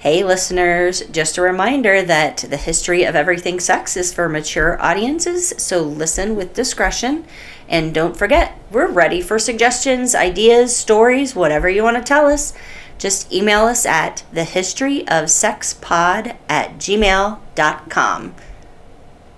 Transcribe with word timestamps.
Hey, 0.00 0.24
listeners, 0.24 1.02
just 1.12 1.36
a 1.36 1.42
reminder 1.42 2.00
that 2.00 2.38
the 2.38 2.56
history 2.56 3.04
of 3.04 3.14
everything 3.14 3.60
sex 3.60 3.98
is 3.98 4.14
for 4.14 4.30
mature 4.30 4.80
audiences, 4.80 5.52
so 5.58 5.82
listen 5.82 6.36
with 6.36 6.54
discretion. 6.54 7.26
And 7.68 7.92
don't 7.92 8.16
forget, 8.16 8.58
we're 8.70 8.88
ready 8.88 9.20
for 9.20 9.38
suggestions, 9.38 10.14
ideas, 10.14 10.74
stories, 10.74 11.36
whatever 11.36 11.68
you 11.68 11.82
want 11.82 11.98
to 11.98 12.02
tell 12.02 12.28
us. 12.28 12.54
Just 12.96 13.30
email 13.30 13.66
us 13.66 13.84
at 13.84 14.24
thehistoryofsexpod 14.32 16.34
at 16.48 16.78
gmail.com. 16.78 18.34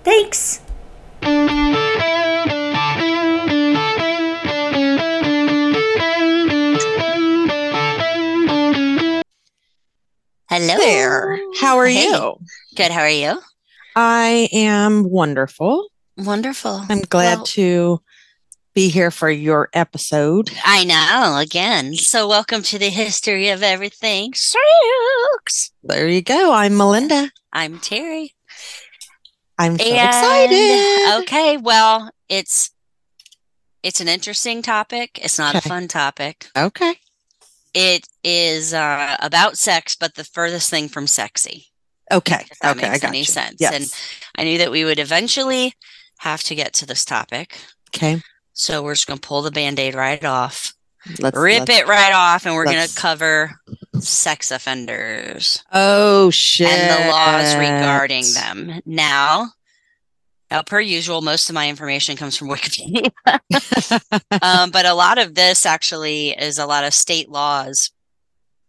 Thanks! 0.05 0.61
Hello. 10.53 10.77
there. 10.77 11.39
How 11.59 11.77
are 11.79 11.87
Hey. 11.87 12.03
you? 12.11 12.35
Good. 12.75 12.91
How 12.91 13.01
are 13.01 13.09
you? 13.09 13.41
I 13.95 14.49
am 14.53 15.03
wonderful. 15.09 15.87
Wonderful. 16.15 16.85
I'm 16.89 17.01
glad 17.01 17.37
Well, 17.39 17.45
to 17.45 18.01
be 18.75 18.89
here 18.89 19.09
for 19.09 19.31
your 19.31 19.69
episode. 19.73 20.51
I 20.63 20.83
know, 20.83 21.37
again. 21.37 21.95
So, 21.95 22.27
welcome 22.27 22.61
to 22.63 22.77
the 22.77 22.89
history 22.89 23.49
of 23.49 23.63
everything 23.63 24.33
sex. 24.35 25.71
There 25.83 26.07
you 26.07 26.21
go. 26.21 26.53
I'm 26.53 26.77
Melinda. 26.77 27.31
I'm 27.51 27.79
Teri. 27.79 28.29
I'm 29.57 29.79
so 29.79 29.85
And- 29.85 30.07
excited. 30.07 31.23
Okay, 31.23 31.57
well, 31.57 32.11
it's 32.29 32.69
it's 33.81 34.01
an 34.01 34.07
interesting 34.07 34.61
topic. 34.61 35.19
It's 35.21 35.39
not 35.39 35.55
Okay. 35.55 35.65
a 35.65 35.69
fun 35.69 35.87
topic. 35.87 36.47
Okay. 36.55 36.95
It 37.73 38.07
is 38.23 38.73
uh, 38.73 39.17
about 39.19 39.57
sex, 39.57 39.95
but 39.95 40.15
the 40.15 40.23
furthest 40.23 40.69
thing 40.69 40.89
from 40.89 41.07
sexy. 41.07 41.67
Okay. 42.11 42.45
If 42.51 42.59
that 42.59 42.77
okay. 42.77 42.87
I 42.87 42.89
makes 42.91 43.01
got 43.01 43.07
any 43.09 43.17
you. 43.19 43.23
sense. 43.25 43.55
Yes. 43.59 43.73
And 43.73 43.93
I 44.37 44.43
knew 44.49 44.57
that 44.59 44.71
we 44.71 44.83
would 44.85 44.99
eventually 44.99 45.73
have 46.19 46.43
to 46.43 46.55
get 46.55 46.73
to 46.73 46.85
this 46.85 47.03
topic. 47.05 47.57
okay. 47.95 48.21
So 48.53 48.83
we're 48.83 48.93
just 48.93 49.07
going 49.07 49.19
to 49.19 49.27
pull 49.27 49.41
the 49.41 49.49
band-aid 49.51 49.95
right 49.95 50.23
off. 50.23 50.73
Let's 51.19 51.35
rip 51.35 51.67
let's- 51.67 51.79
it 51.81 51.87
right 51.87 52.13
off 52.13 52.45
and 52.45 52.55
we're 52.55 52.63
gonna 52.65 52.87
cover 52.95 53.51
sex 53.99 54.51
offenders 54.51 55.61
Oh 55.73 56.29
shit. 56.29 56.69
and 56.69 57.03
the 57.05 57.09
laws 57.11 57.55
regarding 57.55 58.23
them. 58.33 58.79
Now, 58.85 59.49
now 60.53 60.61
per 60.61 60.79
usual, 60.79 61.23
most 61.23 61.49
of 61.49 61.55
my 61.55 61.67
information 61.67 62.15
comes 62.15 62.37
from 62.37 62.47
Wikipedia. 62.55 63.09
um, 64.41 64.69
but 64.69 64.85
a 64.85 64.93
lot 64.93 65.17
of 65.17 65.33
this 65.33 65.65
actually 65.65 66.29
is 66.29 66.59
a 66.59 66.67
lot 66.67 66.83
of 66.83 66.93
state 66.93 67.27
laws, 67.27 67.89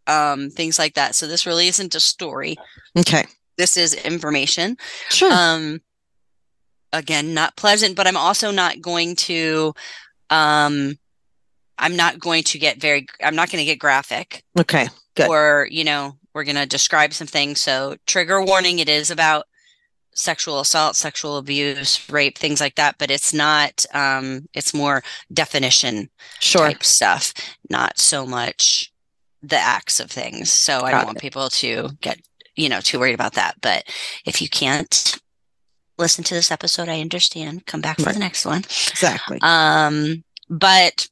um, 0.06 0.48
things 0.48 0.78
like 0.78 0.94
that. 0.94 1.14
So 1.14 1.26
this 1.26 1.44
really 1.44 1.68
isn't 1.68 1.94
a 1.94 2.00
story. 2.00 2.56
okay. 2.98 3.26
This 3.58 3.76
is 3.76 3.92
information. 3.92 4.78
Sure. 5.10 5.30
Um, 5.30 5.82
again, 6.92 7.34
not 7.34 7.54
pleasant, 7.54 7.96
but 7.96 8.06
I'm 8.06 8.16
also 8.16 8.50
not 8.50 8.80
going 8.80 9.14
to, 9.16 9.74
um, 10.30 10.96
I'm 11.78 11.96
not 11.96 12.18
going 12.18 12.44
to 12.44 12.58
get 12.58 12.80
very, 12.80 13.06
I'm 13.22 13.36
not 13.36 13.50
going 13.50 13.60
to 13.60 13.64
get 13.66 13.78
graphic 13.78 14.42
okay. 14.58 14.88
good. 15.14 15.28
or, 15.28 15.68
you 15.70 15.84
know, 15.84 16.16
we're 16.32 16.44
going 16.44 16.56
to 16.56 16.66
describe 16.66 17.12
some 17.12 17.26
things. 17.26 17.60
So 17.60 17.96
trigger 18.06 18.42
warning, 18.42 18.78
it 18.78 18.88
is 18.88 19.10
about 19.10 19.44
sexual 20.14 20.60
assault, 20.60 20.96
sexual 20.96 21.36
abuse, 21.36 22.08
rape, 22.08 22.38
things 22.38 22.60
like 22.60 22.76
that, 22.76 22.96
but 22.98 23.10
it's 23.10 23.34
not, 23.34 23.84
um, 23.92 24.46
it's 24.54 24.72
more 24.72 25.02
definition 25.32 26.08
Sure. 26.40 26.68
type 26.68 26.84
stuff, 26.84 27.32
not 27.68 27.98
so 27.98 28.24
much 28.26 28.92
the 29.42 29.56
acts 29.58 30.00
of 30.00 30.10
things. 30.10 30.50
So 30.52 30.80
I 30.82 30.92
don't 30.92 31.04
want 31.06 31.18
people 31.18 31.50
to 31.50 31.90
get, 32.00 32.18
you 32.56 32.68
know, 32.68 32.80
too 32.80 32.98
worried 32.98 33.14
about 33.14 33.34
that. 33.34 33.56
But 33.60 33.84
if 34.24 34.40
you 34.40 34.48
can't 34.48 35.18
listen 35.98 36.24
to 36.24 36.34
this 36.34 36.50
episode, 36.50 36.88
I 36.88 37.00
understand. 37.00 37.66
Come 37.66 37.80
back 37.80 37.98
for 37.98 38.04
Right. 38.06 38.14
the 38.14 38.20
next 38.20 38.46
one. 38.46 38.60
Exactly. 38.60 39.38
Um, 39.42 40.24
but 40.48 41.08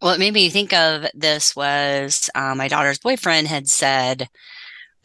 what 0.00 0.18
made 0.18 0.32
me 0.34 0.48
think 0.50 0.72
of 0.72 1.06
this 1.14 1.54
was 1.56 2.28
uh, 2.34 2.54
my 2.54 2.68
daughter's 2.68 2.98
boyfriend 2.98 3.48
had 3.48 3.68
said, 3.68 4.28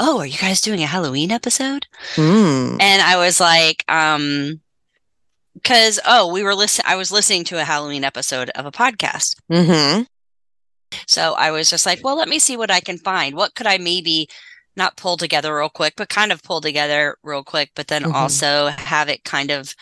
"Oh, 0.05 0.19
are 0.19 0.25
you 0.25 0.37
guys 0.37 0.59
doing 0.61 0.83
a 0.83 0.87
Halloween 0.87 1.31
episode?" 1.31 1.87
Mm. 2.15 2.81
And 2.81 3.01
I 3.01 3.17
was 3.17 3.39
like, 3.39 3.83
um, 3.87 4.59
because 5.53 5.99
oh, 6.05 6.31
we 6.31 6.43
were 6.43 6.55
listening. 6.55 6.85
I 6.87 6.95
was 6.95 7.11
listening 7.11 7.43
to 7.45 7.59
a 7.59 7.63
Halloween 7.63 8.03
episode 8.03 8.49
of 8.51 8.65
a 8.65 8.71
podcast. 8.71 9.35
Mm-hmm. 9.51 10.03
So 11.07 11.33
I 11.33 11.51
was 11.51 11.69
just 11.69 11.85
like, 11.85 12.01
well, 12.03 12.17
let 12.17 12.29
me 12.29 12.37
see 12.39 12.57
what 12.57 12.69
I 12.71 12.79
can 12.79 12.97
find. 12.97 13.35
What 13.35 13.55
could 13.55 13.67
I 13.67 13.77
maybe 13.77 14.27
not 14.75 14.97
pull 14.97 15.17
together 15.17 15.55
real 15.55 15.69
quick, 15.69 15.93
but 15.95 16.09
kind 16.09 16.31
of 16.31 16.43
pull 16.43 16.61
together 16.61 17.15
real 17.23 17.43
quick, 17.43 17.71
but 17.75 17.87
then 17.87 18.03
Mhm. 18.03 18.13
also 18.13 18.67
have 18.67 19.09
it 19.09 19.23
kind 19.23 19.51
of 19.51 19.73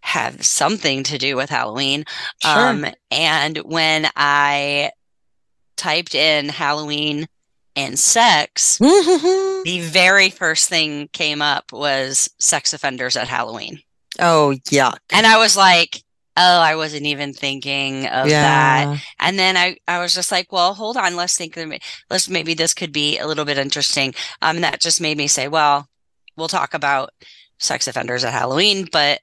have 0.00 0.44
something 0.44 1.02
to 1.04 1.16
do 1.18 1.36
with 1.36 1.50
Halloween. 1.50 2.04
Sure. 2.42 2.68
Um, 2.68 2.86
and 3.10 3.58
when 3.58 4.10
I 4.16 4.90
typed 5.76 6.14
in 6.14 6.48
Halloween 6.50 7.26
and 7.76 7.98
sex, 7.98 8.78
Mhm. 8.80 9.64
the 9.64 9.80
very 9.80 10.30
first 10.30 10.68
thing 10.68 11.08
came 11.12 11.42
up 11.42 11.72
was 11.72 12.30
sex 12.38 12.72
offenders 12.72 13.16
at 13.16 13.28
Halloween. 13.28 13.80
Oh 14.18 14.54
yuck. 14.70 14.98
And 15.12 15.26
I 15.26 15.38
was 15.38 15.56
like, 15.56 16.02
oh, 16.36 16.60
I 16.60 16.76
wasn't 16.76 17.06
even 17.06 17.32
thinking 17.32 18.06
of 18.06 18.28
that. 18.28 19.00
And 19.20 19.38
then 19.38 19.56
I, 19.56 19.76
I 19.86 20.00
was 20.00 20.14
just 20.14 20.32
like, 20.32 20.52
well, 20.52 20.74
hold 20.74 20.96
on, 20.96 21.16
let's 21.16 21.36
think, 21.36 21.56
of 21.56 21.72
let's 22.10 22.28
maybe 22.28 22.54
this 22.54 22.74
could 22.74 22.92
be 22.92 23.18
a 23.18 23.26
little 23.26 23.44
bit 23.44 23.58
interesting. 23.58 24.14
Um, 24.42 24.56
and 24.56 24.64
that 24.64 24.80
just 24.80 25.00
made 25.00 25.16
me 25.16 25.26
say, 25.26 25.48
well, 25.48 25.88
we'll 26.36 26.48
talk 26.48 26.74
about 26.74 27.10
sex 27.58 27.86
offenders 27.86 28.24
at 28.24 28.32
Halloween, 28.32 28.88
but 28.90 29.20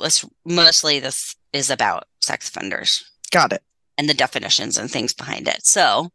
let's 0.00 0.24
mostly 0.44 1.00
this 1.00 1.34
is 1.52 1.70
about 1.70 2.04
sex 2.20 2.48
offenders 2.48 3.04
Got 3.30 3.52
it. 3.52 3.62
And 3.98 4.08
the 4.08 4.14
definitions 4.14 4.78
and 4.78 4.90
things 4.90 5.12
behind 5.12 5.48
it. 5.48 5.66
So, 5.66 6.10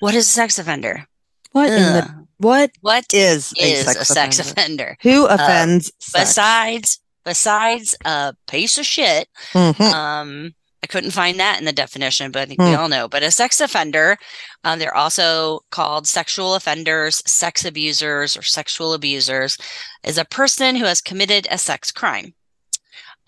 what 0.00 0.14
is 0.14 0.26
a 0.26 0.30
sex 0.32 0.58
offender? 0.58 1.06
What 1.52 1.68
in 1.70 1.82
the 1.82 2.26
what 2.38 2.70
what 2.80 3.04
is 3.14 3.52
a 3.60 3.62
is 3.72 3.84
sex 3.84 4.00
a 4.00 4.04
sex 4.04 4.38
offender? 4.40 4.52
offender? 4.52 4.96
Who 5.02 5.26
offends 5.26 5.92
sex? 6.00 6.30
Besides, 6.30 7.00
besides 7.24 7.96
a 8.04 8.34
piece 8.48 8.78
of 8.78 8.84
shit, 8.86 9.28
Mhm. 9.52 9.80
Um, 9.80 10.54
I 10.82 10.86
couldn't 10.86 11.10
find 11.12 11.40
that 11.40 11.58
in 11.58 11.64
the 11.64 11.72
definition, 11.72 12.30
but 12.30 12.42
I 12.42 12.46
think 12.46 12.60
we 12.60 12.70
Hmm. 12.72 12.76
all 12.78 12.88
know. 12.88 13.08
But 13.08 13.22
a 13.24 13.30
sex 13.30 13.60
offender, 13.60 14.18
um, 14.62 14.78
they're 14.78 14.94
also 14.94 15.60
called 15.70 16.06
sexual 16.06 16.54
offenders, 16.54 17.22
sex 17.26 17.64
abusers, 17.64 18.36
or 18.36 18.42
sexual 18.42 18.92
abusers, 18.92 19.56
is 20.04 20.16
a 20.18 20.24
person 20.24 20.76
who 20.76 20.84
has 20.84 21.00
committed 21.00 21.48
a 21.50 21.58
sex 21.58 21.90
crime. 21.90 22.34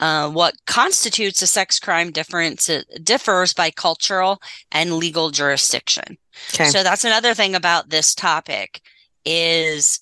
Uh, 0.01 0.31
what 0.31 0.55
constitutes 0.67 1.43
a 1.43 1.47
sex 1.47 1.81
crime 1.81 2.13
difference 2.13 2.69
it 2.69 2.87
differs 3.03 3.53
by 3.53 3.71
cultural 3.71 4.41
and 4.71 4.95
legal 4.95 5.31
jurisdiction. 5.31 6.17
Okay. 6.55 6.67
So 6.67 6.85
that's 6.85 7.05
another 7.05 7.35
thing 7.35 7.55
about 7.57 7.91
this 7.91 8.15
topic 8.15 8.81
is 9.25 10.01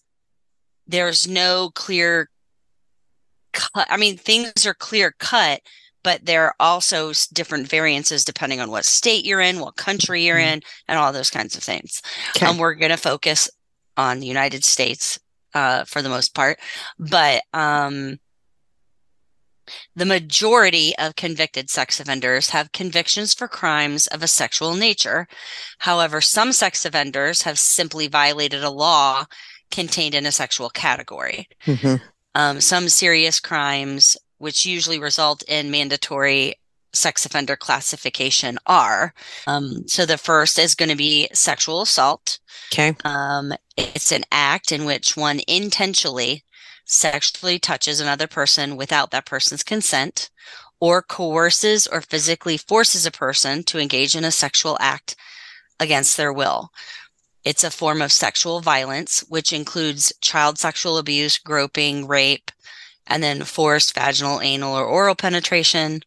there's 0.86 1.26
no 1.26 1.70
clear 1.74 2.28
cut. 3.52 3.86
I 3.88 3.96
mean, 3.96 4.16
things 4.18 4.66
are 4.66 4.74
clear 4.74 5.14
cut, 5.18 5.62
but 6.04 6.26
there 6.26 6.44
are 6.44 6.54
also 6.60 7.12
different 7.32 7.66
variances 7.66 8.24
depending 8.24 8.60
on 8.60 8.70
what 8.70 8.84
state 8.84 9.24
you're 9.24 9.40
in, 9.40 9.60
what 9.60 9.76
country 9.76 10.24
you're 10.26 10.36
Mhm. 10.36 10.52
in, 10.56 10.62
and 10.88 10.98
all 10.98 11.12
those 11.12 11.30
kinds 11.30 11.56
of 11.56 11.62
things. 11.62 12.02
Okay. 12.36 12.44
Um, 12.46 12.58
we're 12.58 12.74
going 12.74 12.90
to 12.90 12.96
focus 12.98 13.48
on 13.96 14.20
the 14.20 14.26
United 14.26 14.62
States 14.62 15.18
uh, 15.54 15.84
for 15.86 16.02
the 16.02 16.10
most 16.10 16.34
part, 16.34 16.58
but 16.98 17.42
um, 17.54 18.18
the 19.94 20.04
majority 20.04 20.96
of 20.98 21.16
convicted 21.16 21.70
sex 21.70 22.00
offenders 22.00 22.50
have 22.50 22.72
convictions 22.72 23.34
for 23.34 23.48
crimes 23.48 24.06
of 24.08 24.22
a 24.22 24.28
sexual 24.28 24.74
nature. 24.74 25.26
However, 25.78 26.20
some 26.20 26.52
sex 26.52 26.84
offenders 26.84 27.42
have 27.42 27.58
simply 27.58 28.06
violated 28.06 28.62
a 28.62 28.70
law 28.70 29.26
contained 29.70 30.14
in 30.14 30.26
a 30.26 30.32
sexual 30.32 30.70
category. 30.70 31.48
Mhm. 31.66 32.00
Um, 32.34 32.60
some 32.60 32.88
serious 32.88 33.40
crimes, 33.40 34.16
which 34.38 34.66
usually 34.66 34.98
result 34.98 35.42
in 35.44 35.70
mandatory 35.70 36.54
sex 36.92 37.26
offender 37.26 37.56
classification, 37.56 38.58
are. 38.66 39.12
Um, 39.46 39.86
so 39.86 40.06
the 40.06 40.18
first 40.18 40.58
is 40.58 40.74
going 40.74 40.88
to 40.88 40.96
be 40.96 41.28
sexual 41.32 41.82
assault. 41.82 42.38
Okay. 42.72 42.94
Um, 43.04 43.52
it's 43.76 44.12
an 44.12 44.24
act 44.32 44.72
in 44.72 44.84
which 44.84 45.16
one 45.16 45.40
intentionally 45.46 46.44
sexually 46.86 47.58
touches 47.58 48.00
another 48.00 48.26
person 48.26 48.76
without 48.76 49.10
that 49.10 49.26
person's 49.26 49.62
consent 49.62 50.30
or 50.80 51.02
coerces 51.02 51.86
or 51.86 52.00
physically 52.00 52.56
forces 52.56 53.04
a 53.04 53.10
person 53.10 53.62
to 53.64 53.78
engage 53.78 54.14
in 54.14 54.24
a 54.24 54.30
sexual 54.30 54.76
act 54.80 55.16
against 55.80 56.16
their 56.16 56.32
will. 56.32 56.70
It's 57.44 57.64
a 57.64 57.70
form 57.70 58.00
of 58.02 58.12
sexual 58.12 58.60
violence, 58.60 59.24
which 59.28 59.52
includes 59.52 60.12
child 60.20 60.58
sexual 60.58 60.98
abuse, 60.98 61.38
groping, 61.38 62.06
rape, 62.06 62.50
and 63.06 63.22
then 63.22 63.42
forced 63.44 63.94
vaginal, 63.94 64.40
anal, 64.40 64.74
or 64.74 64.84
oral 64.84 65.14
penetration, 65.14 66.02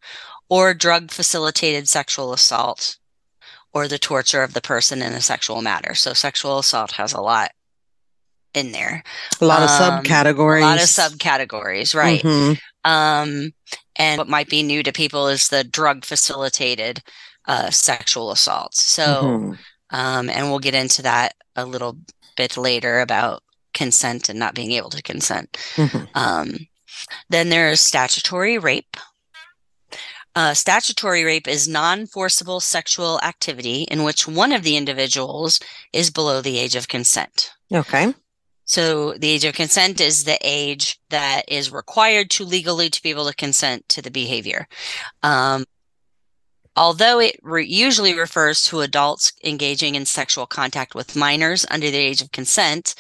or 0.50 0.74
drug 0.74 1.12
facilitated 1.12 1.88
sexual 1.88 2.34
assault, 2.34 2.98
or 3.74 3.88
the 3.88 4.00
torture 4.00 4.44
of 4.44 4.54
the 4.54 4.62
person 4.62 5.02
in 5.02 5.14
a 5.14 5.22
sexual 5.22 5.62
matter. 5.62 5.96
So, 5.96 6.14
sexual 6.14 6.60
assault 6.60 6.92
has 6.94 7.14
a 7.14 7.22
lot 7.22 7.52
in 8.54 8.72
there. 8.72 9.04
A 9.42 9.46
lot 9.46 9.62
of 9.62 9.70
Um, 9.70 10.04
subcategories. 10.04 10.62
A 10.62 10.66
lot 10.66 10.78
of 10.82 10.90
subcategories, 10.90 11.96
right? 11.96 12.24
Mhm. 12.24 12.60
Um, 12.84 13.54
and 13.96 14.18
what 14.18 14.30
might 14.30 14.50
be 14.50 14.64
new 14.64 14.82
to 14.84 14.92
people 14.92 15.28
is 15.28 15.48
the 15.50 15.64
drug 15.64 16.06
facilitated 16.06 17.04
uh, 17.48 17.72
sexual 17.72 18.32
assaults. 18.32 18.84
So, 18.84 19.24
Mhm. 19.24 19.58
um, 19.90 20.30
and 20.30 20.50
we'll 20.50 20.60
get 20.60 20.76
into 20.76 21.02
that 21.02 21.34
a 21.56 21.66
little 21.66 21.98
bit 22.38 22.58
later 22.58 23.00
about 23.00 23.42
consent 23.74 24.30
and 24.30 24.38
not 24.38 24.54
being 24.54 24.72
able 24.72 24.92
to 24.92 25.02
consent. 25.02 25.58
Mhm. 25.76 26.08
Um, 26.14 26.68
then 27.30 27.50
there's 27.50 27.82
statutory 27.82 28.58
rape. 28.60 28.98
Uh, 30.36 30.54
statutory 30.54 31.24
rape 31.24 31.48
is 31.48 31.68
non 31.68 32.06
forcible 32.06 32.60
sexual 32.60 33.20
activity 33.22 33.84
in 33.90 34.04
which 34.04 34.28
one 34.28 34.52
of 34.52 34.62
the 34.64 34.78
individuals 34.78 35.60
is 35.92 36.12
below 36.12 36.42
the 36.42 36.60
age 36.60 36.76
of 36.76 36.88
consent. 36.88 37.50
Okay. 37.74 38.14
So 38.70 39.14
the 39.14 39.30
age 39.30 39.46
of 39.46 39.56
consent 39.56 40.00
is 40.00 40.26
the 40.26 40.38
age 40.44 41.00
that 41.10 41.42
is 41.48 41.72
required 41.72 42.30
to 42.30 42.46
legally 42.46 42.92
to 42.92 43.02
be 43.02 43.10
able 43.10 43.28
to 43.28 43.34
consent 43.34 43.90
to 43.90 44.00
the 44.00 44.12
behavior. 44.12 44.68
Um, 45.24 45.66
although 46.76 47.20
it 47.20 47.40
re- 47.42 47.66
usually 47.66 48.14
refers 48.14 48.62
to 48.66 48.82
adults 48.82 49.34
engaging 49.44 49.96
in 49.96 50.06
sexual 50.06 50.46
contact 50.46 50.94
with 50.94 51.16
minors 51.16 51.66
under 51.72 51.90
the 51.90 51.98
age 51.98 52.22
of 52.22 52.32
consent, 52.32 52.94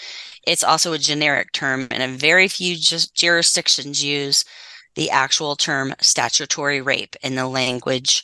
it's 0.48 0.64
also 0.64 0.94
a 0.94 0.98
generic 0.98 1.52
term, 1.52 1.88
and 1.92 2.02
a 2.02 2.18
very 2.18 2.48
few 2.48 2.76
jurisdictions 2.76 4.04
use 4.04 4.44
the 4.96 5.12
actual 5.12 5.56
term 5.56 5.94
statutory 6.02 6.82
rape 6.82 7.16
in 7.22 7.36
the 7.36 7.48
language 7.48 8.24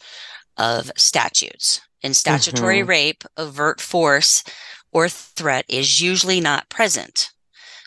of 0.57 0.92
statutes. 0.97 1.80
In 2.01 2.15
statutory 2.15 2.81
Mhm. 2.81 2.88
rape, 2.88 3.24
overt 3.38 3.80
force 3.80 4.44
or 4.92 5.09
threat 5.09 5.65
is 5.68 6.01
usually 6.01 6.42
not 6.42 6.69
present. 6.69 7.30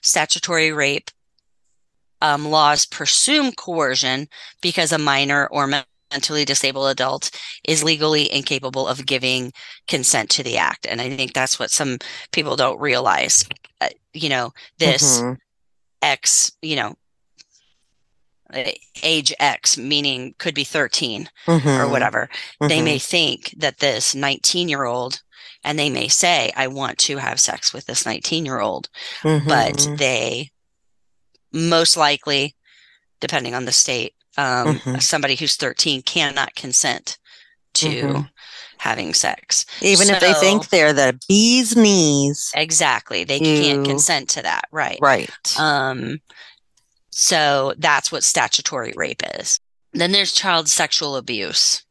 Statutory 0.02 0.72
rape 0.72 1.10
um, 2.20 2.46
laws 2.50 2.86
presume 2.86 3.52
coercion 3.52 4.28
because 4.60 4.92
a 4.92 4.98
minor 4.98 5.46
or 5.50 5.68
mentally 6.10 6.44
disabled 6.44 6.90
adult 6.90 7.30
is 7.64 7.84
legally 7.84 8.32
incapable 8.32 8.88
of 8.88 9.06
giving 9.06 9.52
consent 9.86 10.30
to 10.30 10.42
the 10.42 10.56
act. 10.56 10.86
And 10.86 11.00
I 11.00 11.14
think 11.14 11.32
that's 11.32 11.58
what 11.58 11.70
some 11.70 11.98
people 12.32 12.56
don't 12.56 12.80
realize. 12.80 13.44
Uh, 13.80 13.88
you 14.12 14.28
know, 14.28 14.52
this 14.78 15.20
Mhm. 15.20 15.38
X, 16.02 16.52
you 16.62 16.76
know, 16.76 16.94
uh, 18.54 18.70
age 19.02 19.34
X, 19.38 19.76
meaning 19.76 20.34
could 20.38 20.54
be 20.54 20.64
13 20.64 21.28
or 21.46 21.58
Mhm. 21.58 21.90
whatever. 21.90 22.30
They 22.60 22.80
Mhm. 22.80 22.84
may 22.84 22.98
think 22.98 23.54
that 23.58 23.78
this 23.78 24.14
19 24.14 24.68
year 24.68 24.84
old, 24.84 25.22
and 25.64 25.78
they 25.78 25.90
may 25.90 26.08
say, 26.08 26.52
I 26.56 26.66
want 26.68 26.98
to 26.98 27.16
have 27.18 27.40
sex 27.40 27.72
with 27.72 27.86
this 27.86 28.06
19 28.06 28.44
year 28.46 28.60
old, 28.60 28.88
but 29.22 29.74
Mhm. 29.76 29.98
they 29.98 30.50
most 31.52 31.96
likely, 31.96 32.54
depending 33.20 33.54
on 33.54 33.64
the 33.64 33.72
state, 33.72 34.14
um, 34.36 34.78
Mhm. 34.80 35.02
somebody 35.02 35.34
who's 35.34 35.56
13 35.56 36.02
cannot 36.02 36.54
consent 36.54 37.18
to 37.74 37.88
Mhm. 37.88 38.30
having 38.78 39.12
sex. 39.14 39.64
even 39.80 40.08
if 40.10 40.20
they 40.20 40.34
think 40.34 40.68
they're 40.68 40.92
the 40.92 41.18
bee's 41.28 41.76
knees. 41.76 42.50
Exactly. 42.54 43.24
They 43.24 43.38
You- 43.38 43.62
can't 43.62 43.84
consent 43.86 44.28
to 44.30 44.42
that. 44.42 44.64
Right. 44.70 44.98
Right. 45.00 45.30
Um, 45.58 46.20
so 47.10 47.74
that's 47.78 48.12
what 48.12 48.22
statutory 48.24 48.92
rape 48.94 49.22
is. 49.38 49.58
Then 49.92 50.12
there's 50.12 50.32
child 50.32 50.68
sexual 50.68 51.16
abuse. 51.16 51.82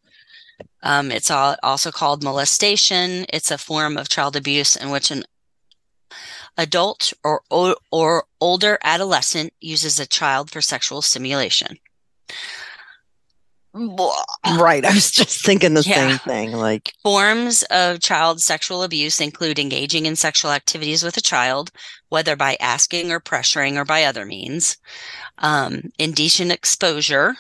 Um, 0.84 1.12
it's 1.12 1.32
all, 1.32 1.56
also 1.64 1.92
called 1.92 2.24
molestation. 2.24 3.26
It's 3.30 3.52
a 3.52 3.58
form 3.58 3.98
of 3.98 4.10
child 4.10 4.36
abuse 4.36 4.76
in 4.76 4.90
which 4.92 5.12
an 5.12 5.24
adult 6.58 7.14
or 7.24 7.42
o- 7.52 7.76
or 7.92 8.26
older 8.42 8.78
adolescent 8.84 9.54
uses 9.60 10.00
a 10.00 10.06
child 10.06 10.52
for 10.52 10.62
sexual 10.62 11.02
stimulation. 11.02 11.78
Right. 13.74 14.84
I 14.86 14.94
was 14.94 15.12
just 15.12 15.46
thinking 15.46 15.76
the 15.76 15.84
Yeah. 15.86 15.96
same 15.96 16.18
thing. 16.20 16.52
Like, 16.54 16.94
Forms 17.04 17.64
of 17.70 18.00
child 18.00 18.42
sexual 18.42 18.82
abuse 18.82 19.20
include 19.22 19.60
engaging 19.60 20.08
in 20.08 20.16
sexual 20.16 20.52
activities 20.52 21.04
with 21.04 21.16
a 21.18 21.22
child, 21.22 21.72
whether 22.10 22.36
by 22.36 22.58
asking 22.60 23.12
or 23.12 23.20
pressuring 23.20 23.76
or 23.76 23.86
by 23.86 24.04
other 24.04 24.26
means, 24.26 24.78
um, 25.38 25.92
indecent 26.00 26.52
exposure 26.52 27.36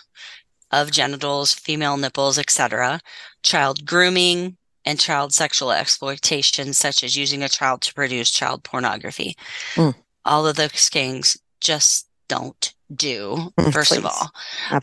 of 0.71 0.91
genitals, 0.91 1.53
female 1.53 1.97
nipples, 1.97 2.37
etc., 2.37 2.99
child 3.43 3.85
grooming, 3.85 4.57
and 4.85 4.99
child 4.99 5.33
sexual 5.33 5.71
exploitation, 5.71 6.73
such 6.73 7.03
as 7.03 7.15
using 7.17 7.43
a 7.43 7.49
child 7.49 7.81
to 7.81 7.93
produce 7.93 8.31
child 8.31 8.63
pornography. 8.63 9.35
Mm. 9.75 9.95
All 10.25 10.47
of 10.47 10.55
those 10.55 10.89
things 10.89 11.37
just 11.61 12.07
don't 12.27 12.73
do, 12.93 13.51
Mm, 13.57 13.73
first 13.73 13.95
of 13.95 14.05
all. 14.05 14.31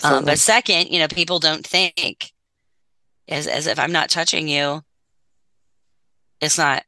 Um, 0.02 0.24
but 0.24 0.38
second, 0.38 0.88
you 0.88 0.98
know, 0.98 1.08
people 1.08 1.38
don't 1.38 1.66
think 1.66 2.32
as 3.28 3.46
as 3.46 3.66
if 3.66 3.78
I'm 3.78 3.92
not 3.92 4.10
touching 4.10 4.48
you, 4.48 4.82
it's 6.40 6.58
not 6.58 6.84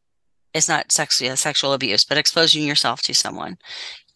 it's 0.53 0.69
not 0.69 0.93
sexual 0.93 1.37
sexual 1.37 1.73
abuse, 1.73 2.05
but 2.05 2.19
exposing 2.19 2.65
yourself 2.65 3.03
to 3.03 3.15
someone 3.15 3.57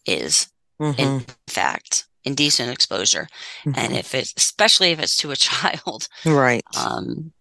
is 0.06 0.48
Mhm. 0.80 0.98
in 0.98 1.26
fact 1.46 2.06
indecent 2.24 2.70
exposure. 2.70 3.28
And 3.64 3.74
Mhm. 3.92 3.98
if 3.98 4.14
it's 4.14 4.32
especially 4.36 4.90
if 4.92 4.98
it's 4.98 5.16
to 5.18 5.30
a 5.30 5.36
child, 5.48 6.08
right. 6.24 6.62
um, 6.76 7.32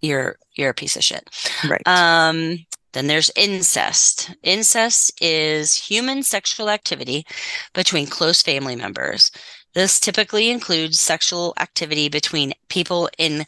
you're 0.00 0.36
you're 0.54 0.70
a 0.70 0.74
piece 0.74 0.96
of 0.96 1.04
shit. 1.04 1.28
right. 1.68 1.86
Um, 1.86 2.66
then 2.92 3.06
there's 3.06 3.30
incest. 3.36 4.30
Incest 4.42 5.12
is 5.22 5.74
human 5.74 6.22
sexual 6.22 6.68
activity 6.68 7.24
between 7.72 8.06
close 8.06 8.42
family 8.42 8.76
members. 8.76 9.30
This 9.74 9.98
typically 9.98 10.50
includes 10.50 11.00
sexual 11.00 11.54
activity 11.58 12.10
between 12.10 12.52
people 12.68 13.08
in, 13.16 13.46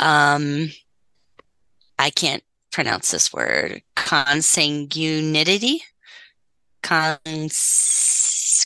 um, 0.00 0.72
I 2.00 2.10
can't 2.10 2.42
pronounce 2.72 3.12
this 3.12 3.32
word, 3.32 3.82
consanguinity, 3.94 5.82
cons, 6.82 7.56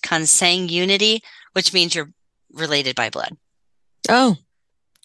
consanguinity, 0.07 1.21
which 1.53 1.73
means 1.73 1.95
you're 1.95 2.11
related 2.53 2.95
by 2.97 3.11
blood. 3.11 3.37
oh. 4.09 4.37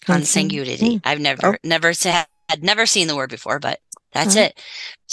Consanguinity. 0.06 0.78
Mm. 0.94 1.00
I've 1.04 1.20
never, 1.20 1.46
Oh. 1.54 1.56
never 1.62 1.94
said, 1.94 2.26
had 2.48 2.62
never 2.64 2.86
seen 2.86 3.06
the 3.06 3.14
word 3.14 3.30
before, 3.30 3.60
but 3.60 3.78
that's 4.12 4.34
it. 4.34 4.60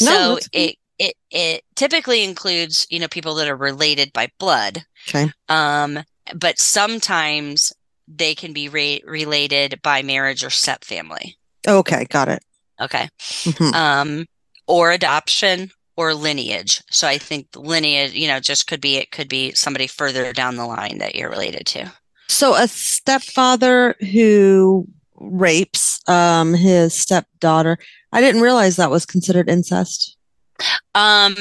No, 0.01 0.05
So 0.11 0.33
that's 0.35 0.49
it, 0.51 0.75
it, 0.97 1.13
it 1.29 1.63
typically 1.75 2.23
includes, 2.23 2.87
you 2.89 2.99
know, 2.99 3.07
people 3.07 3.35
that 3.35 3.47
are 3.47 3.55
related 3.55 4.11
by 4.13 4.29
blood. 4.39 4.83
Okay. 5.07 5.31
Um, 5.47 5.99
but 6.35 6.57
sometimes 6.57 7.71
they 8.07 8.33
can 8.33 8.51
be 8.51 8.67
re- 8.67 9.03
related 9.05 9.79
by 9.83 10.01
marriage 10.01 10.43
or 10.43 10.49
step 10.49 10.83
family. 10.83 11.37
Okay. 11.67 12.05
Got 12.05 12.29
it. 12.29 12.43
Okay. 12.81 13.09
Mhm. 13.43 13.73
Um, 13.73 14.25
or 14.67 14.89
adoption 14.91 15.69
or 15.99 16.13
lineage. 16.13 16.81
So 16.89 17.09
I 17.09 17.17
think 17.17 17.47
lineage, 17.57 18.13
you 18.13 18.29
know, 18.29 18.39
just 18.39 18.67
could 18.67 18.79
be, 18.79 18.95
it 18.95 19.11
could 19.11 19.27
be 19.27 19.51
somebody 19.51 19.85
further 19.85 20.31
down 20.31 20.55
the 20.55 20.65
line 20.65 20.99
that 20.99 21.13
you're 21.13 21.29
related 21.29 21.65
to. 21.67 21.91
So 22.29 22.55
a 22.55 22.69
stepfather 22.69 23.95
who 24.13 24.87
rapes 25.21 25.99
um 26.07 26.53
his 26.53 26.93
stepdaughter. 26.93 27.77
I 28.13 28.21
didn't 28.21 28.39
realize 28.39 28.77
that 28.77 28.89
was 28.89 29.05
considered 29.05 29.49
incest. 29.49 30.15
Um, 30.95 31.35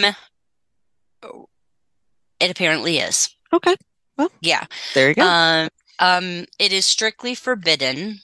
it 2.40 2.50
apparently 2.50 2.98
is. 2.98 3.28
Okay. 3.52 3.76
Well, 4.16 4.32
yeah. 4.40 4.64
There 4.94 5.08
you 5.08 5.14
go. 5.14 5.22
Um, 5.22 5.68
um, 6.00 6.46
it 6.58 6.72
is 6.72 6.84
strictly 6.84 7.36
forbidden 7.36 8.18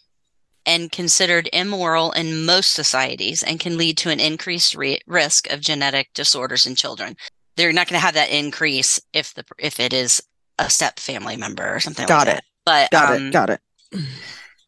and 0.66 0.90
considered 0.90 1.48
immoral 1.52 2.12
in 2.12 2.44
most 2.44 2.72
societies 2.72 3.42
and 3.42 3.60
can 3.60 3.76
lead 3.76 3.96
to 3.98 4.10
an 4.10 4.20
increased 4.20 4.74
re- 4.74 5.00
risk 5.06 5.50
of 5.50 5.60
genetic 5.60 6.10
disorders 6.14 6.66
in 6.66 6.74
children. 6.74 7.16
They're 7.56 7.72
not 7.72 7.88
going 7.88 7.98
to 8.00 8.04
have 8.04 8.14
that 8.14 8.30
increase 8.30 9.00
if 9.12 9.34
the 9.34 9.44
if 9.58 9.78
it 9.78 9.92
is 9.92 10.22
a 10.58 10.70
step 10.70 10.98
family 10.98 11.36
member 11.36 11.74
or 11.74 11.80
something 11.80 12.06
Got 12.06 12.26
like 12.26 12.36
it. 12.36 12.36
that. 12.36 12.44
But 12.64 12.90
got 12.90 13.16
um, 13.16 13.26
it. 13.28 13.32
Got 13.32 13.50
it. 13.50 13.60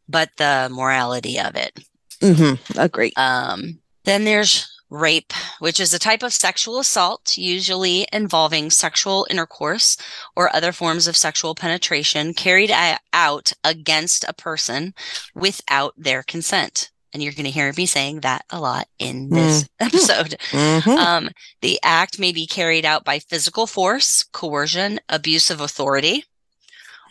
but 0.08 0.30
the 0.36 0.68
morality 0.70 1.38
of 1.40 1.56
it. 1.56 1.78
Mm-hmm. 2.20 2.78
Agree. 2.78 3.12
Um, 3.16 3.80
then 4.04 4.24
there's 4.24 4.68
rape, 4.90 5.32
which 5.58 5.80
is 5.80 5.92
a 5.92 5.98
type 5.98 6.22
of 6.22 6.32
sexual 6.32 6.78
assault, 6.78 7.36
usually 7.36 8.06
involving 8.12 8.70
sexual 8.70 9.26
intercourse 9.30 9.96
or 10.34 10.54
other 10.54 10.72
forms 10.72 11.06
of 11.06 11.16
sexual 11.16 11.54
penetration 11.54 12.34
carried 12.34 12.72
out 13.12 13.52
against 13.64 14.24
a 14.28 14.32
person 14.34 14.94
without 15.34 15.94
their 15.96 16.22
consent. 16.22 16.90
And 17.12 17.22
you're 17.22 17.32
going 17.32 17.44
to 17.44 17.50
hear 17.50 17.72
me 17.76 17.86
saying 17.86 18.20
that 18.20 18.44
a 18.50 18.60
lot 18.60 18.88
in 18.98 19.30
this 19.30 19.66
episode. 19.80 20.36
Mhm. 20.50 20.98
Um, 20.98 21.30
the 21.62 21.80
act 21.82 22.18
may 22.18 22.30
be 22.30 22.46
carried 22.46 22.84
out 22.84 23.04
by 23.04 23.18
physical 23.18 23.66
force, 23.66 24.22
coercion, 24.22 25.00
abuse 25.08 25.50
of 25.50 25.60
authority, 25.60 26.24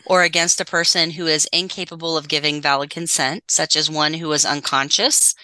or 0.06 0.22
against 0.22 0.60
a 0.60 0.64
person 0.64 1.10
who 1.10 1.26
is 1.26 1.48
incapable 1.52 2.16
of 2.16 2.28
giving 2.28 2.62
valid 2.62 2.90
consent, 2.90 3.50
such 3.50 3.74
as 3.74 3.90
one 3.90 4.14
who 4.14 4.30
is 4.30 4.46
unconscious, 4.46 5.34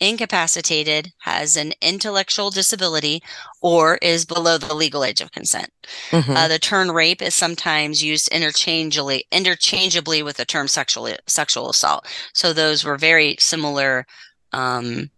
incapacitated, 0.00 1.12
has 1.20 1.56
an 1.56 1.72
intellectual 1.80 2.50
disability, 2.50 3.22
or 3.60 3.96
is 4.02 4.24
below 4.24 4.58
the 4.58 4.74
legal 4.74 5.04
age 5.04 5.20
of 5.20 5.32
consent. 5.32 5.70
Mhm. 6.10 6.36
Uh, 6.36 6.48
the 6.48 6.58
term 6.58 6.90
rape 6.90 7.20
is 7.22 7.34
sometimes 7.34 8.02
used 8.02 8.28
interchangeably 8.28 9.26
interchangeably 9.32 10.22
with 10.22 10.36
the 10.36 10.44
term 10.44 10.68
sexual 10.68 11.08
sexual 11.26 11.70
assault. 11.70 12.06
So 12.34 12.52
those 12.52 12.84
were 12.84 12.96
very 12.98 13.36
similar 13.38 14.06
um, 14.52 15.10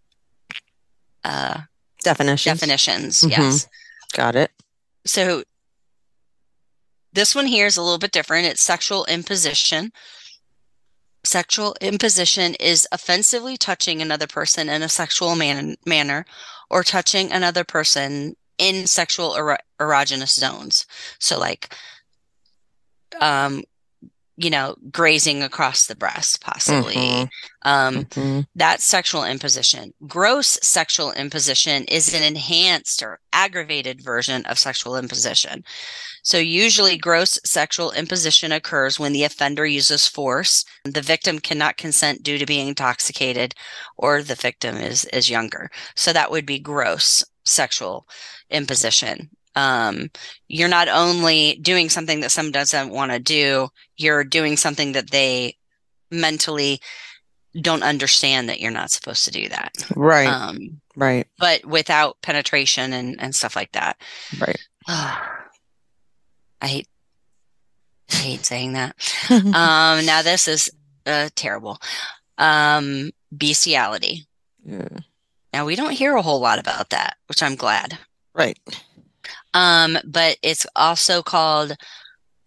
uh, 1.25 1.61
Definitions. 2.03 2.59
definitions. 2.61 3.21
Mhm. 3.21 3.31
Yes. 3.31 3.67
Got 4.15 4.35
it. 4.37 4.51
So 5.07 5.45
this 7.13 7.35
one 7.35 7.47
here 7.47 7.67
is 7.67 7.77
a 7.77 7.83
little 7.83 7.99
bit 7.99 8.13
different. 8.13 8.47
It's 8.47 8.63
sexual 8.63 9.05
imposition. 9.07 9.93
Sexual 11.25 11.77
imposition 11.81 12.55
is 12.55 12.89
offensively 12.93 13.57
touching 13.57 14.01
another 14.01 14.27
person 14.27 14.69
in 14.69 14.83
a 14.83 14.89
sexual 14.89 15.37
man- 15.37 15.77
manner 15.85 16.25
or 16.71 16.83
touching 16.83 17.31
another 17.31 17.65
person 17.65 18.37
in 18.59 18.87
sexual 18.87 19.35
ero- 19.37 19.57
erogenous 19.79 20.33
zones. 20.33 20.87
So, 21.19 21.39
like, 21.39 21.75
um, 23.21 23.65
you 24.43 24.51
know, 24.51 24.75
grazing 24.91 25.43
across 25.43 25.87
the 25.87 25.95
breast, 25.95 26.41
possibly. 26.41 26.97
Mhm. 26.97 27.29
Um, 27.63 28.05
Mhm. 28.05 28.47
that's 28.55 28.85
sexual 28.85 29.25
imposition. 29.25 29.93
Gross 30.07 30.59
sexual 30.63 31.13
imposition 31.13 31.85
is 31.85 32.15
an 32.15 32.23
enhanced 32.23 33.03
or 33.03 33.21
aggravated 33.33 34.03
version 34.03 34.45
of 34.47 34.59
sexual 34.59 34.97
imposition. 34.97 35.63
So, 36.23 36.39
usually, 36.39 36.97
gross 36.97 37.39
sexual 37.45 37.93
imposition 37.93 38.53
occurs 38.53 38.99
when 38.99 39.13
the 39.13 39.25
offender 39.25 39.67
uses 39.67 40.07
force. 40.07 40.65
The 40.85 41.03
victim 41.03 41.39
cannot 41.39 41.77
consent 41.77 42.23
due 42.23 42.39
to 42.39 42.47
being 42.47 42.69
intoxicated, 42.69 43.55
or 43.97 44.23
the 44.23 44.35
victim 44.35 44.77
is 44.77 45.05
is 45.07 45.31
younger. 45.31 45.71
So, 45.97 46.13
that 46.13 46.31
would 46.31 46.47
be 46.47 46.59
gross 46.59 47.25
sexual 47.45 48.07
imposition. 48.51 49.31
Um, 49.57 50.11
you're 50.49 50.69
not 50.69 50.89
only 50.89 51.59
doing 51.61 51.89
something 51.89 52.21
that 52.21 52.31
someone 52.31 52.53
doesn't 52.53 52.91
want 52.91 53.13
to 53.13 53.19
do, 53.19 53.69
you're 53.97 54.25
doing 54.25 54.57
something 54.57 54.93
that 54.93 55.11
they 55.11 55.57
mentally 56.11 56.81
don't 57.61 57.83
understand 57.83 58.49
that 58.49 58.61
you're 58.61 58.71
not 58.71 58.91
supposed 58.91 59.25
to 59.25 59.31
do 59.31 59.49
that. 59.49 59.73
Right. 59.97 60.29
Um, 60.29 60.81
right. 60.95 61.27
but 61.39 61.65
without 61.65 62.17
penetration 62.23 62.93
and, 62.93 63.21
and 63.21 63.35
stuff 63.35 63.57
like 63.57 63.73
that. 63.73 64.01
Right. 64.41 64.59
I 64.89 66.67
hate 66.67 66.89
I 68.13 68.17
hate 68.17 68.45
saying 68.45 68.73
that. 68.75 68.97
Um, 69.31 70.05
now 70.05 70.23
this 70.23 70.49
is 70.49 70.71
uh, 71.07 71.29
terrible. 71.35 71.79
Um, 72.39 73.11
bestiality. 73.33 74.27
Yeah. 74.65 74.89
Now 75.53 75.65
we 75.65 75.77
don't 75.77 75.93
hear 75.93 76.17
a 76.17 76.23
whole 76.23 76.41
lot 76.41 76.59
about 76.59 76.91
that, 76.91 77.17
which 77.29 77.43
I'm 77.43 77.55
glad. 77.55 77.99
Right. 78.35 78.59
Um, 79.55 79.99
but 80.05 80.37
it's 80.43 80.67
also 80.77 81.23
called 81.23 81.77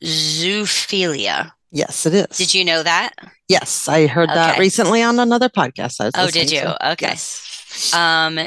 zoophilia. 0.03 1.51
Yes, 1.72 2.05
it 2.05 2.13
is. 2.13 2.38
Did 2.38 2.53
you 2.53 2.63
know 2.65 2.83
that? 2.83 3.13
Yes, 3.50 3.88
I 3.88 4.07
heard 4.07 4.29
that 4.29 4.60
recently 4.60 5.01
on 5.01 5.19
another 5.19 5.50
podcast. 5.50 6.00
I 6.00 6.05
was 6.05 6.13
Oh, 6.15 6.29
did 6.29 6.51
you? 6.51 6.62
to. 6.62 6.91
Okay. 6.93 7.07
Yes. 7.07 7.91
Um, 7.93 8.39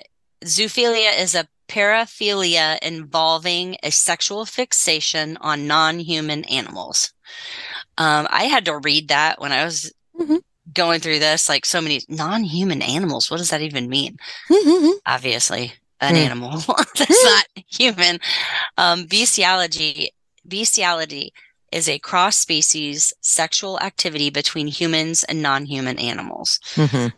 zoophilia 0.44 1.18
is 1.20 1.34
a 1.34 1.48
paraphilia 1.68 2.78
involving 2.82 3.76
a 3.82 3.90
sexual 3.90 4.46
fixation 4.46 5.36
on 5.40 5.66
non-human 5.66 6.44
animals. 6.44 7.12
Um, 7.98 8.28
I 8.30 8.44
had 8.44 8.64
to 8.66 8.78
read 8.78 9.08
that 9.08 9.40
when 9.40 9.50
I 9.50 9.64
was 9.64 9.92
Mhm. 10.20 10.38
going 10.72 11.00
through 11.00 11.18
this, 11.18 11.48
like 11.48 11.66
so 11.66 11.80
many 11.80 12.02
non-human 12.08 12.80
animals. 12.82 13.28
What 13.30 13.38
does 13.38 13.50
that 13.50 13.62
even 13.62 13.88
mean? 13.88 14.18
Mhm. 14.48 14.92
Obviously, 15.04 15.74
an 16.06 16.16
Hmm. 16.16 16.22
animal 16.22 16.50
that's 16.96 17.24
not 17.24 17.46
human. 17.68 18.18
Um, 18.78 19.06
bestiality, 19.06 20.10
bestiality 20.46 21.32
is 21.72 21.88
a 21.88 21.98
cross-species 21.98 23.12
sexual 23.20 23.78
activity 23.80 24.30
between 24.30 24.66
humans 24.68 25.24
and 25.24 25.42
non-human 25.42 25.98
animals. 25.98 26.60
Mhm. 26.74 27.12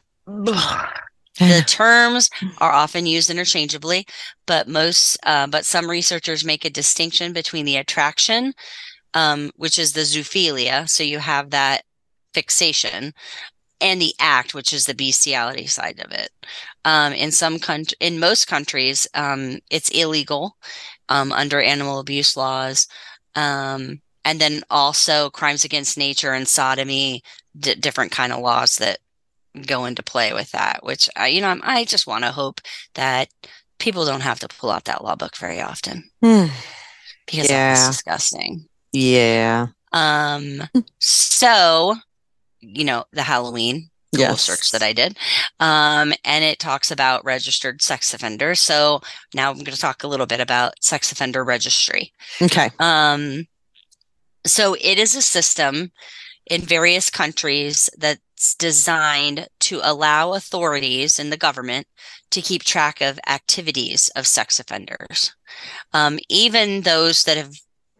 The 1.39 1.63
terms 1.69 2.29
are 2.59 2.73
often 2.73 3.07
used 3.07 3.31
interchangeably, 3.31 4.07
but 4.47 4.67
most, 4.67 5.17
uh, 5.23 5.47
but 5.47 5.65
some 5.65 5.89
researchers 5.89 6.45
make 6.45 6.65
a 6.65 6.71
distinction 6.71 7.33
between 7.33 7.65
the 7.65 7.77
attraction, 7.77 8.55
um, 9.15 9.53
which 9.57 9.79
is 9.79 9.93
the 9.93 10.01
zoophilia, 10.01 10.89
so 10.89 11.05
you 11.05 11.21
have 11.21 11.51
that 11.51 11.83
fixation, 12.35 13.15
and 13.81 14.01
the 14.01 14.15
act, 14.19 14.55
which 14.55 14.73
is 14.73 14.87
the 14.87 14.95
bestiality 14.95 15.67
side 15.67 16.01
of 16.05 16.11
it. 16.13 16.31
Um, 16.85 17.13
in 17.13 17.31
some 17.33 17.59
country, 17.59 17.97
in 18.01 18.19
most 18.19 18.47
countries, 18.49 19.07
um, 19.15 19.59
it's 19.71 19.89
illegal 19.91 20.57
um, 21.09 21.33
under 21.33 21.61
animal 21.61 21.99
abuse 22.01 22.37
laws, 22.37 22.87
um, 23.35 24.01
and 24.25 24.41
then 24.41 24.63
also 24.71 25.31
crimes 25.31 25.65
against 25.65 25.97
nature 25.97 26.33
and 26.33 26.47
sodomy, 26.49 27.23
d- 27.59 27.75
different 27.77 28.13
kind 28.13 28.33
of 28.33 28.41
laws 28.41 28.77
that 28.79 28.99
go 29.67 29.85
into 29.87 30.03
play 30.03 30.33
with 30.33 30.51
that, 30.53 30.81
which 30.85 31.09
I, 31.17 31.29
you 31.29 31.41
know, 31.41 31.49
I'm- 31.49 31.63
I 31.65 31.85
just 31.85 32.07
want 32.07 32.25
to 32.25 32.33
hope 32.33 32.61
that 32.95 33.29
people 33.79 34.05
don't 34.05 34.21
have 34.23 34.41
to 34.41 34.49
pull 34.49 34.71
out 34.71 34.85
that 34.85 35.03
law 35.05 35.15
book 35.15 35.37
very 35.37 35.61
often 35.61 36.11
Hmm. 36.23 36.47
because 37.27 37.49
Yeah. 37.49 37.75
that's 37.75 37.89
disgusting. 37.97 38.69
Yeah. 38.93 39.69
Um, 39.93 40.69
so, 40.99 41.97
you 42.61 42.85
know, 42.85 43.05
the 43.13 43.23
Halloween 43.23 43.91
Google 44.15 44.31
Yes. 44.31 44.43
search 44.43 44.71
that 44.71 44.83
I 44.83 44.93
did, 44.95 45.19
um, 45.61 46.15
and 46.25 46.43
it 46.43 46.59
talks 46.59 46.91
about 46.91 47.25
registered 47.25 47.83
sex 47.83 48.15
offenders. 48.15 48.61
So 48.61 49.01
now 49.35 49.51
I'm 49.51 49.59
going 49.59 49.67
to 49.67 49.77
talk 49.77 50.03
a 50.03 50.09
little 50.09 50.27
bit 50.27 50.41
about 50.41 50.83
sex 50.83 51.13
offender 51.13 51.45
registry. 51.45 52.13
Okay. 52.41 52.71
Um, 52.79 53.47
so 54.47 54.75
it 54.81 54.99
is 54.99 55.15
a 55.15 55.21
system 55.21 55.93
in 56.47 56.63
various 56.63 57.11
countries 57.11 57.91
that's 57.99 58.55
designed 58.55 59.47
to 59.61 59.81
allow 59.83 60.33
authorities 60.33 61.19
in 61.19 61.29
the 61.29 61.37
government 61.37 61.87
to 62.31 62.41
keep 62.41 62.63
track 62.63 63.01
of 63.03 63.19
activities 63.27 64.11
of 64.17 64.27
sex 64.27 64.59
offenders, 64.59 65.35
um, 65.93 66.19
even 66.29 66.83
those 66.83 67.25
that 67.25 67.37
have, 67.37 67.53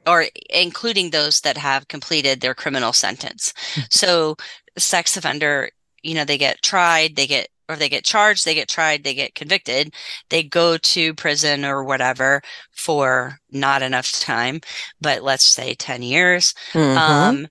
or 0.07 0.27
including 0.51 1.11
those 1.11 1.41
that 1.41 1.57
have 1.57 1.89
completed 1.89 2.41
their 2.41 2.55
criminal 2.55 2.93
sentence. 2.93 3.53
So, 3.91 4.37
sex 4.77 5.17
offender, 5.17 5.71
you 6.03 6.15
know, 6.15 6.25
they 6.25 6.39
get 6.39 6.63
tried, 6.63 7.17
they 7.17 7.27
get 7.27 7.49
or 7.69 7.77
they 7.77 7.91
get 7.91 8.05
charged, 8.05 8.47
they 8.47 8.55
get 8.55 8.69
tried, 8.69 9.05
they 9.05 9.13
get 9.13 9.35
convicted, 9.35 9.93
they 10.31 10.43
go 10.43 10.79
to 10.79 11.13
prison 11.15 11.67
or 11.67 11.85
whatever 11.85 12.41
for 12.73 13.39
not 13.51 13.83
enough 13.83 14.11
time, 14.13 14.61
but 15.03 15.23
let's 15.23 15.45
say 15.45 15.75
10 15.75 16.03
years. 16.03 16.55
Mhm. 16.73 16.97
Um, 16.97 17.49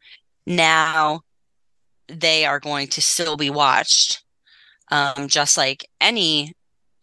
now 0.47 1.21
they 2.07 2.45
are 2.45 2.59
going 2.59 2.87
to 2.87 3.01
still 3.01 3.37
be 3.37 3.51
watched, 3.51 4.23
um, 4.89 5.27
just 5.27 5.55
like 5.55 5.87
any 6.01 6.53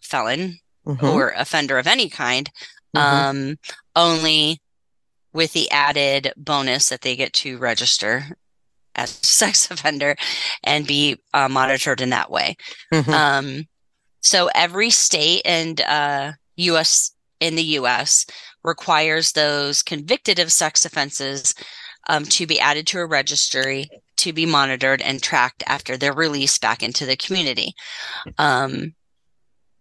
felon 0.02 0.58
Mhm. 0.86 1.02
or 1.02 1.30
offender 1.36 1.78
of 1.78 1.86
any 1.86 2.08
kind, 2.08 2.50
Mhm. 2.96 3.00
um, 3.00 3.56
only 3.94 4.60
with 5.34 5.52
the 5.52 5.70
added 5.70 6.32
bonus 6.36 6.88
that 6.88 7.02
they 7.02 7.16
get 7.16 7.32
to 7.34 7.58
register 7.58 8.24
as 8.94 9.10
a 9.10 9.26
sex 9.26 9.70
offender 9.70 10.16
and 10.62 10.86
be 10.86 11.20
uh, 11.34 11.48
monitored 11.48 12.00
in 12.00 12.10
that 12.10 12.30
way. 12.30 12.56
Mhm. 12.92 13.12
Um, 13.12 13.64
so 14.22 14.48
every 14.54 14.88
state 14.88 15.42
and 15.44 15.78
uh, 15.82 16.32
U.S. 16.56 17.14
in 17.40 17.56
the 17.56 17.62
U.S. 17.62 18.24
requires 18.62 19.32
those 19.32 19.82
convicted 19.82 20.38
of 20.38 20.50
sex 20.50 20.86
offenses 20.86 21.54
um, 22.08 22.24
to 22.26 22.46
be 22.46 22.58
added 22.58 22.86
to 22.86 23.00
a 23.00 23.06
registry 23.06 23.90
to 24.16 24.32
be 24.32 24.46
monitored 24.46 25.02
and 25.02 25.22
tracked 25.22 25.62
after 25.66 25.96
their 25.96 26.12
release 26.14 26.56
back 26.58 26.82
into 26.82 27.04
the 27.04 27.16
community. 27.16 27.74
Um, 28.38 28.94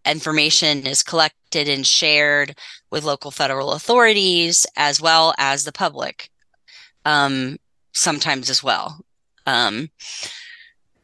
information 0.05 0.85
is 0.87 1.03
collected 1.03 1.37
and 1.55 1.85
shared 1.85 2.55
with 2.91 3.03
local 3.03 3.31
federal 3.31 3.73
authorities 3.73 4.65
as 4.75 5.01
well 5.01 5.33
as 5.37 5.63
the 5.63 5.71
public 5.71 6.29
um, 7.05 7.57
sometimes 7.93 8.49
as 8.49 8.63
well. 8.63 8.99
Um, 9.45 9.89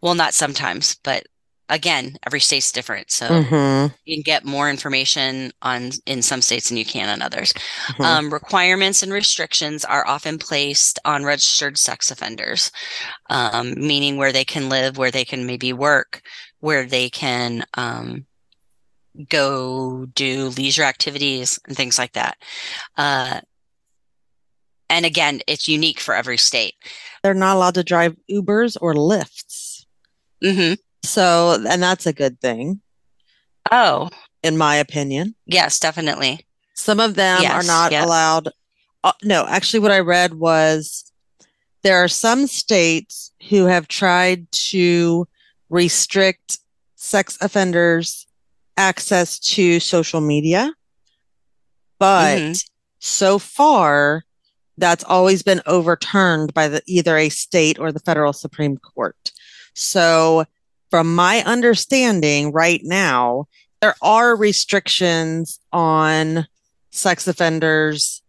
well, 0.01 0.15
not 0.15 0.33
sometimes, 0.33 0.95
but 1.03 1.23
again, 1.67 2.17
every 2.25 2.39
state's 2.39 2.71
different. 2.71 3.11
So 3.11 3.27
Mhm. 3.27 3.93
you 4.05 4.15
can 4.15 4.23
get 4.23 4.43
more 4.45 4.69
information 4.69 5.51
on 5.61 5.91
in 6.05 6.21
some 6.21 6.41
states 6.41 6.69
than 6.69 6.77
you 6.77 6.85
can 6.85 7.09
on 7.09 7.21
others. 7.21 7.53
Mhm. 7.87 8.05
Um, 8.05 8.33
requirements 8.33 9.03
and 9.03 9.13
restrictions 9.13 9.85
are 9.85 10.07
often 10.07 10.39
placed 10.39 10.99
on 11.05 11.25
registered 11.25 11.77
sex 11.77 12.09
offenders, 12.09 12.71
um, 13.29 13.73
meaning 13.75 14.17
where 14.17 14.31
they 14.31 14.45
can 14.45 14.69
live, 14.69 14.97
where 14.97 15.11
they 15.11 15.25
can 15.25 15.45
maybe 15.45 15.73
work, 15.73 16.21
where 16.59 16.85
they 16.85 17.09
can 17.09 17.65
um, 17.75 18.25
go 19.29 20.05
do 20.15 20.49
leisure 20.49 20.83
activities 20.83 21.59
and 21.67 21.75
things 21.75 21.97
like 21.97 22.13
that. 22.13 22.37
Uh, 22.97 23.41
and 24.89 25.05
again, 25.05 25.41
it's 25.47 25.67
unique 25.67 25.99
for 25.99 26.15
every 26.15 26.37
state. 26.37 26.75
They're 27.23 27.33
not 27.33 27.55
allowed 27.55 27.75
to 27.75 27.83
drive 27.83 28.15
Ubers 28.29 28.77
or 28.81 28.93
Lyfts. 28.93 29.85
hmm 30.43 30.73
So, 31.03 31.63
and 31.67 31.81
that's 31.81 32.05
a 32.05 32.13
good 32.13 32.39
thing. 32.41 32.81
Oh, 33.71 34.09
in 34.41 34.57
my 34.57 34.75
opinion. 34.75 35.35
yes, 35.45 35.79
definitely. 35.79 36.45
Some 36.73 36.99
of 36.99 37.15
them 37.15 37.43
are 37.43 37.63
not 37.63 37.91
yep. 37.91 38.05
allowed. 38.05 38.49
Uh, 39.03 39.11
no, 39.21 39.45
actually, 39.45 39.81
what 39.81 39.91
I 39.91 39.99
read 39.99 40.35
was 40.35 41.11
there 41.83 41.97
are 41.97 42.07
some 42.07 42.47
states 42.47 43.31
who 43.49 43.65
have 43.65 43.87
tried 43.87 44.49
to 44.51 45.27
restrict 45.69 46.59
sex 46.95 47.37
offenders' 47.41 48.25
access 48.79 49.37
to 49.39 49.79
social 49.81 50.21
media. 50.21 50.73
But 51.99 52.39
Mhm. 52.39 52.63
so 52.99 53.37
far, 53.37 54.23
that's 54.77 55.03
always 55.03 55.43
been 55.43 55.61
overturned 55.65 56.53
by 56.53 56.69
the, 56.69 56.81
either 56.87 57.17
a 57.17 57.27
state 57.27 57.77
or 57.77 57.91
the 57.91 57.99
federal 57.99 58.31
Supreme 58.31 58.77
Court. 58.77 59.31
So, 59.75 60.45
from 60.89 61.13
my 61.13 61.43
understanding 61.43 62.51
right 62.53 62.81
now, 62.83 63.45
there 63.81 63.95
are 64.01 64.35
restrictions 64.35 65.59
on 65.73 66.47
sex 66.91 67.27
offenders 67.27 68.21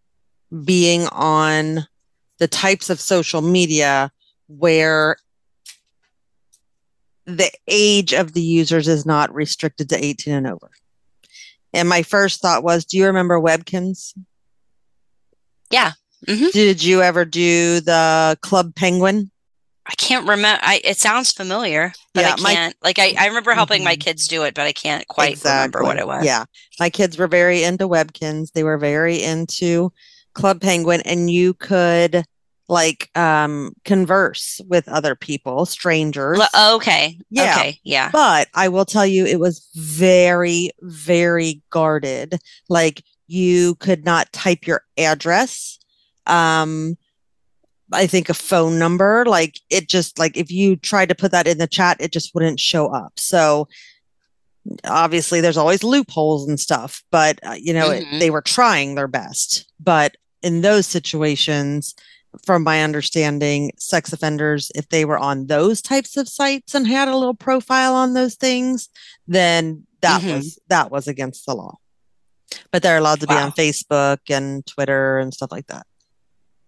being 0.64 1.06
on 1.08 1.86
the 2.38 2.48
types 2.48 2.90
of 2.90 3.00
social 3.00 3.40
media 3.40 4.10
where 4.48 5.16
the 7.26 7.50
age 7.68 8.12
of 8.12 8.32
the 8.32 8.42
users 8.42 8.88
is 8.88 9.04
not 9.06 9.32
restricted 9.34 9.88
to 9.90 10.04
18 10.04 10.32
and 10.34 10.46
over. 10.46 10.70
And 11.72 11.88
my 11.88 12.02
first 12.02 12.40
thought 12.40 12.64
was, 12.64 12.84
do 12.84 12.96
you 12.98 13.06
remember 13.06 13.38
Webkinz? 13.40 14.12
Yeah. 15.70 15.92
Mhm. 16.26 16.52
Did 16.52 16.82
you 16.82 17.02
ever 17.02 17.24
do 17.24 17.80
the 17.80 18.36
Club 18.42 18.74
Penguin? 18.74 19.30
I 19.86 19.94
can't 19.94 20.28
remember. 20.28 20.60
I 20.62 20.80
it 20.84 20.98
sounds 20.98 21.32
familiar, 21.32 21.92
but 22.14 22.20
Yeah, 22.22 22.34
I 22.38 22.54
can't. 22.54 22.76
like 22.82 22.98
I, 22.98 23.14
I 23.18 23.26
remember 23.28 23.52
helping 23.54 23.82
my 23.82 23.96
Mhm. 23.96 24.00
kids 24.00 24.28
do 24.28 24.42
it, 24.44 24.54
but 24.54 24.66
I 24.66 24.72
can't 24.72 25.06
quite 25.08 25.42
remember 25.42 25.82
what 25.82 25.98
it 25.98 26.06
was. 26.06 26.24
Yeah. 26.24 26.44
My 26.78 26.90
kids 26.90 27.16
were 27.18 27.26
very 27.28 27.62
into 27.64 27.88
Webkinz. 27.88 28.52
They 28.52 28.62
were 28.62 28.78
very 28.78 29.22
into 29.22 29.92
Club 30.34 30.60
Penguin, 30.60 31.00
and 31.02 31.30
you 31.30 31.54
could 31.54 32.24
like 32.70 33.10
um 33.18 33.74
converse 33.84 34.60
with 34.68 34.88
other 34.88 35.14
people, 35.14 35.66
strangers. 35.66 36.38
L- 36.54 36.76
okay. 36.76 37.18
Yeah. 37.28 37.54
Okay. 37.56 37.80
Yeah. 37.84 38.10
But 38.12 38.48
I 38.54 38.68
will 38.68 38.84
tell 38.86 39.04
you, 39.04 39.26
it 39.26 39.40
was 39.40 39.68
very, 39.74 40.70
very 40.80 41.62
guarded. 41.70 42.38
Like 42.70 43.02
you 43.26 43.74
could 43.76 44.04
not 44.04 44.32
type 44.32 44.66
your 44.66 44.82
address. 44.96 45.78
Um, 46.26 46.96
I 47.92 48.06
think 48.06 48.28
a 48.28 48.34
phone 48.34 48.78
number, 48.78 49.24
like 49.26 49.58
it 49.68 49.88
just 49.88 50.18
like 50.18 50.36
if 50.36 50.50
you 50.50 50.76
tried 50.76 51.08
to 51.08 51.14
put 51.14 51.32
that 51.32 51.48
in 51.48 51.58
the 51.58 51.66
chat, 51.66 51.96
it 52.00 52.12
just 52.12 52.34
wouldn't 52.34 52.60
show 52.60 52.86
up. 52.86 53.18
So 53.18 53.66
obviously 54.84 55.40
there's 55.40 55.56
always 55.56 55.82
loopholes 55.82 56.48
and 56.48 56.60
stuff, 56.60 57.02
but 57.10 57.40
uh, 57.44 57.56
you 57.60 57.72
know, 57.72 57.90
it- 57.90 58.04
Mhm. 58.06 58.20
they 58.20 58.30
were 58.30 58.42
trying 58.42 58.94
their 58.94 59.08
best. 59.08 59.66
But 59.80 60.16
in 60.42 60.60
those 60.60 60.86
situations, 60.86 61.94
from 62.44 62.62
my 62.62 62.82
understanding, 62.82 63.72
sex 63.76 64.12
offenders, 64.12 64.70
if 64.74 64.88
they 64.88 65.04
were 65.04 65.18
on 65.18 65.46
those 65.46 65.82
types 65.82 66.16
of 66.16 66.28
sites 66.28 66.74
and 66.74 66.86
had 66.86 67.08
a 67.08 67.16
little 67.16 67.34
profile 67.34 67.94
on 67.94 68.14
those 68.14 68.36
things, 68.36 68.88
then 69.26 69.86
that 70.00 70.22
Mhm. 70.22 70.36
was 70.36 70.58
that 70.68 70.90
was 70.90 71.08
against 71.08 71.44
the 71.46 71.54
law. 71.54 71.76
But 72.70 72.82
they're 72.82 72.98
allowed 72.98 73.20
to 73.20 73.26
be 73.26 73.34
on 73.34 73.52
Facebook 73.52 74.18
and 74.28 74.64
Twitter 74.66 75.18
and 75.18 75.32
stuff 75.34 75.52
like 75.52 75.66
that. 75.68 75.86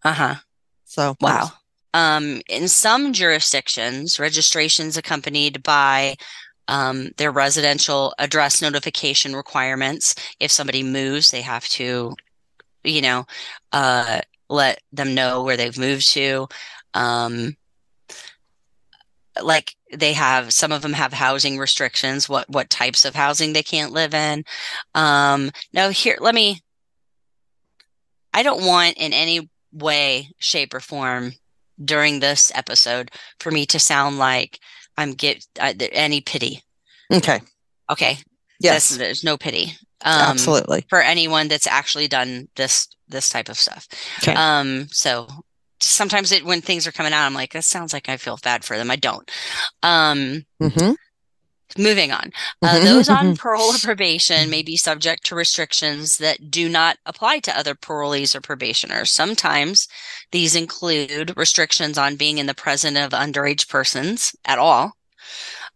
Uh 0.05 0.13
huh. 0.13 0.35
So 0.85 1.17
Wow. 1.21 1.53
Um, 1.95 2.41
in 2.49 2.69
some 2.69 3.13
jurisdictions, 3.13 4.19
registrations 4.19 4.97
accompanied 4.97 5.63
by 5.63 6.17
um, 6.69 7.11
their 7.19 7.31
residential 7.31 8.15
address 8.19 8.63
notification 8.63 9.35
requirements. 9.37 10.15
If 10.41 10.51
somebody 10.51 10.83
moves, 10.83 11.31
they 11.31 11.43
have 11.43 11.69
to, 11.71 12.15
you 12.85 13.03
know, 13.03 13.27
uh, 13.73 14.21
let 14.53 14.81
them 14.93 15.15
know 15.15 15.43
where 15.43 15.57
they've 15.57 15.79
moved 15.79 16.11
to. 16.13 16.49
Um, 16.95 17.57
like 19.41 19.75
they 19.93 20.13
have 20.13 20.53
some 20.53 20.73
of 20.73 20.83
them 20.83 20.93
have 20.93 21.13
housing 21.13 21.59
restrictions, 21.59 22.29
what 22.29 22.49
what 22.49 22.71
types 22.71 23.05
of 23.05 23.15
housing 23.15 23.53
they 23.53 23.63
can't 23.63 23.93
live 23.93 24.15
in. 24.15 24.45
Um, 24.95 25.51
now 25.73 25.89
here, 25.89 26.19
let 26.21 26.35
me. 26.35 26.61
I 28.35 28.43
don't 28.43 28.65
want 28.65 28.97
in 28.97 29.13
any 29.13 29.51
way, 29.73 30.29
shape, 30.39 30.75
or 30.75 30.81
form 30.81 31.33
during 31.83 32.21
this 32.21 32.53
episode 32.55 33.11
for 33.41 33.51
me 33.51 33.67
to 33.67 33.79
sound 33.79 34.19
like 34.19 34.59
I'm 34.97 35.13
get 35.13 35.47
uh, 35.59 35.73
any 35.93 36.21
pity. 36.21 36.63
okay. 37.11 37.41
Okay, 37.91 38.19
Yes. 38.63 38.91
There's 38.91 39.25
no 39.25 39.37
pity. 39.37 39.77
Um, 40.05 40.31
absolutely. 40.31 40.85
for 40.89 41.01
anyone 41.01 41.49
that's 41.49 41.67
actually 41.67 42.09
done 42.09 42.49
this 42.57 42.89
this 43.09 43.29
type 43.29 43.49
of 43.49 43.59
stuff. 43.59 43.87
Okay. 44.19 44.35
Um, 44.35 44.89
so 44.91 45.29
sometimes 45.81 46.33
it 46.33 46.45
when 46.45 46.61
things 46.61 46.87
are 46.87 46.93
coming 46.93 47.13
out, 47.13 47.27
I'm 47.27 47.35
like, 47.35 47.53
that 47.53 47.65
sounds 47.65 47.93
like 47.93 48.09
I 48.09 48.17
feel 48.17 48.39
bad 48.43 48.65
for 48.65 48.77
them. 48.77 48.91
I 48.91 48.97
don't. 48.97 49.31
Um, 49.83 50.45
hmm 50.61 50.93
moving 51.79 52.13
on. 52.13 52.31
Uh, 52.63 52.81
those 52.81 53.09
on 53.09 53.37
parole 53.37 53.75
or 53.75 53.79
probation 53.79 54.51
may 54.51 54.63
be 54.63 54.77
subject 54.77 55.25
to 55.27 55.35
restrictions 55.35 56.19
that 56.19 56.51
do 56.51 56.69
not 56.69 56.99
apply 57.07 57.39
to 57.41 57.57
other 57.57 57.75
parolees 57.75 58.35
or 58.35 58.41
probationers. 58.41 59.11
Sometimes 59.11 59.89
these 60.31 60.55
include 60.55 61.37
restrictions 61.37 61.99
on 61.99 62.17
being 62.17 62.39
in 62.39 62.47
the 62.47 62.55
presence 62.55 62.99
of 62.99 63.11
underage 63.11 63.69
persons 63.69 64.35
at 64.45 64.59
all, 64.59 64.93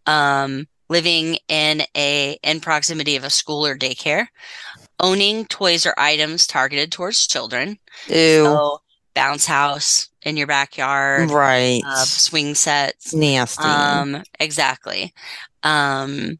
um, 0.05 0.67
living 0.89 1.37
in 1.47 1.83
a 1.95 2.37
in 2.43 2.59
proximity 2.59 3.15
of 3.15 3.23
a 3.23 3.29
school 3.29 3.65
or 3.65 3.77
daycare, 3.77 4.27
owning 4.99 5.45
toys 5.45 5.85
or 5.85 5.93
items 5.97 6.47
targeted 6.47 6.91
towards 6.91 7.27
children. 7.27 7.77
Ew. 8.07 8.43
So 8.43 8.81
bounce 9.13 9.45
house 9.45 10.09
in 10.21 10.37
your 10.37 10.47
backyard, 10.47 11.31
right. 11.31 11.81
uh, 11.85 12.05
swing 12.05 12.53
sets, 12.53 13.13
Nasty. 13.13 13.63
um, 13.63 14.21
exactly. 14.39 15.13
Um, 15.63 16.39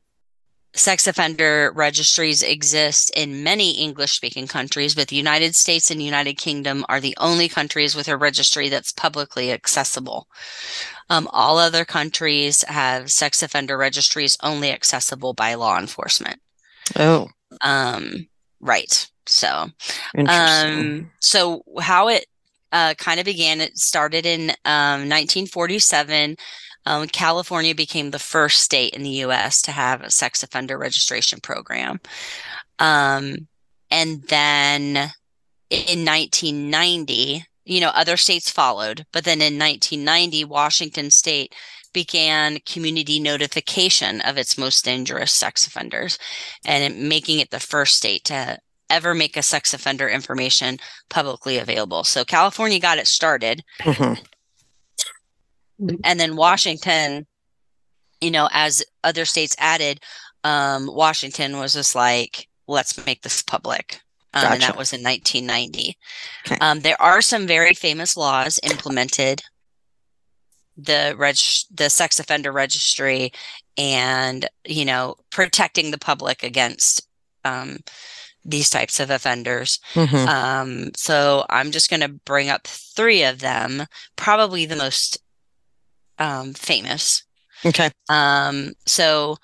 sex 0.77 1.07
offender 1.07 1.71
registries 1.75 2.43
exist 2.43 3.11
in 3.15 3.43
many 3.43 3.71
English 3.81 4.11
speaking 4.13 4.47
countries, 4.47 4.95
but 4.95 5.07
the 5.07 5.15
United 5.15 5.55
States 5.55 5.91
and 5.91 6.01
United 6.01 6.35
Kingdom 6.35 6.85
are 6.87 6.99
the 6.99 7.15
only 7.19 7.49
countries 7.49 7.95
with 7.95 8.07
a 8.07 8.17
registry 8.17 8.69
that's 8.69 8.91
publicly 8.91 9.51
accessible. 9.51 10.27
Um, 11.09 11.27
all 11.31 11.57
other 11.57 11.85
countries 11.85 12.63
have 12.63 13.11
sex 13.11 13.41
offender 13.41 13.77
registries 13.77 14.37
only 14.43 14.71
accessible 14.71 15.33
by 15.33 15.55
law 15.55 15.79
enforcement. 15.79 16.39
oh, 16.95 17.29
Um, 17.61 18.27
right. 18.59 19.09
So, 19.25 19.69
um, 20.27 21.11
so 21.19 21.63
how 21.79 22.07
it 22.09 22.25
uh, 22.71 22.93
kind 22.97 23.19
of 23.19 23.25
began, 23.25 23.61
it 23.61 23.77
started 23.77 24.25
in 24.25 24.51
um, 24.65 25.07
1947. 25.09 26.37
Um, 26.87 27.05
California 27.09 27.75
became 27.75 28.11
the 28.11 28.17
first 28.17 28.63
state 28.63 28.93
in 28.93 29.03
the 29.03 29.09
U.S. 29.25 29.61
to 29.63 29.71
have 29.71 30.01
a 30.01 30.09
sex 30.09 30.41
offender 30.41 30.77
registration 30.77 31.41
program. 31.41 31.99
Um, 32.79 33.49
and 33.91 34.23
then 34.29 34.95
in 35.69 36.05
1990, 36.05 37.43
you 37.65 37.81
know, 37.81 37.89
other 37.89 38.15
states 38.15 38.49
followed, 38.49 39.05
but 39.11 39.25
then 39.25 39.41
in 39.41 39.59
1990, 39.59 40.45
Washington 40.45 41.11
state 41.11 41.53
began 41.91 42.59
community 42.65 43.19
notification 43.19 44.21
of 44.21 44.37
its 44.37 44.57
most 44.57 44.85
dangerous 44.85 45.33
sex 45.33 45.67
offenders 45.67 46.17
and 46.65 47.09
making 47.09 47.39
it 47.39 47.51
the 47.51 47.59
first 47.59 47.97
state 47.97 48.23
to 48.23 48.57
ever 48.89 49.13
make 49.13 49.35
a 49.35 49.43
sex 49.43 49.73
offender 49.73 50.07
information 50.07 50.77
publicly 51.09 51.57
available. 51.57 52.05
So 52.05 52.23
California 52.23 52.79
got 52.79 52.97
it 52.97 53.07
started 53.07 53.61
Mhm. 55.79 55.99
and 56.03 56.19
then 56.19 56.35
Washington, 56.35 57.27
you 58.21 58.31
know, 58.31 58.49
as 58.51 58.83
other 59.03 59.25
states 59.25 59.55
added, 59.59 59.99
um, 60.43 60.87
Washington 60.87 61.59
was 61.59 61.73
just 61.73 61.93
like, 61.95 62.47
let's 62.67 63.05
make 63.05 63.21
this 63.21 63.41
public. 63.43 64.01
Um, 64.33 64.53
And 64.53 64.61
that 64.61 64.75
was 64.77 64.91
in 64.93 65.01
1990. 65.03 65.97
Okay. 66.45 66.57
Um, 66.59 66.81
there 66.81 67.01
are 67.01 67.21
some 67.21 67.47
very 67.47 67.73
famous 67.73 68.15
laws 68.17 68.59
implemented 68.63 69.43
the 70.79 71.15
reg 71.17 71.37
the 71.73 71.89
sex 71.89 72.19
offender 72.19 72.51
registry 72.51 73.31
and 73.77 74.47
you 74.63 74.85
know 74.85 75.15
protecting 75.31 75.89
the 75.89 75.97
public 75.97 76.43
against 76.43 77.07
um, 77.45 77.79
these 78.45 78.69
types 78.69 78.99
of 78.99 79.09
offenders 79.09 79.79
Mhm. 79.95 80.27
um, 80.27 80.91
so 80.95 81.45
I'm 81.49 81.71
just 81.71 81.89
going 81.89 82.01
to 82.01 82.09
bring 82.09 82.49
up 82.49 82.67
three 82.67 83.23
of 83.23 83.39
them, 83.39 83.87
probably 84.17 84.65
the 84.67 84.75
most 84.75 85.17
um, 86.19 86.53
famous. 86.53 87.23
Okay. 87.65 87.89
Um, 88.09 88.73
so 88.85 89.37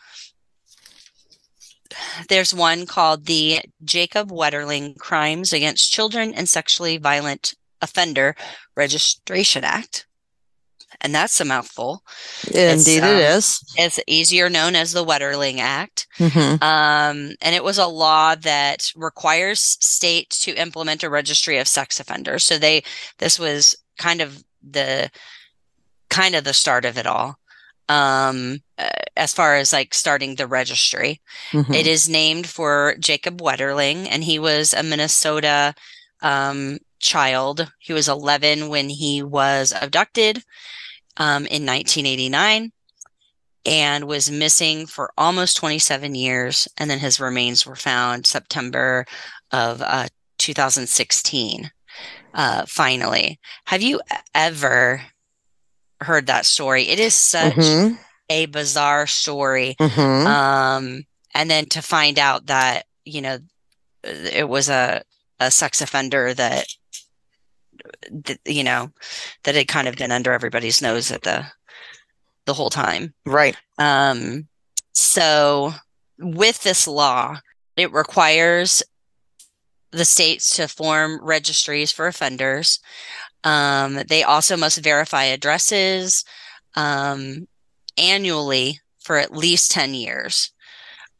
there's 2.30 2.54
one 2.54 2.86
called 2.86 3.26
the 3.26 3.60
Jacob 3.84 4.32
Wetterling 4.32 4.98
Crimes 4.98 5.54
Against 5.54 5.92
Children 5.92 6.34
and 6.34 6.50
Sexually 6.50 6.98
Violent 6.98 7.54
Offender 7.82 8.36
Registration 8.76 9.64
Act. 9.64 10.06
and 11.02 11.14
that's 11.14 11.42
a 11.42 11.46
mouthful. 11.46 12.02
Indeed, 12.54 13.02
um, 13.02 13.10
it 13.10 13.18
is. 13.36 13.60
It's 13.76 14.00
easier 14.08 14.48
known 14.50 14.76
as 14.76 14.94
the 14.94 15.04
Wetterling 15.04 15.58
Act. 15.60 16.08
Mhm. 16.18 16.62
Um, 16.64 17.36
and 17.42 17.56
it 17.56 17.64
was 17.64 17.78
a 17.78 17.88
law 17.88 18.36
that 18.36 18.90
requires 18.96 19.60
states 19.60 20.40
to 20.42 20.54
implement 20.56 21.04
a 21.04 21.10
registry 21.10 21.58
of 21.58 21.68
sex 21.68 22.00
offenders. 22.00 22.46
So 22.46 22.58
they, 22.58 22.84
this 23.18 23.38
was 23.38 23.76
kind 23.98 24.22
of 24.22 24.44
the, 24.62 25.10
kind 26.14 26.36
of 26.36 26.44
the 26.44 26.54
start 26.54 26.86
of 26.86 26.98
it 26.98 27.08
all. 27.08 27.36
Um, 27.90 28.62
uh, 28.78 28.88
as 29.18 29.34
far 29.34 29.56
as 29.56 29.74
like 29.74 29.94
starting 29.94 30.36
the 30.36 30.48
registry, 30.48 31.22
Mhm. 31.52 31.74
it 31.76 31.86
is 31.88 32.08
named 32.08 32.48
for 32.48 32.96
Jacob 33.00 33.42
Wetterling, 33.42 34.08
and 34.10 34.24
he 34.24 34.40
was 34.40 34.74
a 34.74 34.84
Minnesota 34.84 35.74
um, 36.22 36.80
child. 37.00 37.70
He 37.80 37.92
was 37.94 38.08
11 38.08 38.70
when 38.70 38.88
he 38.90 39.22
was 39.22 39.74
abducted 39.82 40.38
um, 41.18 41.46
in 41.48 41.66
1989 41.66 42.72
and 43.66 44.06
was 44.06 44.32
missing 44.32 44.86
for 44.88 45.12
almost 45.18 45.58
27 45.58 46.16
years. 46.16 46.68
And 46.78 46.90
then 46.90 47.00
his 47.00 47.20
remains 47.20 47.66
were 47.66 47.76
found 47.76 48.26
September 48.26 49.06
of 49.52 49.82
uh, 49.82 50.08
2016. 50.38 51.72
Uh, 52.34 52.66
finally, 52.68 53.40
have 53.66 53.82
you 53.82 54.00
ever 54.34 55.02
heard 56.04 56.28
that 56.28 56.46
story? 56.46 56.84
It 56.90 57.00
is 57.00 57.14
such 57.14 57.56
Mhm. 57.56 57.98
a 58.30 58.46
bizarre 58.48 59.08
story. 59.08 59.76
Mhm. 59.80 60.26
Um, 60.26 61.06
and 61.34 61.50
then 61.50 61.66
to 61.70 61.82
find 61.82 62.20
out 62.20 62.46
that, 62.48 62.86
you 63.06 63.22
know, 63.22 63.40
it 64.04 64.48
was 64.48 64.70
a, 64.70 65.04
a 65.40 65.50
sex 65.50 65.82
offender 65.82 66.34
that, 66.34 66.68
that, 68.12 68.40
you 68.46 68.64
know, 68.64 68.92
that 69.44 69.56
had 69.56 69.68
kind 69.68 69.88
of 69.88 69.96
been 69.96 70.12
under 70.12 70.32
everybody's 70.32 70.82
nose 70.82 71.12
at 71.12 71.24
the, 71.24 71.46
the 72.46 72.54
whole 72.54 72.70
time. 72.70 73.14
Right. 73.26 73.56
Um, 73.78 74.48
so 74.94 75.74
with 76.20 76.62
this 76.64 76.88
law, 76.88 77.40
it 77.76 77.92
requires 77.92 78.84
the 79.92 80.06
states 80.06 80.56
to 80.56 80.68
form 80.68 81.20
registries 81.24 81.92
for 81.92 82.08
offenders. 82.08 82.80
Um, 83.44 84.02
they 84.08 84.24
also 84.24 84.56
must 84.56 84.84
verify 84.84 85.26
addresses 85.26 86.24
um, 86.76 87.48
annually 87.98 88.80
for 89.00 89.18
at 89.18 89.36
least 89.36 89.72
10 89.72 89.94
years. 89.94 90.52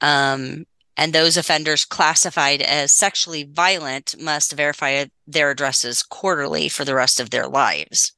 Um, 0.02 0.66
and 0.96 1.12
those 1.12 1.38
offenders 1.38 1.86
classified 1.86 2.62
as 2.62 2.96
sexually 2.96 3.44
violent 3.44 4.16
must 4.20 4.54
verify 4.54 5.06
their 5.26 5.52
addresses 5.52 6.04
quarterly 6.04 6.70
for 6.70 6.86
the 6.86 6.96
rest 6.96 7.20
of 7.20 7.30
their 7.30 7.48
lives. 7.48 8.14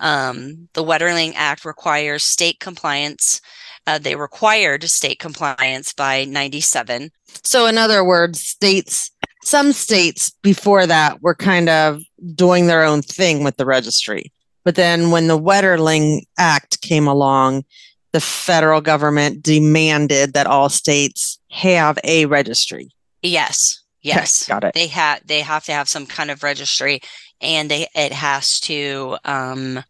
Um, 0.00 0.68
the 0.72 0.82
Wetterling 0.82 1.32
Act 1.36 1.64
requires 1.64 2.24
state 2.24 2.58
compliance. 2.60 3.40
Uh, 3.86 3.98
they 3.98 4.16
required 4.16 4.84
state 4.84 5.18
compliance 5.18 5.92
by 5.92 6.24
97. 6.24 7.10
So, 7.44 7.66
in 7.66 7.78
other 7.78 8.04
words, 8.04 8.40
states, 8.40 9.10
some 9.44 9.72
states 9.72 10.30
before 10.42 10.86
that 10.86 11.22
were 11.22 11.34
kind 11.34 11.68
of 11.68 12.02
doing 12.34 12.66
their 12.66 12.84
own 12.84 13.02
thing 13.02 13.44
with 13.44 13.56
the 13.56 13.66
registry. 13.66 14.32
But 14.64 14.76
then 14.76 15.10
when 15.10 15.26
the 15.26 15.38
Wetterling 15.38 16.22
Act 16.38 16.80
came 16.80 17.06
along, 17.06 17.64
the 18.12 18.20
federal 18.20 18.80
government 18.80 19.42
demanded 19.42 20.34
that 20.34 20.46
all 20.46 20.68
states 20.68 21.38
have 21.50 21.98
a 22.04 22.26
registry. 22.26 22.90
Yes, 23.22 23.82
yes. 24.02 24.46
got 24.46 24.64
it. 24.64 24.74
They 24.74 24.86
have 24.88 25.26
they 25.26 25.40
have 25.40 25.64
to 25.64 25.72
have 25.72 25.88
some 25.88 26.06
kind 26.06 26.30
of 26.30 26.42
registry 26.42 27.00
and 27.40 27.70
they 27.70 27.88
it 27.94 28.12
has 28.12 28.60
to 28.60 29.16
um 29.24 29.82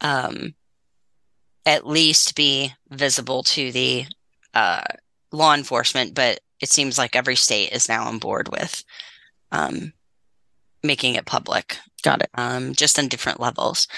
um 0.00 0.54
at 1.66 1.86
least 1.86 2.36
be 2.36 2.72
visible 2.90 3.42
to 3.42 3.72
the 3.72 4.06
uh 4.54 4.82
law 5.32 5.54
enforcement, 5.54 6.14
but 6.14 6.40
it 6.60 6.68
seems 6.68 6.96
like 6.96 7.16
every 7.16 7.36
state 7.36 7.72
is 7.72 7.88
now 7.88 8.06
on 8.06 8.18
board 8.18 8.48
with 8.48 8.84
um 9.50 9.92
making 10.84 11.14
it 11.16 11.26
public. 11.26 11.78
Got 12.02 12.22
it. 12.22 12.30
um, 12.34 12.74
just 12.74 12.98
on 12.98 13.08
different 13.08 13.40
levels. 13.40 13.88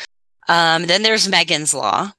Um, 0.48 0.86
then 0.86 1.02
there's 1.02 1.28
Megan's 1.28 1.74
Law, 1.74 2.12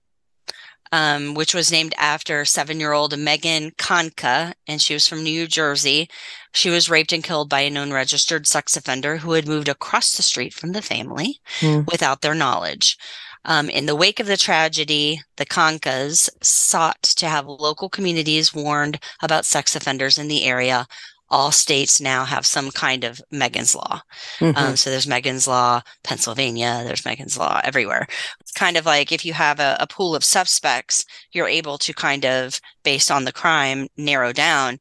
um, 0.91 1.33
which 1.33 1.53
was 1.53 1.71
named 1.71 1.93
after 1.97 2.43
seven 2.45 2.79
year 2.79 2.91
old 2.93 3.17
Megan 3.17 3.71
Kanka, 3.77 4.53
and 4.67 4.81
she 4.81 4.93
was 4.93 5.07
from 5.07 5.23
New 5.23 5.47
Jersey. 5.47 6.09
She 6.53 6.69
was 6.69 6.89
raped 6.89 7.13
and 7.13 7.23
killed 7.23 7.49
by 7.49 7.61
a 7.61 7.69
known 7.69 7.91
registered 7.93 8.47
sex 8.47 8.75
offender 8.75 9.17
who 9.17 9.31
had 9.33 9.47
moved 9.47 9.69
across 9.69 10.15
the 10.15 10.23
street 10.23 10.53
from 10.53 10.73
the 10.73 10.81
family 10.81 11.39
Hmm. 11.59 11.81
without 11.91 12.21
their 12.21 12.35
knowledge. 12.35 12.97
Um, 13.45 13.69
in 13.69 13.85
the 13.85 13.95
wake 13.95 14.19
of 14.19 14.27
the 14.27 14.35
tragedy, 14.35 15.21
the 15.37 15.45
Kankas 15.45 16.29
sought 16.41 17.01
to 17.03 17.29
have 17.29 17.45
local 17.47 17.87
communities 17.87 18.53
warned 18.53 18.99
about 19.21 19.45
sex 19.45 19.73
offenders 19.75 20.17
in 20.17 20.27
the 20.27 20.43
area. 20.43 20.85
All 21.29 21.51
states 21.51 21.99
now 21.99 22.23
have 22.25 22.45
some 22.45 22.71
kind 22.71 23.03
of 23.03 23.21
Megan's 23.31 23.75
Law. 23.75 24.01
Mhm. 24.39 24.55
Um, 24.57 24.75
so 24.77 24.89
there's 24.89 25.07
Megan's 25.07 25.47
Law, 25.47 25.81
Pennsylvania, 26.03 26.83
there's 26.85 27.03
Megan's 27.05 27.37
Law 27.37 27.59
everywhere. 27.63 28.07
It's 28.39 28.51
kind 28.51 28.77
of 28.77 28.85
like 28.85 29.11
if 29.11 29.25
you 29.25 29.33
have 29.33 29.59
a, 29.59 29.75
a 29.79 29.87
pool 29.87 30.15
of 30.15 30.23
suspects, 30.23 31.05
you're 31.33 31.47
able 31.47 31.77
to 31.79 31.93
kind 31.93 32.25
of, 32.25 32.61
based 32.83 33.11
on 33.11 33.25
the 33.25 33.33
crime, 33.33 33.87
narrow 33.97 34.31
down, 34.31 34.79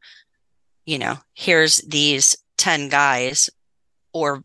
you 0.85 0.99
know, 0.99 1.19
here's 1.35 1.79
these 1.79 2.37
10 2.59 2.89
guys 2.89 3.51
or 4.13 4.45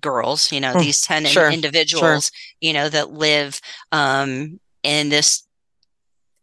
girls, 0.00 0.50
you 0.50 0.60
know, 0.60 0.72
Hmm, 0.72 0.78
these 0.78 1.00
10 1.02 1.26
sure, 1.26 1.50
individuals, 1.50 2.30
you 2.60 2.72
know, 2.72 2.88
that 2.88 3.10
live 3.12 3.60
um, 3.92 4.58
in 4.82 5.10
this 5.10 5.42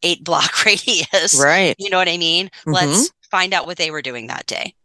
eight 0.03 0.23
block 0.23 0.65
radius. 0.65 1.41
right. 1.41 1.73
You 1.79 1.89
know 1.89 1.97
what 1.97 2.09
I 2.09 2.17
mean? 2.17 2.51
Let's 2.65 3.11
find 3.31 3.53
out 3.53 3.65
what 3.65 3.77
they 3.77 3.89
were 3.89 4.01
doing 4.03 4.27
that 4.27 4.45
day. 4.45 4.75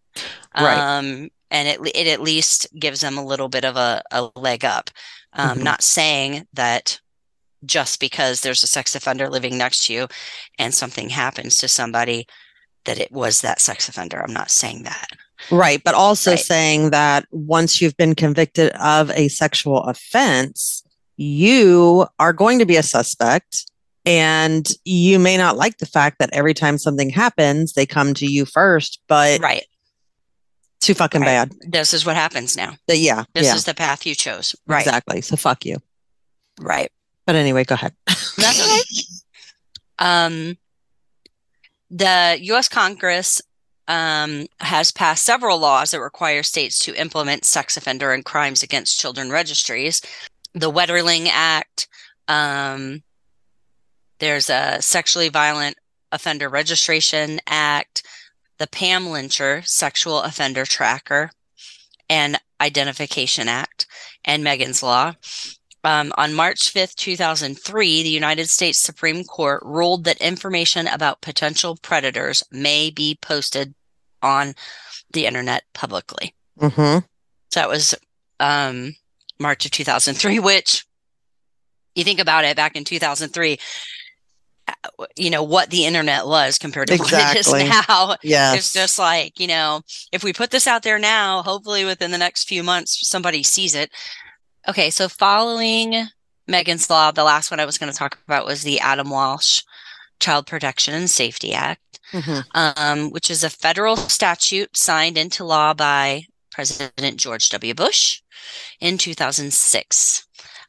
Right. 0.64 0.78
Um, 0.98 1.28
and 1.50 1.68
it, 1.68 1.80
it 1.94 2.06
at 2.06 2.20
least 2.20 2.66
gives 2.78 3.00
them 3.00 3.16
a 3.16 3.24
little 3.24 3.48
bit 3.48 3.64
of 3.64 3.76
a, 3.76 4.02
a 4.10 4.28
leg 4.36 4.64
up. 4.64 4.90
Um, 5.32 5.58
Mhm. 5.58 5.62
Not 5.62 5.82
saying 5.82 6.46
that 6.54 7.00
just 7.64 8.00
because 8.00 8.40
there's 8.40 8.62
a 8.62 8.66
sex 8.68 8.94
offender 8.94 9.28
living 9.28 9.58
next 9.58 9.86
to 9.86 9.92
you 9.92 10.08
and 10.58 10.72
something 10.74 11.08
happens 11.08 11.56
to 11.56 11.68
somebody 11.68 12.26
that 12.84 12.98
it 12.98 13.10
was 13.10 13.40
that 13.40 13.60
sex 13.60 13.88
offender. 13.88 14.22
I'm 14.22 14.32
not 14.32 14.50
saying 14.50 14.84
that. 14.84 15.08
Right. 15.50 15.82
But 15.84 15.94
also 15.94 16.32
Right. 16.32 16.40
saying 16.40 16.90
that 16.90 17.26
once 17.30 17.80
you've 17.80 17.96
been 17.96 18.14
convicted 18.14 18.70
of 18.72 19.10
a 19.10 19.28
sexual 19.28 19.82
offense, 19.84 20.82
you 21.16 22.06
are 22.18 22.32
going 22.32 22.58
to 22.60 22.66
be 22.66 22.76
a 22.76 22.82
suspect. 22.82 23.64
And 24.06 24.70
you 24.84 25.18
may 25.18 25.36
not 25.36 25.56
like 25.56 25.78
the 25.78 25.86
fact 25.86 26.18
that 26.20 26.30
every 26.32 26.54
time 26.54 26.78
something 26.78 27.10
happens, 27.10 27.72
they 27.74 27.84
come 27.86 28.14
to 28.14 28.26
you 28.26 28.44
first, 28.46 29.00
but 29.08 29.40
Right. 29.40 29.64
Too 30.80 30.94
fucking 30.94 31.20
bad. 31.20 31.52
This 31.60 31.92
is 31.92 32.06
what 32.06 32.16
happens 32.16 32.56
now. 32.56 32.74
But 32.86 32.98
yeah. 32.98 33.24
This 33.34 33.46
yeah. 33.46 33.54
is 33.54 33.64
the 33.64 33.74
path 33.74 34.06
you 34.06 34.14
chose. 34.14 34.54
Right. 34.66 34.80
Exactly. 34.80 35.20
So 35.20 35.36
fuck 35.36 35.64
you. 35.64 35.78
Right. 36.60 36.90
But 37.26 37.36
anyway, 37.36 37.64
go 37.64 37.74
ahead. 37.74 37.94
That's 38.06 38.62
okay. 38.62 38.82
Um, 40.00 40.56
the 41.90 42.38
U.S. 42.40 42.68
Congress 42.68 43.42
um, 43.88 44.46
has 44.60 44.92
passed 44.92 45.24
several 45.24 45.58
laws 45.58 45.90
that 45.90 46.00
require 46.00 46.42
states 46.44 46.78
to 46.80 46.94
implement 46.94 47.44
sex 47.44 47.76
offender 47.76 48.12
and 48.12 48.24
crimes 48.24 48.62
against 48.62 49.00
children 49.00 49.30
registries. 49.30 50.00
The 50.54 50.70
Wetterling 50.70 51.28
Act. 51.32 51.88
Um, 52.28 53.02
there's 54.18 54.50
a 54.50 54.78
Sexually 54.80 55.30
Violent 55.30 55.76
Offender 56.12 56.48
Registration 56.48 57.40
Act, 57.46 58.02
the 58.58 58.66
Pam 58.66 59.06
Lychner 59.06 59.66
Sexual 59.66 60.22
Offender 60.22 60.64
Tracker 60.64 61.30
and 62.10 62.38
Identification 62.60 63.48
Act, 63.48 63.86
and 64.24 64.42
Megan's 64.42 64.82
Law. 64.82 65.14
Um, 65.84 66.12
on 66.18 66.34
March 66.34 66.74
5th, 66.74 66.96
2003, 66.96 68.02
the 68.02 68.08
United 68.08 68.50
States 68.50 68.78
Supreme 68.78 69.24
Court 69.24 69.62
ruled 69.64 70.04
that 70.04 70.20
information 70.20 70.88
about 70.88 71.20
potential 71.20 71.78
predators 71.80 72.42
may 72.50 72.90
be 72.90 73.16
posted 73.20 73.74
on 74.22 74.54
the 75.12 75.26
internet 75.26 75.62
publicly. 75.72 76.34
Mm-hmm. 76.58 77.06
So 77.50 77.60
that 77.60 77.68
was 77.68 77.94
um, 78.40 78.96
March 79.38 79.64
of 79.64 79.70
2003, 79.70 80.38
which 80.40 80.84
you 81.94 82.04
think 82.04 82.20
about 82.20 82.44
it 82.44 82.56
back 82.56 82.76
in 82.76 82.84
2003, 82.84 83.52
uh, 83.52 83.56
you 85.16 85.30
know, 85.30 85.42
what 85.42 85.70
the 85.70 85.84
internet 85.86 86.26
was 86.26 86.58
compared 86.58 86.88
to 86.88 86.96
what 86.96 87.12
it 87.12 87.36
Exactly. 87.36 87.62
is 87.64 87.68
now. 87.88 88.16
Yeah, 88.22 88.54
It's 88.56 88.72
just 88.72 88.98
like, 88.98 89.38
you 89.40 89.46
know, 89.46 89.82
if 90.12 90.22
we 90.24 90.32
put 90.32 90.50
this 90.50 90.66
out 90.66 90.82
there 90.82 90.98
now, 90.98 91.42
hopefully 91.42 91.84
within 91.84 92.10
the 92.10 92.18
next 92.18 92.48
few 92.48 92.62
months, 92.62 93.08
somebody 93.08 93.42
sees 93.42 93.74
it. 93.74 93.90
Okay, 94.68 94.90
so 94.90 95.08
following 95.08 96.06
Megan's 96.46 96.88
Law, 96.90 97.10
the 97.10 97.24
last 97.24 97.50
one 97.50 97.60
I 97.60 97.64
was 97.64 97.78
going 97.78 97.92
to 97.92 97.98
talk 97.98 98.18
about 98.26 98.46
was 98.46 98.62
the 98.62 98.80
Adam 98.80 99.10
Walsh 99.10 99.62
Child 100.20 100.46
Protection 100.46 100.94
and 100.94 101.10
Safety 101.10 101.54
Act, 101.54 102.00
Mhm. 102.12 102.44
um, 102.54 103.10
which 103.10 103.30
is 103.30 103.44
a 103.44 103.50
federal 103.50 103.96
statute 103.96 104.76
signed 104.76 105.18
into 105.18 105.44
law 105.44 105.74
by 105.74 106.24
President 106.50 107.18
George 107.18 107.48
W. 107.50 107.74
Bush 107.74 108.20
in 108.80 108.98
2006. 108.98 110.24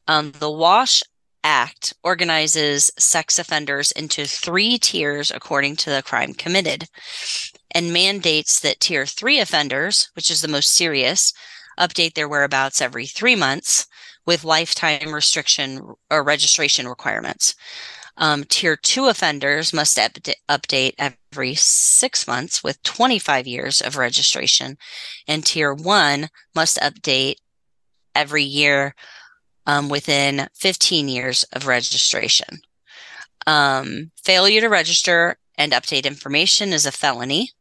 Um, 0.07 0.31
the 0.39 0.49
Walsh 0.49 1.01
Act 1.43 1.93
organizes 2.03 2.91
sex 2.97 3.39
offenders 3.39 3.91
into 3.91 4.25
three 4.25 4.77
tiers 4.77 5.31
according 5.31 5.75
to 5.77 5.89
the 5.89 6.03
crime 6.03 6.33
committed 6.33 6.87
and 7.71 7.93
mandates 7.93 8.59
that 8.59 8.79
tier 8.79 9.05
three 9.05 9.39
offenders, 9.39 10.09
which 10.15 10.29
is 10.29 10.41
the 10.41 10.47
most 10.47 10.69
serious, 10.71 11.33
update 11.79 12.13
their 12.13 12.27
whereabouts 12.27 12.81
every 12.81 13.05
three 13.05 13.35
months 13.35 13.87
with 14.25 14.43
lifetime 14.43 15.13
restriction 15.13 15.81
or 16.11 16.23
registration 16.23 16.87
requirements. 16.87 17.55
Um, 18.17 18.43
tier 18.43 18.75
two 18.75 19.05
offenders 19.07 19.73
must 19.73 19.97
up- 19.97 20.17
update 20.49 20.93
every 20.97 21.55
six 21.55 22.27
months 22.27 22.63
with 22.63 22.83
25 22.83 23.47
years 23.47 23.81
of 23.81 23.95
registration, 23.95 24.77
and 25.27 25.45
tier 25.45 25.73
one 25.73 26.29
must 26.53 26.77
update 26.79 27.35
every 28.13 28.43
year 28.43 28.93
um, 29.69 29.87
within 29.87 30.47
15 30.55 31.07
years 31.07 31.43
of 31.53 31.67
registration. 31.67 32.57
Um, 33.45 34.09
failure 34.23 34.61
to 34.61 34.67
register 34.67 35.37
and 35.59 35.73
update 35.73 36.05
information 36.05 36.73
is 36.73 36.87
a 36.87 36.91
felony. 36.91 37.51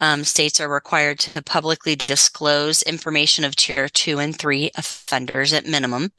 Um, 0.00 0.22
states 0.22 0.60
are 0.60 0.68
required 0.68 1.18
to 1.20 1.42
publicly 1.42 1.96
disclose 1.96 2.82
information 2.82 3.44
of 3.44 3.56
tier 3.56 3.88
two 3.88 4.20
and 4.20 4.38
three 4.38 4.70
offenders 4.76 5.52
at 5.52 5.66
minimum. 5.66 6.12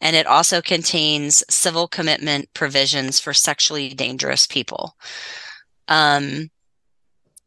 And 0.00 0.14
it 0.14 0.26
also 0.28 0.62
contains 0.62 1.42
civil 1.50 1.88
commitment 1.88 2.48
provisions 2.54 3.18
for 3.18 3.34
sexually 3.34 3.88
dangerous 3.88 4.46
people. 4.46 4.96
Um, 5.88 6.50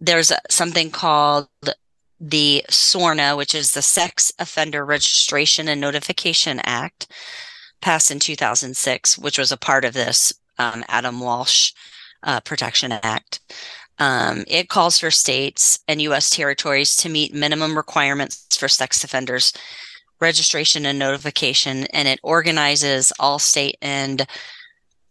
there's 0.02 0.34
something 0.50 0.92
called 0.92 1.48
the 2.22 2.64
SORNA, 2.70 3.36
which 3.36 3.56
is 3.56 3.72
the 3.72 3.82
Sex 3.82 4.32
Offender 4.38 4.86
Registration 4.86 5.68
and 5.68 5.82
Notification 5.82 6.62
Act, 6.64 7.08
passed 7.82 8.12
in 8.12 8.20
2006, 8.20 9.18
which 9.18 9.40
was 9.40 9.52
a 9.52 9.58
part 9.58 9.84
of 9.84 9.94
this 9.94 10.32
um, 10.60 10.84
Adam 10.88 11.20
Walsh 11.20 11.74
uh, 12.22 12.40
Protection 12.42 12.92
Act. 12.92 13.40
Um, 13.98 14.44
it 14.48 14.70
calls 14.70 15.00
for 15.00 15.10
states 15.10 15.80
and 15.88 16.02
U.S. 16.04 16.30
territories 16.30 16.96
to 16.98 17.10
meet 17.10 17.34
minimum 17.34 17.76
requirements 17.76 18.56
for 18.56 18.68
sex 18.68 19.04
offenders 19.04 19.52
registration 20.20 20.86
and 20.86 21.00
notification, 21.00 21.88
and 21.88 22.08
it 22.08 22.20
organizes 22.22 23.12
all 23.20 23.40
state 23.40 23.78
and 23.82 24.28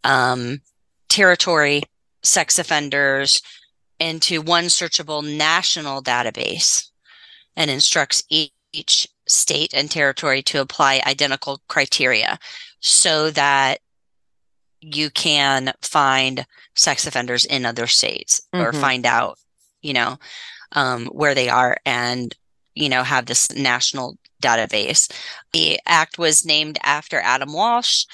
um, 0.05 0.61
territory 1.09 1.83
sex 2.23 2.61
offenders 2.61 3.43
into 3.99 4.41
one 4.41 4.65
searchable 4.65 5.25
national 5.37 6.01
database 6.03 6.90
and 7.57 7.71
instructs 7.71 8.23
each 8.73 9.09
state 9.27 9.73
and 9.75 9.91
territory 9.91 10.43
to 10.43 10.61
apply 10.61 11.03
identical 11.07 11.61
criteria 11.69 12.39
so 12.81 13.31
that 13.31 13.81
you 14.81 15.11
can 15.11 15.73
find 15.83 16.47
sex 16.75 17.07
offenders 17.07 17.45
in 17.45 17.67
other 17.67 17.87
states 17.87 18.41
mm-hmm. 18.53 18.65
or 18.65 18.73
find 18.73 19.07
out, 19.07 19.39
you 19.83 19.93
know, 19.93 20.19
um, 20.73 21.07
where 21.07 21.35
they 21.35 21.49
are 21.49 21.77
and, 21.85 22.35
you 22.75 22.89
know, 22.89 23.03
have 23.03 23.27
this 23.27 23.51
national 23.53 24.17
database. 24.43 25.13
The 25.53 25.79
act 25.87 26.19
was 26.19 26.47
named 26.47 26.79
after 26.83 27.21
Adam 27.21 27.53
Walsh, 27.53 28.07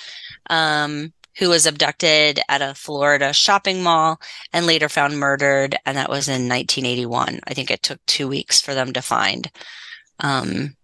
um, 0.51 1.13
who 1.39 1.49
was 1.49 1.67
abducted 1.67 2.41
at 2.49 2.63
a 2.63 2.75
Florida 2.75 3.33
shopping 3.33 3.83
mall 3.83 4.21
and 4.53 4.67
later 4.67 4.89
found 4.89 5.19
murdered. 5.19 5.77
And 5.85 5.97
that 5.97 6.09
was 6.09 6.29
in 6.29 6.49
1981. 6.49 7.41
I 7.47 7.55
think 7.55 7.71
it 7.71 7.83
took 7.83 8.05
two 8.07 8.29
weeks 8.29 8.61
for 8.61 8.75
them 8.75 8.93
to 8.95 9.03
find 9.03 9.51
um, 10.21 10.77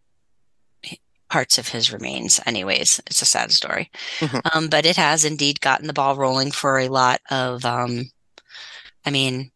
parts 1.30 1.56
of 1.56 1.68
his 1.68 1.92
remains. 1.92 2.40
Anyways, 2.44 3.00
it's 3.06 3.22
a 3.22 3.26
sad 3.26 3.50
story. 3.52 3.90
Mm-hmm. 4.18 4.38
Um, 4.52 4.68
but 4.68 4.84
it 4.84 4.96
has 4.96 5.24
indeed 5.24 5.60
gotten 5.60 5.86
the 5.86 5.94
ball 5.94 6.16
rolling 6.16 6.50
for 6.50 6.78
a 6.78 6.88
lot 6.88 7.20
of, 7.30 7.64
um, 7.64 8.10
I 9.06 9.10
mean, 9.10 9.50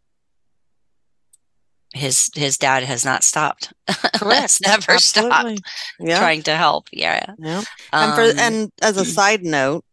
his 1.92 2.30
his 2.34 2.58
dad 2.58 2.82
has 2.82 3.04
not 3.04 3.24
stopped. 3.24 3.72
has 3.88 4.60
never 4.60 4.92
Absolutely. 4.92 5.56
stopped 5.56 5.60
yeah. 5.98 6.18
trying 6.18 6.42
to 6.42 6.54
help. 6.54 6.88
Yeah. 6.92 7.34
Yeah. 7.38 7.58
Um, 7.58 7.64
and 7.92 8.14
for 8.14 8.40
and 8.40 8.72
as 8.82 8.96
a 8.98 9.04
side 9.18 9.42
note, 9.42 9.84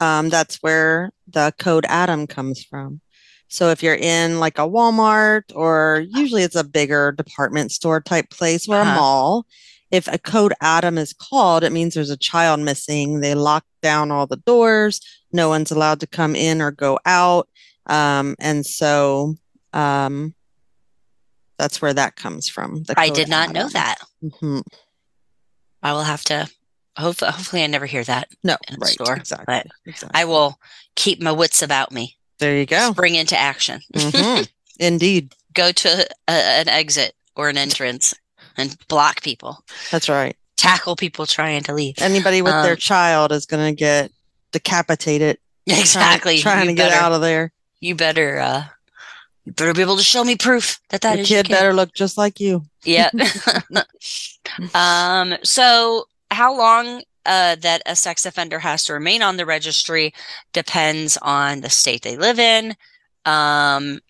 um, 0.00 0.28
that's 0.28 0.56
where 0.56 1.12
the 1.28 1.54
code 1.58 1.86
Adam 1.88 2.26
comes 2.26 2.64
from. 2.64 3.00
So 3.48 3.70
if 3.70 3.82
you're 3.82 3.96
in 3.96 4.38
like 4.38 4.58
a 4.58 4.68
Walmart 4.68 5.42
or 5.54 6.04
usually 6.08 6.42
it's 6.42 6.56
a 6.56 6.64
bigger 6.64 7.12
department 7.12 7.72
store 7.72 8.00
type 8.00 8.30
place 8.30 8.68
or 8.68 8.76
uh-huh. 8.76 8.90
a 8.90 8.94
mall, 8.94 9.46
if 9.90 10.06
a 10.06 10.18
code 10.18 10.54
Adam 10.60 10.96
is 10.96 11.12
called, 11.12 11.64
it 11.64 11.72
means 11.72 11.94
there's 11.94 12.10
a 12.10 12.16
child 12.16 12.60
missing. 12.60 13.20
They 13.20 13.34
lock 13.34 13.64
down 13.82 14.12
all 14.12 14.26
the 14.26 14.36
doors. 14.36 15.00
No 15.32 15.48
one's 15.48 15.72
allowed 15.72 16.00
to 16.00 16.06
come 16.06 16.36
in 16.36 16.62
or 16.62 16.70
go 16.70 17.00
out. 17.04 17.48
Um, 17.86 18.36
and 18.38 18.64
so 18.64 19.34
um, 19.72 20.34
that's 21.58 21.82
where 21.82 21.92
that 21.92 22.14
comes 22.14 22.48
from. 22.48 22.84
I 22.96 23.10
did 23.10 23.28
not 23.28 23.50
Adam. 23.50 23.54
know 23.54 23.68
that. 23.70 23.96
Mm-hmm. 24.22 24.60
I 25.82 25.92
will 25.92 26.02
have 26.02 26.22
to. 26.24 26.48
Hopefully, 26.96 27.30
hopefully, 27.30 27.62
I 27.62 27.66
never 27.66 27.86
hear 27.86 28.04
that. 28.04 28.28
No, 28.42 28.56
right, 28.78 28.90
store, 28.90 29.16
exactly, 29.16 29.44
but 29.46 29.66
exactly. 29.86 30.20
I 30.20 30.24
will 30.24 30.58
keep 30.96 31.22
my 31.22 31.32
wits 31.32 31.62
about 31.62 31.92
me. 31.92 32.16
There 32.38 32.56
you 32.56 32.66
go. 32.66 32.92
Spring 32.92 33.14
into 33.14 33.36
action. 33.36 33.80
Mm-hmm. 33.94 34.44
Indeed. 34.80 35.34
Go 35.52 35.72
to 35.72 36.08
a, 36.28 36.32
an 36.32 36.68
exit 36.68 37.14
or 37.36 37.48
an 37.48 37.58
entrance 37.58 38.14
and 38.56 38.76
block 38.88 39.22
people. 39.22 39.64
That's 39.90 40.08
right. 40.08 40.36
Tackle 40.56 40.96
people 40.96 41.26
trying 41.26 41.62
to 41.64 41.74
leave. 41.74 41.96
Anybody 41.98 42.42
with 42.42 42.52
um, 42.52 42.64
their 42.64 42.76
child 42.76 43.32
is 43.32 43.46
going 43.46 43.66
to 43.74 43.76
get 43.76 44.10
decapitated. 44.52 45.38
Exactly. 45.66 46.38
Trying, 46.38 46.64
trying 46.64 46.68
to 46.68 46.74
better, 46.74 46.94
get 46.94 47.02
out 47.02 47.12
of 47.12 47.20
there. 47.20 47.52
You 47.80 47.94
better 47.94 48.38
uh, 48.38 48.64
you 49.44 49.52
better 49.52 49.72
be 49.72 49.82
able 49.82 49.96
to 49.96 50.02
show 50.02 50.24
me 50.24 50.36
proof 50.36 50.80
that 50.90 51.00
that 51.02 51.16
the 51.16 51.24
kid, 51.24 51.46
kid 51.46 51.52
better 51.52 51.72
look 51.72 51.92
just 51.94 52.18
like 52.18 52.40
you. 52.40 52.62
Yeah. 52.84 53.10
um. 54.74 55.34
So, 55.42 56.06
how 56.30 56.56
long 56.56 57.02
uh, 57.26 57.56
that 57.56 57.82
a 57.86 57.94
sex 57.94 58.24
offender 58.24 58.58
has 58.58 58.84
to 58.84 58.92
remain 58.92 59.22
on 59.22 59.36
the 59.36 59.46
registry 59.46 60.12
depends 60.52 61.16
on 61.18 61.60
the 61.60 61.70
state 61.70 62.02
they 62.02 62.16
live 62.16 62.38
in, 62.38 62.74
um, 63.26 64.00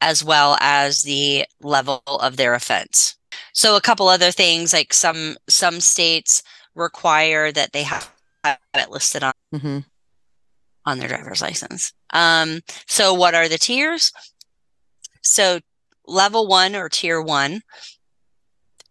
as 0.00 0.24
well 0.24 0.56
as 0.60 1.02
the 1.02 1.44
level 1.60 2.02
of 2.06 2.36
their 2.36 2.54
offense. 2.54 3.16
So, 3.52 3.76
a 3.76 3.80
couple 3.80 4.08
other 4.08 4.30
things 4.30 4.72
like 4.72 4.94
some 4.94 5.36
some 5.48 5.80
states 5.80 6.42
require 6.74 7.52
that 7.52 7.72
they 7.72 7.82
have 7.82 8.10
it 8.44 8.90
listed 8.90 9.22
on. 9.22 9.32
Mm-hmm 9.54 9.78
on 10.86 10.98
their 10.98 11.08
driver's 11.08 11.42
license. 11.42 11.92
Um, 12.12 12.60
so 12.86 13.14
what 13.14 13.34
are 13.34 13.48
the 13.48 13.58
tiers? 13.58 14.12
So, 15.22 15.60
level 16.06 16.48
one 16.48 16.74
or 16.74 16.88
tier 16.88 17.20
one 17.20 17.60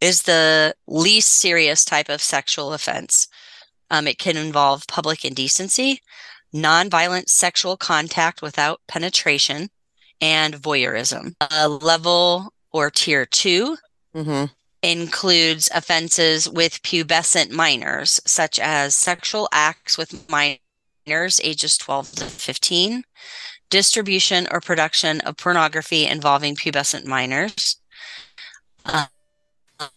is 0.02 0.24
the 0.24 0.74
least 0.88 1.32
serious 1.32 1.84
type 1.84 2.10
of 2.10 2.22
sexual 2.22 2.74
offense. 2.74 3.28
Um, 3.92 4.08
it 4.08 4.18
can 4.18 4.38
involve 4.38 4.88
public 4.88 5.26
indecency, 5.26 6.02
nonviolent 6.54 7.30
sexual 7.30 7.78
contact 7.78 8.42
without 8.42 8.82
penetration, 8.88 9.70
and 10.22 10.56
voyeurism. 10.56 11.36
Uh, 11.42 11.68
level 11.82 12.54
or 12.72 12.90
tier 12.90 13.26
2 13.26 13.78
mm-hmm. 14.16 14.46
includes 14.84 15.70
offenses 15.74 16.48
with 16.48 16.82
pubescent 16.84 17.52
minors, 17.52 18.20
such 18.26 18.60
as 18.60 18.96
sexual 18.96 19.48
acts 19.52 19.98
with 19.98 20.30
minors 20.30 21.42
ages 21.44 21.78
12 21.78 22.12
to 22.12 22.26
15, 22.26 23.04
distribution 23.70 24.48
or 24.52 24.62
production 24.62 25.22
of 25.22 25.38
pornography 25.38 26.06
involving 26.06 26.56
pubescent 26.56 27.06
minors, 27.06 27.78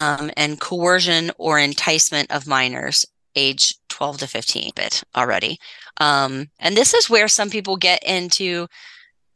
um, 0.01 0.31
and 0.37 0.61
coercion 0.61 1.31
or 1.39 1.59
enticement 1.59 2.31
of 2.31 2.47
minors 2.47 3.07
age 3.35 3.75
12 3.89 4.19
to 4.19 4.27
15 4.27 4.73
bit 4.75 5.03
already. 5.17 5.59
Um, 5.99 6.49
and 6.59 6.77
this 6.77 6.95
is 6.95 7.11
where 7.11 7.29
some 7.29 7.51
people 7.51 7.77
get 7.77 8.03
into, 8.03 8.67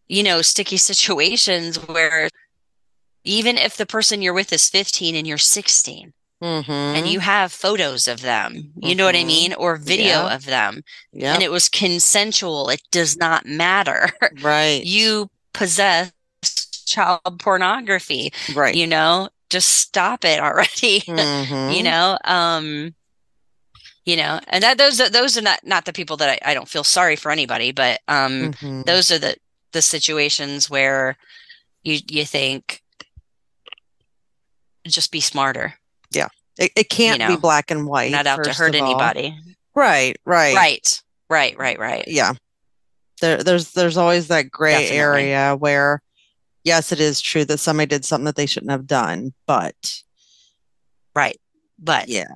you 0.09 0.23
know, 0.23 0.43
sticky 0.43 0.77
situations 0.93 1.77
where 1.89 2.29
even 3.25 3.59
if 3.59 3.77
the 3.77 3.87
person 3.87 4.23
you're 4.23 4.35
with 4.35 4.53
is 4.53 4.69
15 4.69 5.15
and 5.15 5.27
you're 5.27 5.39
16, 5.39 6.13
Mm-hmm. 6.43 6.71
and 6.71 7.07
you 7.07 7.21
have 7.21 7.51
photos 7.51 8.07
of 8.07 8.21
them 8.21 8.53
you 8.53 8.61
mm-hmm. 8.61 8.99
know 8.99 9.07
what 9.07 9.15
i 9.15 9.21
mm-hmm. 9.21 9.27
mean 9.27 9.55
or 9.55 9.77
video 9.77 10.27
yeah. 10.27 10.35
of 10.35 10.45
them 10.45 10.83
yeah. 11.11 11.33
and 11.33 11.43
it 11.43 11.51
was 11.51 11.71
consensual 11.71 12.69
it 12.69 12.83
does 12.91 13.17
not 13.17 13.47
matter 13.47 14.11
right 14.43 14.85
you 14.85 15.31
possess 15.55 16.13
child 16.85 17.39
pornography 17.39 18.35
right 18.55 18.75
you 18.75 18.87
know 18.87 19.31
just 19.51 19.71
stop 19.71 20.25
it 20.25 20.41
already 20.41 21.01
mm-hmm. 21.01 21.73
you 21.73 21.83
know 21.83 22.19
um 22.25 22.95
you 24.05 24.17
know 24.17 24.41
and 24.49 24.63
that 24.63 24.79
those 24.79 25.01
are 25.01 25.09
those 25.09 25.37
are 25.39 25.43
not 25.43 25.61
not 25.65 25.85
the 25.85 25.93
people 25.93 26.17
that 26.17 26.29
i, 26.29 26.51
I 26.51 26.55
don't 26.55 26.69
feel 26.69 26.85
sorry 26.85 27.17
for 27.17 27.31
anybody 27.31 27.73
but 27.73 28.01
um 28.09 28.53
mm-hmm. 28.53 28.83
those 28.83 29.11
are 29.11 29.19
the 29.19 29.37
the 29.73 29.83
situations 29.83 30.71
where 30.71 31.17
you 31.83 31.99
you 32.09 32.25
think 32.25 32.83
just 34.87 35.11
be 35.11 35.21
smarter 35.21 35.75
yeah. 36.11 36.29
It, 36.59 36.73
it 36.77 36.89
can't 36.89 37.21
you 37.21 37.29
know, 37.29 37.37
be 37.37 37.41
black 37.41 37.71
and 37.71 37.87
white. 37.87 38.13
Not 38.13 38.27
out 38.27 38.45
to 38.45 38.53
hurt 38.53 38.75
anybody. 38.75 39.37
Right, 39.75 40.17
right. 40.25 40.55
Right. 40.55 41.03
Right, 41.29 41.59
right, 41.59 41.79
right. 41.79 42.05
Yeah. 42.07 42.35
There, 43.21 43.43
there's 43.43 43.73
there's 43.73 43.97
always 43.97 44.29
that 44.29 44.51
gray 44.51 44.73
Definitely. 44.73 44.99
area 44.99 45.57
where 45.57 46.03
yes, 46.67 46.91
it 46.91 47.01
is 47.01 47.21
true 47.21 47.45
that 47.47 47.59
somebody 47.59 47.87
did 47.87 48.05
something 48.05 48.25
that 48.27 48.37
they 48.37 48.45
shouldn't 48.45 48.73
have 48.73 48.87
done, 48.87 49.33
but 49.47 50.03
Right. 51.15 51.41
But 51.79 52.09
yeah, 52.09 52.27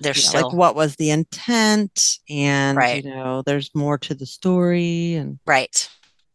there's 0.00 0.22
yeah, 0.24 0.28
still 0.28 0.42
like 0.42 0.52
what 0.52 0.74
was 0.74 0.96
the 0.96 1.10
intent 1.10 2.18
and 2.28 2.76
Right. 2.76 3.02
you 3.02 3.14
know, 3.14 3.42
there's 3.46 3.74
more 3.74 3.96
to 3.98 4.14
the 4.14 4.26
story 4.26 5.14
and 5.14 5.38
Right. 5.46 5.88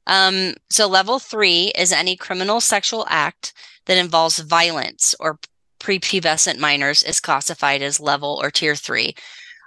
Um, 0.07 0.55
so 0.69 0.87
level 0.87 1.19
three 1.19 1.71
is 1.77 1.91
any 1.91 2.15
criminal 2.15 2.59
sexual 2.59 3.05
act 3.09 3.53
that 3.85 3.97
involves 3.97 4.39
violence 4.39 5.13
or 5.19 5.39
prepubescent 5.79 6.57
minors 6.57 7.03
is 7.03 7.19
classified 7.19 7.81
as 7.81 7.99
level 7.99 8.39
or 8.41 8.49
tier 8.49 8.75
three. 8.75 9.13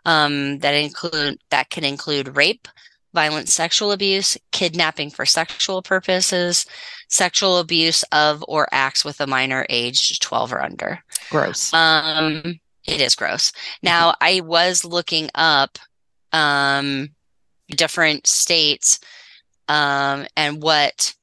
Um, 0.06 0.58
that 0.60 0.72
include 0.74 1.38
that 1.50 1.68
can 1.70 1.84
include 1.84 2.36
rape, 2.36 2.68
violent 3.12 3.48
sexual 3.48 3.92
abuse, 3.92 4.38
kidnapping 4.52 5.10
for 5.10 5.26
sexual 5.26 5.82
purposes, 5.82 6.64
sexual 7.08 7.58
abuse 7.58 8.02
of 8.12 8.44
or 8.48 8.68
acts 8.72 9.04
with 9.04 9.20
a 9.20 9.26
minor 9.26 9.66
aged 9.68 10.20
12 10.22 10.52
or 10.52 10.62
under. 10.62 11.02
gross. 11.30 11.72
Um, 11.72 12.60
it 12.86 13.00
is 13.00 13.14
gross. 13.14 13.52
Now, 13.82 14.14
I 14.20 14.40
was 14.40 14.84
looking 14.84 15.30
up 15.34 15.78
um 16.32 17.10
different 17.68 18.26
states 18.26 18.98
um 19.68 20.26
and 20.36 20.60
what 20.62 21.14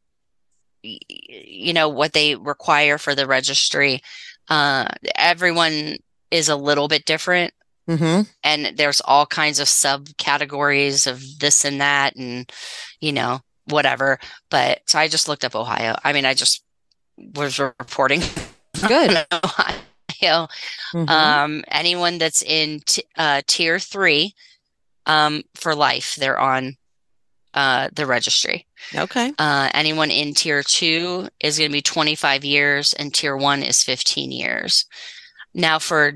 you 0.81 1.73
know 1.73 1.89
what 1.89 2.13
they 2.13 2.35
require 2.35 2.97
for 2.97 3.15
the 3.15 3.27
registry. 3.27 4.01
Uh 4.49 4.87
everyone 5.15 5.97
is 6.31 6.49
a 6.49 6.55
little 6.55 6.87
bit 6.87 7.05
different 7.05 7.53
hmm 7.87 8.21
and 8.43 8.77
there's 8.77 9.01
all 9.01 9.25
kinds 9.25 9.59
of 9.59 9.67
subcategories 9.67 11.05
of 11.05 11.21
this 11.39 11.65
and 11.65 11.81
that 11.81 12.15
and 12.15 12.51
you 12.99 13.11
know 13.11 13.39
whatever. 13.65 14.19
But 14.49 14.81
so 14.85 14.99
I 14.99 15.07
just 15.07 15.27
looked 15.27 15.45
up 15.45 15.55
Ohio. 15.55 15.95
I 16.03 16.13
mean, 16.13 16.25
I 16.25 16.33
just 16.33 16.63
was 17.17 17.59
reporting 17.59 18.21
Good. 18.87 19.25
Ohio. 19.31 20.47
Mhm. 20.93 21.09
Um, 21.09 21.63
anyone 21.67 22.17
that's 22.17 22.41
in 22.41 22.81
t 22.85 23.03
uh, 23.17 23.41
tier 23.45 23.79
three, 23.79 24.33
um, 25.05 25.43
for 25.55 25.75
life, 25.75 26.15
they're 26.15 26.39
on 26.39 26.77
uh, 27.53 27.89
the 27.93 28.05
registry. 28.05 28.65
okay. 28.95 29.31
Uh, 29.37 29.69
anyone 29.73 30.09
in 30.11 30.33
tier 30.33 30.63
two 30.63 31.27
is 31.39 31.57
going 31.57 31.69
to 31.69 31.73
be 31.73 31.81
25 31.81 32.43
years, 32.43 32.93
and 32.93 33.13
tier 33.13 33.37
one 33.37 33.61
is 33.63 33.83
15 33.83 34.31
years. 34.31 34.85
Now, 35.53 35.77
for 35.77 36.13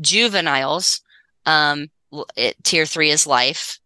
juveniles, 0.00 1.00
um, 1.46 1.88
it, 2.36 2.62
tier 2.64 2.86
three 2.86 3.10
is 3.10 3.26
life. 3.26 3.78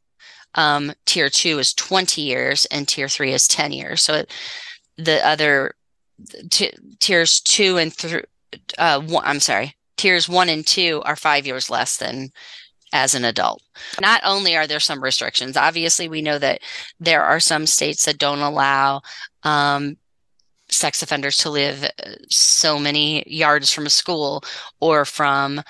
Um, 0.55 0.93
tier 1.07 1.31
two 1.31 1.59
is 1.59 1.73
20 1.75 2.21
years, 2.23 2.65
and 2.67 2.87
tier 2.87 3.09
three 3.09 3.33
is 3.33 3.47
10 3.49 3.73
years. 3.73 4.03
So 4.03 4.15
it, 4.15 4.31
the 4.97 5.27
other 5.27 5.75
t 6.51 6.71
tiers 7.01 7.41
two 7.41 7.79
and 7.79 7.93
three, 7.93 8.23
uh, 8.79 9.01
one, 9.01 9.25
I'm 9.25 9.41
sorry, 9.41 9.75
tiers 9.97 10.29
one 10.29 10.49
and 10.49 10.67
two 10.67 11.03
are 11.05 11.17
five 11.17 11.47
years 11.47 11.71
less 11.71 11.97
than 11.97 12.31
as 12.93 13.15
an 13.15 13.25
adult. 13.25 13.62
Not 14.01 14.21
only 14.25 14.55
are 14.55 14.67
there 14.67 14.79
some 14.81 15.03
restrictions, 15.03 15.57
obviously, 15.57 16.09
we 16.09 16.21
know 16.21 16.38
that 16.38 16.61
there 17.01 17.23
are 17.23 17.41
some 17.41 17.67
states 17.67 18.05
that 18.05 18.19
don't 18.19 18.41
allow 18.41 19.01
um, 19.45 19.97
sex 20.69 21.03
offenders 21.03 21.38
to 21.38 21.51
live 21.51 21.85
uh, 21.85 22.11
so 22.29 22.79
many 22.79 23.25
yards 23.27 23.73
from 23.73 23.87
a 23.87 23.91
school 23.91 24.45
or 24.81 25.05
from 25.07 25.62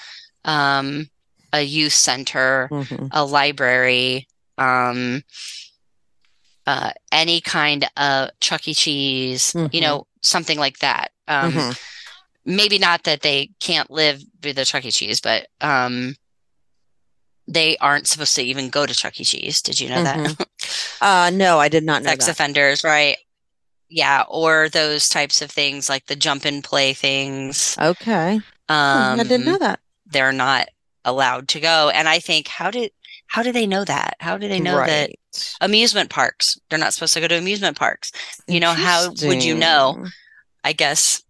um, 0.45 1.09
a 1.53 1.63
youth 1.63 1.93
center, 1.93 2.69
Mhm. 2.73 3.09
a 3.13 3.25
library, 3.25 4.27
um, 4.63 5.23
uh, 6.67 6.93
any 7.11 7.41
kind 7.41 7.89
of 7.97 8.31
Chuck 8.41 8.67
E. 8.69 8.75
Cheese, 8.75 9.53
you 9.55 9.81
Mhm. 9.81 9.83
know, 9.83 10.07
something 10.23 10.59
like 10.59 10.79
that. 10.79 11.11
Um, 11.29 11.53
Mhm. 11.53 11.79
maybe 12.45 12.79
not 12.79 13.03
that 13.05 13.23
they 13.23 13.51
can't 13.61 13.91
live 13.91 14.23
with 14.43 14.57
the 14.57 14.65
Chuck 14.65 14.85
E. 14.85 14.91
Cheese, 14.93 15.21
but 15.21 15.49
um, 15.61 16.15
they 17.49 17.77
aren't 17.79 18.07
supposed 18.07 18.35
to 18.37 18.43
even 18.43 18.71
go 18.71 18.87
to 18.87 18.95
Chuck 18.95 19.21
E. 19.21 19.25
Cheese. 19.25 19.61
Did 19.63 19.81
you 19.81 19.89
know 19.89 20.03
that? 20.05 20.37
Uh, 21.01 21.31
no, 21.35 21.59
I 21.59 21.69
did 21.69 21.83
not 21.83 22.03
know 22.05 22.11
Sex 22.11 22.27
that. 22.27 22.31
offenders, 22.31 22.85
right? 22.85 23.17
Yeah, 23.89 24.23
or 24.29 24.69
those 24.69 25.09
types 25.09 25.43
of 25.43 25.51
things 25.51 25.89
like 25.89 26.07
the 26.07 26.15
jump 26.15 26.45
and 26.45 26.63
play 26.63 26.93
things. 26.95 27.77
Okay. 27.77 28.37
Hmm, 28.37 28.45
I 29.21 29.25
didn't 29.25 29.45
know 29.45 29.55
Um, 29.55 29.59
that. 29.59 29.81
they're 30.07 30.33
not 30.33 30.69
allowed 31.05 31.49
to 31.49 31.61
go. 31.61 31.91
And 31.93 32.09
I 32.09 32.21
think, 32.21 32.47
how 32.47 32.71
did 32.71 32.93
how 33.33 33.43
do 33.43 33.51
they 33.51 33.67
know 33.67 33.83
that? 33.83 34.17
How 34.21 34.37
do 34.37 34.47
they 34.47 34.61
know 34.61 34.77
that 34.89 35.11
amusement 35.63 36.11
parks, 36.11 36.59
they're 36.69 36.79
not 36.79 36.93
supposed 36.93 37.15
to 37.15 37.21
go 37.21 37.29
to 37.29 37.39
amusement 37.39 37.79
parks? 37.79 38.13
You 38.47 38.61
know, 38.61 38.73
how 38.75 39.09
would 39.29 39.43
you 39.43 39.55
know? 39.55 40.05
I 40.65 40.75
guess. 40.75 41.23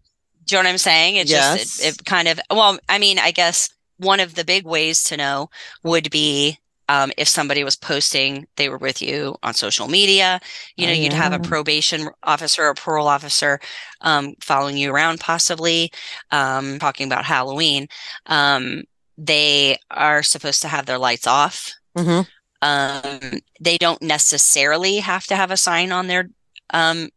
Do 0.45 0.57
you 0.57 0.62
know 0.62 0.67
what 0.69 0.73
I'm 0.73 0.79
saying? 0.79 1.15
It 1.15 1.29
just 1.29 1.81
it, 1.81 2.01
it 2.01 2.05
kind 2.05 2.27
of 2.27 2.41
well, 2.51 2.77
I 2.88 2.99
mean, 2.99 3.21
I 3.21 3.31
guess 3.31 3.69
one 3.99 4.19
of 4.19 4.35
the 4.35 4.45
big 4.45 4.67
ways 4.67 5.05
to 5.05 5.17
know 5.17 5.49
would 5.85 6.11
be 6.11 6.59
um, 6.88 7.12
if 7.17 7.29
somebody 7.29 7.62
was 7.62 7.77
posting 7.77 8.49
they 8.57 8.69
were 8.69 8.79
with 8.79 9.01
you 9.01 9.37
on 9.45 9.55
social 9.55 9.87
media. 9.87 10.41
You 10.77 10.87
know, 10.88 10.93
Oh, 10.93 10.97
you'd 10.97 11.12
have 11.12 11.33
a 11.33 11.38
probation 11.38 12.09
officer 12.25 12.65
or 12.65 12.75
parole 12.75 13.07
officer 13.07 13.61
um, 14.01 14.35
following 14.41 14.77
you 14.77 14.93
around, 14.93 15.21
possibly 15.21 15.93
um, 16.33 16.81
talking 16.81 17.07
about 17.07 17.25
Halloween. 17.25 17.87
Um, 18.27 18.83
they 19.17 19.79
are 19.93 20.25
supposed 20.25 20.62
to 20.62 20.69
have 20.69 20.87
their 20.87 20.99
lights 20.99 21.29
off. 21.29 21.73
Mhm. 21.96 22.26
Um, 22.62 23.40
they 23.61 23.76
don't 23.78 24.00
necessarily 24.02 24.98
have 24.98 25.26
to 25.26 25.37
have 25.37 25.50
a 25.50 25.57
sign 25.57 25.92
on 25.92 26.07
their 26.07 26.28
um, 26.70 27.11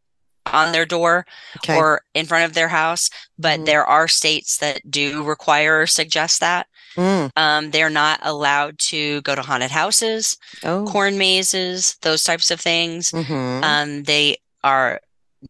on 0.53 0.71
their 0.73 0.85
door 0.85 1.25
Okay. 1.57 1.75
or 1.75 2.01
in 2.13 2.25
front 2.27 2.45
of 2.45 2.53
their 2.53 2.67
house, 2.67 3.09
but 3.39 3.61
Mhm. 3.61 3.65
there 3.65 3.85
are 3.85 4.07
states 4.07 4.57
that 4.57 4.79
do 4.89 5.23
require 5.23 5.81
or 5.81 5.87
suggest 5.87 6.39
that. 6.39 6.67
Mm. 6.95 7.31
Um, 7.35 7.71
they're 7.71 7.89
not 7.89 8.19
allowed 8.21 8.77
to 8.91 9.21
go 9.21 9.33
to 9.33 9.41
haunted 9.41 9.71
houses, 9.71 10.37
Oh. 10.63 10.85
corn 10.85 11.17
mazes, 11.17 11.97
those 12.01 12.23
types 12.23 12.51
of 12.51 12.61
things. 12.61 13.11
Mhm. 13.11 13.63
Um, 13.63 14.03
they 14.03 14.37
are 14.63 15.01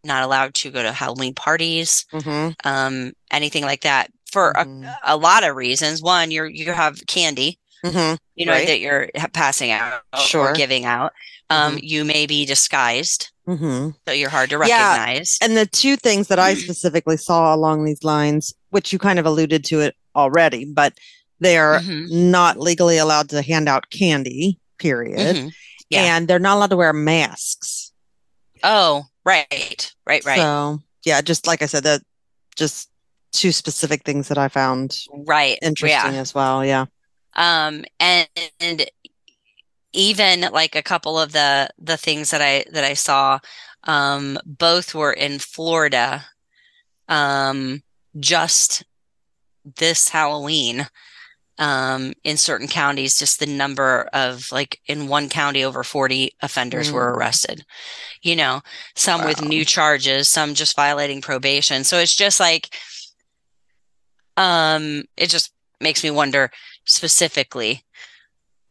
not 0.04 0.24
allowed 0.24 0.54
to 0.56 0.72
go 0.72 0.82
to 0.82 0.92
Halloween 0.94 1.34
parties, 1.36 2.06
Mhm. 2.14 2.56
um, 2.64 3.12
anything 3.32 3.64
like 3.66 3.82
that 3.82 4.12
for 4.32 4.52
a, 4.52 4.66
a 5.04 5.18
lot 5.18 5.44
of 5.44 5.56
reasons. 5.58 6.02
One, 6.02 6.32
you're 6.32 6.48
you 6.48 6.72
have 6.72 7.06
candy, 7.08 7.60
Mhm. 7.86 8.18
you 8.36 8.46
know, 8.46 8.52
Right. 8.54 8.68
that 8.68 8.80
you're 8.80 9.10
passing 9.34 9.72
out 9.72 10.02
Sure. 10.20 10.50
or 10.50 10.54
giving 10.54 10.86
out. 10.86 11.14
Um, 11.50 11.78
Mhm. 11.78 11.80
you 11.84 12.06
may 12.06 12.26
be 12.26 12.46
disguised, 12.46 13.30
Mhm. 13.48 13.94
so 14.08 14.14
you're 14.14 14.30
hard 14.32 14.50
to 14.50 14.56
Yeah, 14.66 14.98
recognize. 14.98 15.38
And 15.42 15.56
the 15.56 15.66
two 15.68 15.96
things 15.96 16.28
that 16.30 16.40
I 16.40 16.54
specifically 16.56 17.18
saw 17.18 17.54
along 17.54 17.86
these 17.86 18.04
lines, 18.04 18.54
which 18.72 18.92
you 18.92 18.98
kind 19.00 19.20
of 19.20 19.26
alluded 19.26 19.64
to 19.66 19.82
it 19.82 19.96
already, 20.16 20.66
but 20.66 20.94
they 21.40 21.58
are 21.58 21.80
Mhm. 21.80 22.10
not 22.10 22.60
legally 22.60 22.98
allowed 22.98 23.30
to 23.30 23.42
hand 23.42 23.70
out 23.70 23.90
candy, 23.92 24.58
period. 24.80 25.36
Mhm. 25.36 25.52
Yeah. 25.90 26.16
And 26.18 26.28
they're 26.28 26.40
not 26.40 26.56
allowed 26.58 26.72
to 26.72 26.78
wear 26.78 26.94
masks. 26.94 27.92
Oh, 28.64 29.04
right, 29.24 29.94
right, 30.08 30.26
right, 30.26 30.38
So, 30.38 30.80
yeah, 31.06 31.22
just 31.22 31.46
like 31.46 31.62
I 31.62 31.68
said, 31.68 31.84
that 31.84 32.02
just 32.56 32.90
two 33.34 33.52
specific 33.52 34.04
things 34.04 34.30
that 34.30 34.38
I 34.38 34.48
found 34.48 34.98
right. 35.12 35.60
interesting 35.62 36.14
Yeah. 36.14 36.20
as 36.22 36.34
well. 36.34 36.66
Yeah. 36.66 36.86
Um, 37.36 37.84
and, 38.00 38.28
and 38.60 38.86
even 39.94 40.42
like 40.52 40.76
a 40.76 40.84
couple 40.84 41.18
of 41.20 41.32
the 41.32 41.70
the 41.80 41.98
things 41.98 42.32
that 42.32 42.42
I 42.42 42.66
that 42.72 42.84
I 42.84 42.94
saw, 42.94 43.40
um, 43.86 44.38
both 44.46 44.94
were 44.94 45.14
in 45.14 45.40
Florida. 45.40 46.26
Um, 47.08 47.84
just 48.20 48.84
this 49.78 50.10
Halloween. 50.10 50.88
Um, 51.58 52.12
in 52.26 52.36
certain 52.36 52.68
counties, 52.68 53.18
just 53.18 53.40
the 53.40 53.46
number 53.46 54.10
of 54.12 54.52
like 54.52 54.82
in 54.88 55.08
one 55.08 55.30
county, 55.30 55.64
over 55.64 55.86
40 55.86 56.32
offenders 56.42 56.92
were 56.92 57.10
Mm. 57.14 57.16
arrested. 57.16 57.66
You 58.22 58.36
know, 58.36 58.62
some 58.94 59.24
with 59.24 59.42
new 59.42 59.64
charges, 59.64 60.28
some 60.30 60.54
just 60.54 60.76
violating 60.76 61.22
probation. 61.22 61.86
So 61.86 61.98
it's 61.98 62.14
just 62.14 62.42
like, 62.42 62.76
um, 64.36 65.06
it 65.16 65.30
just 65.30 65.54
makes 65.80 66.04
me 66.04 66.12
wonder 66.12 66.52
specifically 66.86 67.84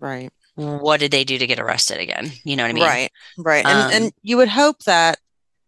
Right. 0.01 0.31
what 0.55 1.01
did 1.01 1.11
they 1.11 1.25
do 1.25 1.39
to 1.39 1.47
get 1.47 1.59
arrested 1.59 1.99
again? 1.99 2.31
You 2.45 2.57
know 2.57 2.65
what 2.65 2.71
I 2.71 2.73
mean? 2.75 2.83
Right. 2.85 3.13
Right. 3.39 3.65
And 3.67 3.79
Um, 3.79 3.91
and 3.93 4.13
you 4.23 4.37
would 4.37 4.49
hope 4.49 4.85
that 4.85 5.19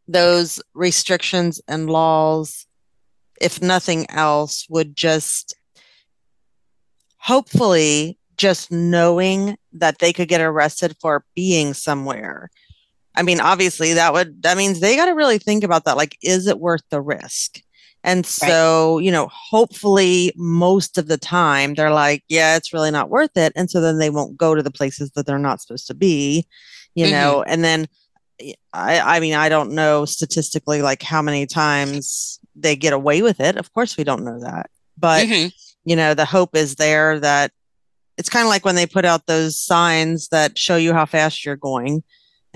those 0.09 0.61
restrictions 0.75 1.61
and 1.67 1.91
laws, 1.91 2.67
if 3.41 3.61
nothing 3.61 4.09
else, 4.11 4.67
would 4.69 4.95
just 4.95 5.57
hopefully 7.19 8.19
just 8.37 8.71
knowing 8.71 9.57
that 9.73 9.99
they 9.99 10.13
could 10.13 10.29
get 10.29 10.41
arrested 10.41 10.97
for 11.01 11.25
being 11.35 11.75
somewhere. 11.75 12.51
I 13.17 13.23
mean, 13.23 13.41
obviously 13.41 13.95
that 13.95 14.13
would 14.13 14.43
that 14.43 14.57
means 14.59 14.81
they 14.81 14.95
got 14.95 15.07
to 15.07 15.13
really 15.15 15.39
think 15.39 15.65
about 15.65 15.85
that. 15.85 15.97
Like, 15.97 16.17
is 16.23 16.47
it 16.47 16.61
worth 16.61 16.83
the 16.91 17.01
risk? 17.01 17.61
And 18.07 18.25
so, 18.25 18.99
you 18.99 19.11
know, 19.11 19.29
hopefully 19.33 20.33
most 20.37 20.97
of 20.97 21.09
the 21.09 21.19
time 21.19 21.75
they're 21.75 21.91
like, 21.91 22.23
yeah, 22.29 22.57
it's 22.57 22.73
really 22.73 22.91
not 22.91 23.11
worth 23.11 23.37
it. 23.37 23.53
And 23.57 23.69
so 23.71 23.81
then 23.81 23.99
they 23.99 24.11
won't 24.11 24.37
go 24.39 24.55
to 24.55 24.63
the 24.63 24.71
places 24.71 25.11
that 25.11 25.27
they're 25.27 25.39
not 25.39 25.61
supposed 25.61 25.87
to 25.89 25.95
be, 25.95 26.47
you 26.95 27.07
Mhm. 27.07 27.11
know, 27.11 27.43
and 27.43 27.65
then 27.65 27.89
I, 28.73 29.17
I 29.17 29.21
mean, 29.21 29.35
I 29.35 29.49
don't 29.49 29.73
know 29.73 30.05
statistically 30.05 30.83
like 30.83 31.03
how 31.03 31.21
many 31.23 31.47
times 31.47 32.39
they 32.55 32.77
get 32.77 32.93
away 32.93 33.23
with 33.23 33.41
it. 33.41 33.57
Of 33.57 33.73
course, 33.73 33.97
we 33.97 34.05
don't 34.05 34.25
know 34.25 34.39
that. 34.41 34.71
But, 34.97 35.27
Mhm. 35.27 35.53
you 35.85 35.97
know, 35.97 36.15
the 36.15 36.27
hope 36.27 36.55
is 36.55 36.77
there 36.77 37.19
that 37.21 37.51
it's 38.19 38.29
kind 38.29 38.45
of 38.45 38.49
like 38.51 38.65
when 38.65 38.77
they 38.77 38.87
put 38.87 39.05
out 39.05 39.27
those 39.27 39.59
signs 39.59 40.29
that 40.29 40.59
show 40.59 40.77
you 40.77 40.93
how 40.93 41.07
fast 41.07 41.45
you're 41.45 41.57
going. 41.57 42.03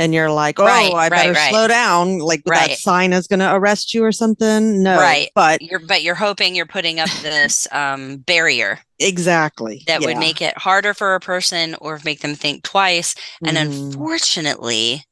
And 0.01 0.15
you're 0.15 0.31
like, 0.31 0.59
oh, 0.59 0.65
Right, 0.65 0.91
I 0.95 1.09
better 1.11 1.33
right. 1.35 1.51
slow 1.51 1.69
down. 1.69 2.21
Like 2.21 2.43
that 2.45 2.71
sign 2.79 3.13
is 3.13 3.27
going 3.27 3.41
to 3.41 3.55
arrest 3.55 3.93
you 3.93 4.03
or 4.03 4.13
something. 4.13 4.83
No, 4.83 4.97
Right. 4.99 5.29
but 5.35 5.61
You're, 5.61 5.79
but 5.79 6.03
you're 6.03 6.15
hoping 6.15 6.55
you're 6.55 6.65
putting 6.65 6.99
up 7.01 7.11
this 7.21 7.69
um, 7.71 8.17
barrier 8.19 8.79
exactly 8.99 9.85
that 9.87 10.01
would 10.01 10.17
make 10.17 10.41
it 10.41 10.57
harder 10.57 10.95
for 10.95 11.15
a 11.15 11.21
person 11.21 11.75
or 11.83 12.01
make 12.03 12.21
them 12.21 12.35
think 12.35 12.63
twice. 12.63 13.15
And 13.45 13.59
Mhm, 13.59 13.89
unfortunately, 13.89 15.05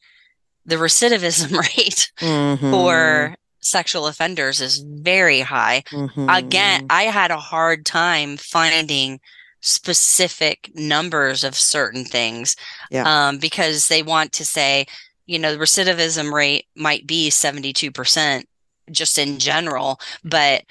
the 0.65 0.77
recidivism 0.77 1.53
rate 1.77 2.11
mhm, 2.21 2.71
for 2.71 3.37
sexual 3.61 4.07
offenders 4.07 4.61
is 4.63 4.79
very 4.79 5.41
high. 5.41 5.83
Again, 6.17 6.83
mhm. 6.83 6.87
I 6.89 7.03
had 7.05 7.31
a 7.31 7.37
hard 7.37 7.85
time 7.85 8.39
finding 8.39 9.21
specific 9.61 10.71
numbers 10.75 11.45
of 11.45 11.55
certain 11.57 12.05
things 12.05 12.57
Yeah. 12.91 13.29
um, 13.29 13.39
because 13.39 13.89
they 13.89 14.03
want 14.03 14.33
to 14.35 14.45
say, 14.45 14.87
you 15.27 15.39
know, 15.39 15.53
the 15.53 15.59
recidivism 15.59 16.33
rate 16.33 16.67
might 16.77 17.07
be 17.07 17.29
72% 17.31 18.45
just 18.91 19.19
in 19.19 19.39
general, 19.39 20.01
but 20.25 20.63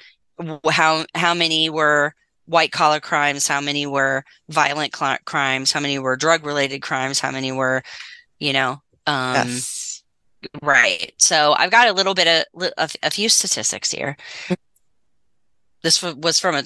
how 0.70 1.04
how 1.14 1.34
many 1.34 1.68
were 1.70 2.14
white 2.46 2.72
collar 2.72 2.98
crimes, 3.00 3.46
how 3.46 3.60
many 3.60 3.86
were 3.86 4.24
violent 4.48 4.96
cl- 4.96 5.18
crimes, 5.26 5.70
how 5.70 5.80
many 5.80 5.98
were 5.98 6.16
drug 6.16 6.44
related 6.46 6.80
crimes, 6.80 7.20
how 7.20 7.30
many 7.30 7.52
were, 7.52 7.82
you 8.38 8.52
know, 8.52 8.80
um, 9.06 9.34
yes. 9.34 10.02
Right. 10.62 11.12
So 11.18 11.54
I've 11.58 11.70
got 11.70 11.88
a 11.88 11.92
little 11.92 12.14
bit 12.14 12.26
of 12.28 12.44
li- 12.54 12.72
a, 13.02 13.10
few 13.10 13.28
statistics 13.28 13.90
here. 13.90 14.16
This 15.82 16.02
was 16.02 16.38
from 16.38 16.54
a 16.54 16.62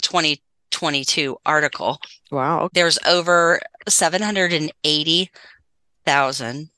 2022 0.72 1.36
article. 1.46 1.98
Wow. 2.30 2.68
There's 2.72 2.98
over 3.06 3.60
780,000 3.88 6.68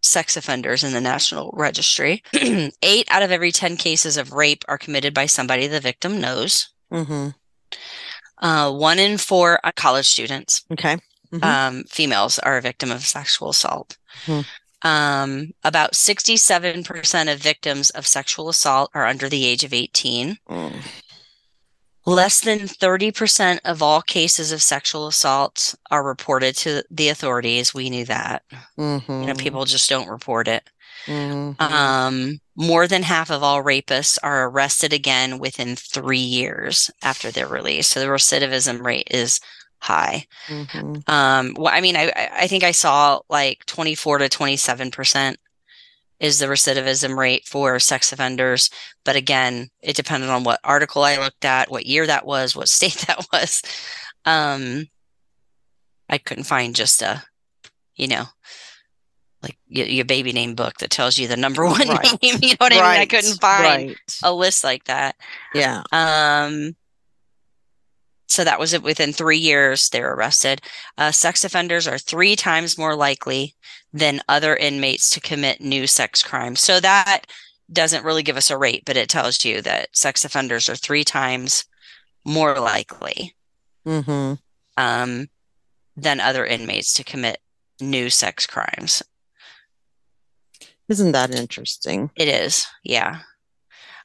sex 0.00 0.36
offenders 0.36 0.84
in 0.84 0.92
the 0.92 1.00
National 1.00 1.50
Registry. 1.54 2.22
Eight 2.82 3.06
out 3.10 3.22
of 3.22 3.30
every 3.30 3.52
10 3.52 3.76
cases 3.76 4.16
of 4.16 4.32
rape 4.32 4.64
are 4.68 4.78
committed 4.78 5.12
by 5.12 5.26
somebody 5.26 5.66
the 5.66 5.80
victim 5.80 6.20
knows. 6.20 6.70
hmm 6.90 7.28
Uh, 8.40 8.70
one 8.72 8.98
in 9.00 9.18
four 9.18 9.58
college 9.76 10.06
students 10.06 10.64
Okay. 10.72 10.96
Mhm. 11.32 11.44
um, 11.44 11.84
females 11.90 12.38
are 12.38 12.56
a 12.56 12.62
victim 12.62 12.90
of 12.90 13.04
sexual 13.04 13.50
assault. 13.50 13.98
Hmm. 14.24 14.40
Um, 14.82 15.52
about 15.64 15.94
67% 15.96 17.32
of 17.32 17.40
victims 17.40 17.90
of 17.90 18.06
sexual 18.06 18.48
assault 18.48 18.90
are 18.94 19.04
under 19.06 19.28
the 19.28 19.44
age 19.44 19.64
of 19.64 19.74
18. 19.74 20.38
Mm. 20.48 20.72
Less 22.08 22.40
than 22.40 22.60
30% 22.60 23.60
of 23.64 23.82
all 23.82 24.00
cases 24.02 24.50
of 24.52 24.62
sexual 24.62 25.08
assault 25.08 25.74
are 25.90 26.02
reported 26.02 26.56
to 26.58 26.82
the 26.90 27.08
authorities. 27.10 27.74
We 27.74 27.90
knew 27.90 28.06
that. 28.06 28.42
You 29.18 29.26
know, 29.26 29.34
Mhm. 29.34 29.38
people 29.38 29.64
just 29.66 29.88
don't 29.90 30.08
report 30.08 30.48
it. 30.48 30.70
Mhm. 31.06 31.60
Um, 31.60 32.40
more 32.56 32.86
than 32.88 33.02
half 33.02 33.30
of 33.30 33.42
all 33.42 33.62
rapists 33.62 34.18
are 34.22 34.48
arrested 34.48 34.92
again 34.92 35.38
within 35.38 35.76
three 35.76 36.18
years 36.18 36.90
after 37.02 37.30
their 37.30 37.46
release. 37.48 37.88
So 37.88 38.00
the 38.00 38.06
recidivism 38.06 38.82
rate 38.82 39.08
is 39.10 39.40
high. 39.80 40.26
Mhm. 40.48 41.08
Um, 41.08 41.54
well, 41.58 41.74
I 41.74 41.80
mean, 41.82 41.96
I 41.96 42.10
I 42.16 42.30
I 42.44 42.46
think 42.48 42.64
I 42.64 42.72
saw 42.72 43.20
like 43.28 43.64
24 43.66 44.18
to 44.18 44.28
27 44.30 44.90
percent 44.90 45.38
is 46.20 46.38
the 46.38 46.46
recidivism 46.46 47.16
rate 47.16 47.46
for 47.46 47.78
sex 47.78 48.12
offenders. 48.12 48.70
But 49.04 49.16
again, 49.16 49.68
it 49.80 49.96
depended 49.96 50.30
on 50.30 50.44
what 50.44 50.60
article 50.64 51.04
I 51.04 51.16
looked 51.16 51.44
at, 51.44 51.70
what 51.70 51.86
year 51.86 52.06
that 52.06 52.26
was, 52.26 52.56
what 52.56 52.68
state 52.78 53.04
that 53.06 53.26
was. 53.32 53.62
Um, 54.24 54.86
I 56.08 56.18
couldn't 56.18 56.44
find 56.44 56.74
just 56.74 57.02
a, 57.02 57.22
you 57.94 58.08
know, 58.08 58.24
like 59.42 59.56
your, 59.68 59.86
your 59.86 60.04
baby 60.04 60.32
name 60.32 60.54
book 60.56 60.74
that 60.78 60.90
tells 60.90 61.16
you 61.18 61.28
the 61.28 61.36
number 61.36 61.64
one 61.66 61.86
Right. 61.88 62.22
name. 62.22 62.36
You 62.42 62.50
know 62.50 62.56
what 62.58 62.72
I 62.72 62.76
mean? 62.76 63.00
I 63.02 63.06
couldn't 63.06 63.40
find 63.40 63.88
Right. 63.90 63.98
a 64.24 64.32
list 64.32 64.64
like 64.64 64.84
that. 64.84 65.14
Yeah. 65.54 65.82
Um, 65.92 66.74
so 68.28 68.44
that 68.44 68.60
was 68.60 68.72
it. 68.74 68.82
Within 68.82 69.12
three 69.12 69.38
years, 69.38 69.88
they're 69.88 70.14
arrested. 70.14 70.62
Uh, 70.96 71.10
sex 71.10 71.44
offenders 71.44 71.88
are 71.88 71.98
three 71.98 72.36
times 72.36 72.78
more 72.78 72.94
likely 72.94 73.54
than 73.92 74.20
other 74.28 74.54
inmates 74.54 75.10
to 75.10 75.20
commit 75.20 75.60
new 75.60 75.86
sex 75.86 76.22
crimes. 76.22 76.60
So 76.60 76.78
that 76.80 77.22
doesn't 77.72 78.04
really 78.04 78.22
give 78.22 78.36
us 78.36 78.50
a 78.50 78.58
rate, 78.58 78.84
but 78.86 78.96
it 78.96 79.08
tells 79.08 79.44
you 79.44 79.60
that 79.62 79.96
sex 79.96 80.24
offenders 80.24 80.68
are 80.68 80.76
three 80.76 81.04
times 81.04 81.64
more 82.24 82.58
likely 82.58 83.34
hmm 83.84 84.34
um, 84.76 85.28
than 85.96 86.20
other 86.20 86.46
inmates 86.46 86.92
to 86.94 87.04
commit 87.04 87.38
new 87.80 88.08
sex 88.10 88.46
crimes. 88.46 89.02
Isn't 90.88 91.12
that 91.12 91.34
interesting? 91.34 92.10
It 92.14 92.28
is, 92.28 92.66
yeah. 92.84 93.20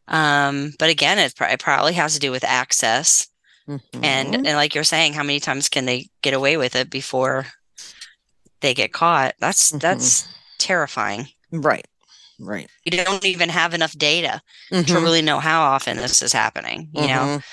Um, 0.07 0.73
but 0.79 0.89
again, 0.89 1.19
it, 1.19 1.35
pro- 1.35 1.49
it 1.49 1.59
probably 1.59 1.93
has 1.93 2.13
to 2.13 2.19
do 2.19 2.31
with 2.31 2.43
access. 2.43 3.27
And 3.67 3.81
Mhm. 4.33 4.35
and 4.35 4.55
like 4.57 4.75
you're 4.75 4.83
saying 4.83 5.13
how 5.13 5.23
many 5.23 5.39
times 5.39 5.69
can 5.69 5.85
they 5.85 6.09
get 6.21 6.33
away 6.33 6.57
with 6.57 6.75
it 6.75 6.89
before 6.89 7.47
they 8.61 8.73
get 8.73 8.93
caught 8.93 9.35
that's 9.39 9.71
Mhm. 9.71 9.79
that's 9.81 10.25
terrifying 10.59 11.29
right. 11.51 11.85
Right. 12.39 12.69
you 12.83 12.91
don't 13.03 13.23
even 13.25 13.49
have 13.49 13.73
enough 13.73 13.93
data 13.97 14.41
to 14.69 14.75
Mhm. 14.75 15.01
really 15.03 15.21
know 15.21 15.39
how 15.39 15.61
often 15.61 15.97
this 15.97 16.21
is 16.21 16.33
happening 16.33 16.89
you 16.93 17.07
know 17.07 17.37
Mhm. 17.39 17.43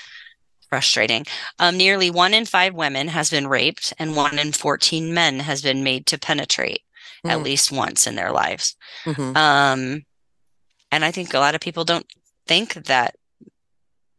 frustrating 0.69 1.25
um, 1.59 1.77
nearly 1.77 2.09
one 2.09 2.33
in 2.33 2.45
five 2.45 2.73
women 2.73 3.07
has 3.09 3.29
been 3.29 3.47
raped 3.47 3.93
and 3.99 4.15
one 4.15 4.39
in 4.39 4.51
14 4.51 5.13
men 5.13 5.39
has 5.41 5.61
been 5.61 5.83
made 5.83 6.05
to 6.07 6.17
penetrate 6.17 6.81
at 7.25 7.37
Mm. 7.39 7.43
least 7.43 7.71
once 7.71 8.07
in 8.07 8.15
their 8.15 8.31
lives 8.31 8.75
Mhm. 9.05 9.35
um 9.37 10.05
and 10.91 11.05
i 11.05 11.11
think 11.11 11.33
a 11.33 11.39
lot 11.39 11.55
of 11.55 11.61
people 11.61 11.85
don't 11.85 12.07
think 12.47 12.73
that 12.87 13.15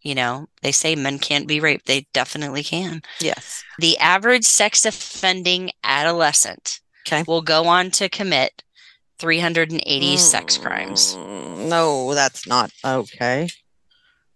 you 0.03 0.15
know 0.15 0.47
they 0.63 0.73
say 0.73 0.95
men 0.95 1.19
can't 1.19 1.47
be 1.49 1.61
raped 1.61 1.87
they 1.87 2.07
definitely 2.13 2.63
can 2.63 3.03
Yes. 3.21 3.65
The 3.79 3.97
average 3.99 4.45
sex 4.45 4.85
offending 4.85 5.71
adolescent 5.83 6.81
Okay. 7.07 7.25
will 7.27 7.43
go 7.43 7.67
on 7.67 7.91
to 7.93 8.09
commit 8.09 8.63
380 9.19 10.17
sex 10.17 10.59
crimes. 10.59 11.17
Mm, 11.19 11.69
No, 11.69 12.15
that's 12.15 12.47
not 12.47 12.71
okay. 12.85 13.49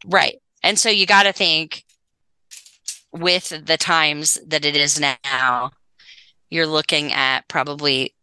Right. 0.05 0.37
And 0.63 0.79
so 0.79 0.89
you 0.89 1.07
got 1.07 1.25
to 1.25 1.33
think 1.33 1.85
with 3.13 3.65
the 3.65 3.77
times 3.77 4.39
that 4.47 4.65
it 4.65 4.77
is 4.77 5.01
now, 5.01 5.71
you're 6.51 6.67
looking 6.67 7.13
at 7.13 7.47
probably, 7.49 8.15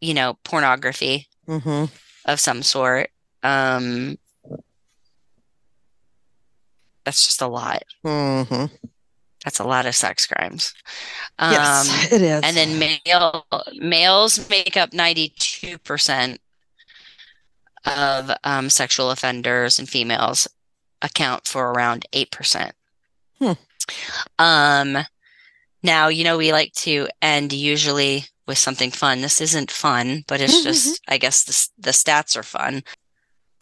you 0.00 0.14
know, 0.14 0.38
pornography 0.44 1.28
hmm 1.46 1.84
of 2.24 2.38
some 2.40 2.62
sort. 2.62 3.10
Um, 3.42 4.18
that's 7.04 7.26
just 7.26 7.42
a 7.42 7.46
lot. 7.48 7.82
hmm 8.02 8.66
That's 9.44 9.58
a 9.58 9.64
lot 9.64 9.86
of 9.86 9.94
sex 9.94 10.26
crimes. 10.26 10.74
Um, 11.38 11.52
Yes, 11.52 12.12
it 12.12 12.22
is. 12.22 12.42
and 12.44 12.56
then 12.56 12.78
male 12.78 13.46
males 13.76 14.48
make 14.50 14.76
up 14.76 14.90
92% 14.90 16.38
of 17.86 18.30
um, 18.44 18.68
sexual 18.68 19.10
offenders 19.10 19.78
and 19.78 19.88
females 19.88 20.46
account 21.02 21.46
for 21.46 21.70
around 21.72 22.04
8% 22.12 22.72
Hmm. 23.38 23.52
um 24.38 24.98
now 25.82 26.08
you 26.08 26.24
know 26.24 26.36
we 26.36 26.52
like 26.52 26.72
to 26.74 27.08
end 27.22 27.54
usually 27.54 28.26
with 28.46 28.58
something 28.58 28.90
fun 28.90 29.22
this 29.22 29.40
isn't 29.40 29.70
fun 29.70 30.24
but 30.28 30.42
it's 30.42 30.62
just 30.62 31.00
i 31.08 31.16
guess 31.16 31.42
the, 31.44 31.68
the 31.86 31.90
stats 31.92 32.36
are 32.36 32.42
fun 32.42 32.82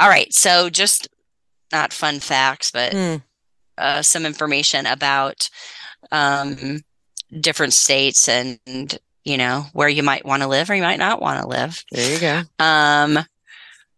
all 0.01 0.09
right 0.09 0.32
so 0.34 0.68
just 0.68 1.07
not 1.70 1.93
fun 1.93 2.18
facts 2.18 2.72
but 2.72 2.93
Mm, 2.93 3.22
uh, 3.78 4.02
some 4.02 4.26
information 4.26 4.86
about 4.86 5.48
um, 6.10 6.80
different 7.40 7.72
states 7.72 8.28
and 8.28 8.58
you 9.24 9.36
know 9.36 9.66
where 9.72 9.88
you 9.88 10.02
might 10.02 10.24
want 10.24 10.42
to 10.42 10.48
live 10.48 10.70
or 10.70 10.74
you 10.74 10.82
might 10.82 10.98
not 10.98 11.20
want 11.20 11.40
to 11.40 11.48
live. 11.48 11.84
there 11.92 12.12
you 12.12 12.20
go. 12.20 12.42
Um, 12.64 13.18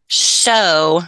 so 0.08 1.02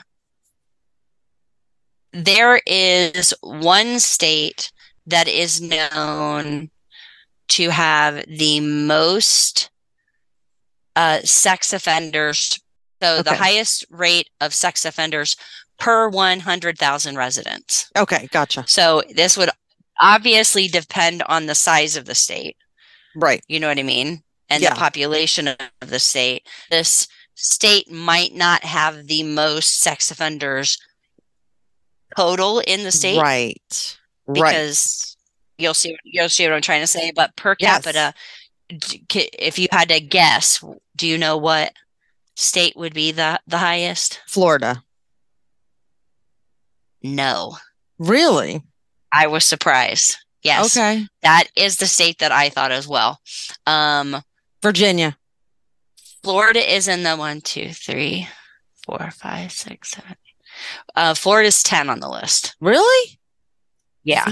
there 2.12 2.60
is 2.66 3.34
one 3.40 3.98
state 3.98 4.70
that 5.06 5.28
is 5.28 5.60
known 5.60 6.70
to 7.48 7.70
have 7.70 8.24
the 8.26 8.60
most 8.60 9.70
uh, 10.94 11.20
sex 11.20 11.72
offenders. 11.72 12.60
So 13.02 13.22
the 13.22 13.34
highest 13.34 13.84
rate 13.90 14.30
of 14.40 14.54
sex 14.54 14.84
offenders 14.84 15.36
per 15.78 16.08
100,000 16.08 17.16
residents. 17.16 17.90
Okay, 17.96 18.28
gotcha. 18.30 18.64
So 18.66 19.02
this 19.14 19.36
would 19.36 19.50
obviously 20.00 20.68
depend 20.68 21.22
on 21.24 21.46
the 21.46 21.54
size 21.54 21.96
of 21.96 22.04
the 22.04 22.14
state. 22.14 22.56
Right. 23.14 23.42
You 23.48 23.60
know 23.60 23.68
what 23.68 23.78
I 23.78 23.82
mean? 23.82 24.22
And 24.48 24.62
Yeah. 24.62 24.70
the 24.70 24.76
population 24.76 25.48
of 25.48 25.58
the 25.80 25.98
state. 25.98 26.46
This 26.70 27.08
state 27.34 27.90
might 27.90 28.34
not 28.34 28.64
have 28.64 29.06
the 29.06 29.22
most 29.22 29.80
sex 29.80 30.10
offenders 30.10 30.78
total 32.16 32.60
in 32.60 32.84
the 32.84 32.92
state 32.92 33.20
Right. 33.20 33.96
Right. 34.26 34.34
because 34.52 35.16
you'll 35.58 35.74
see 35.74 35.96
you'll 36.04 36.28
see 36.28 36.44
what 36.46 36.54
I'm 36.54 36.62
trying 36.62 36.82
to 36.82 36.86
say. 36.86 37.10
But 37.14 37.34
per 37.36 37.56
Yes. 37.58 37.82
capita, 37.84 38.14
if 38.68 39.58
you 39.58 39.68
had 39.72 39.88
to 39.88 40.00
guess, 40.00 40.62
do 40.96 41.06
you 41.06 41.18
know 41.18 41.36
what 41.36 41.72
state 42.36 42.76
would 42.76 42.94
be 42.94 43.12
the 43.12 43.40
the 43.46 43.58
highest? 43.58 44.20
Florida. 44.26 44.82
No, 47.02 47.56
Really? 47.98 48.62
I 49.12 49.26
was 49.28 49.44
surprised. 49.44 50.16
Yes, 50.42 50.76
Okay. 50.76 51.06
that 51.22 51.44
is 51.54 51.76
the 51.76 51.86
state 51.86 52.18
that 52.18 52.32
I 52.32 52.48
thought 52.48 52.72
as 52.72 52.88
well. 52.88 53.20
Um, 53.66 54.22
Virginia. 54.62 55.16
Florida 56.24 56.60
is 56.74 56.88
in 56.88 57.02
the 57.02 57.14
one, 57.16 57.40
two, 57.40 57.72
three, 57.72 58.26
four, 58.84 59.10
five, 59.12 59.52
six, 59.52 59.90
seven. 59.90 60.16
Uh, 60.96 61.14
Florida's 61.14 61.62
ten 61.62 61.88
on 61.90 62.00
the 62.00 62.08
list. 62.08 62.56
Really? 62.60 63.18
Yeah, 64.04 64.24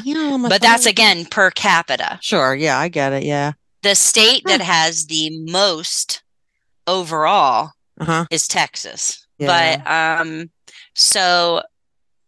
but 0.48 0.60
that's 0.60 0.86
again 0.86 1.26
per 1.26 1.50
capita. 1.52 2.18
Sure. 2.22 2.54
Yeah, 2.56 2.78
I 2.78 2.88
get 2.88 3.12
it. 3.12 3.22
Yeah. 3.22 3.52
The 3.82 3.94
state 3.94 4.42
that 4.46 4.60
has 4.60 5.06
the 5.06 5.30
most 5.50 6.22
overall 6.88 7.70
Uh 8.00 8.04
huh. 8.04 8.24
is 8.30 8.48
Texas. 8.48 9.26
Yeah. 9.38 9.80
But 9.82 9.90
um 9.90 10.50
so 10.94 11.62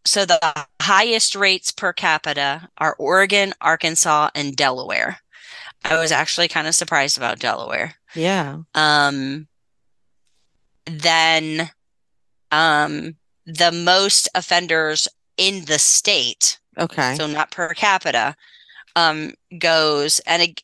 so 0.04 0.24
the 0.24 0.66
highest 0.80 1.34
rates 1.34 1.70
per 1.70 1.92
capita 1.92 2.68
are 2.78 2.96
Oregon, 2.98 3.52
Arkansas, 3.60 4.30
and 4.34 4.56
Delaware. 4.56 5.18
I 5.84 5.98
was 5.98 6.12
actually 6.12 6.48
kind 6.48 6.66
of 6.66 6.74
surprised 6.74 7.16
about 7.16 7.38
Delaware. 7.40 7.94
Yeah. 8.14 8.58
Um 8.74 9.48
then 10.86 11.70
um 12.50 13.16
the 13.46 13.72
most 13.72 14.28
offenders 14.34 15.08
in 15.36 15.64
the 15.64 15.78
state, 15.78 16.58
Okay. 16.78 17.16
so 17.16 17.26
not 17.26 17.50
per 17.50 17.72
capita, 17.74 18.34
um 18.96 19.32
goes 19.58 20.20
and 20.20 20.42
it, 20.42 20.62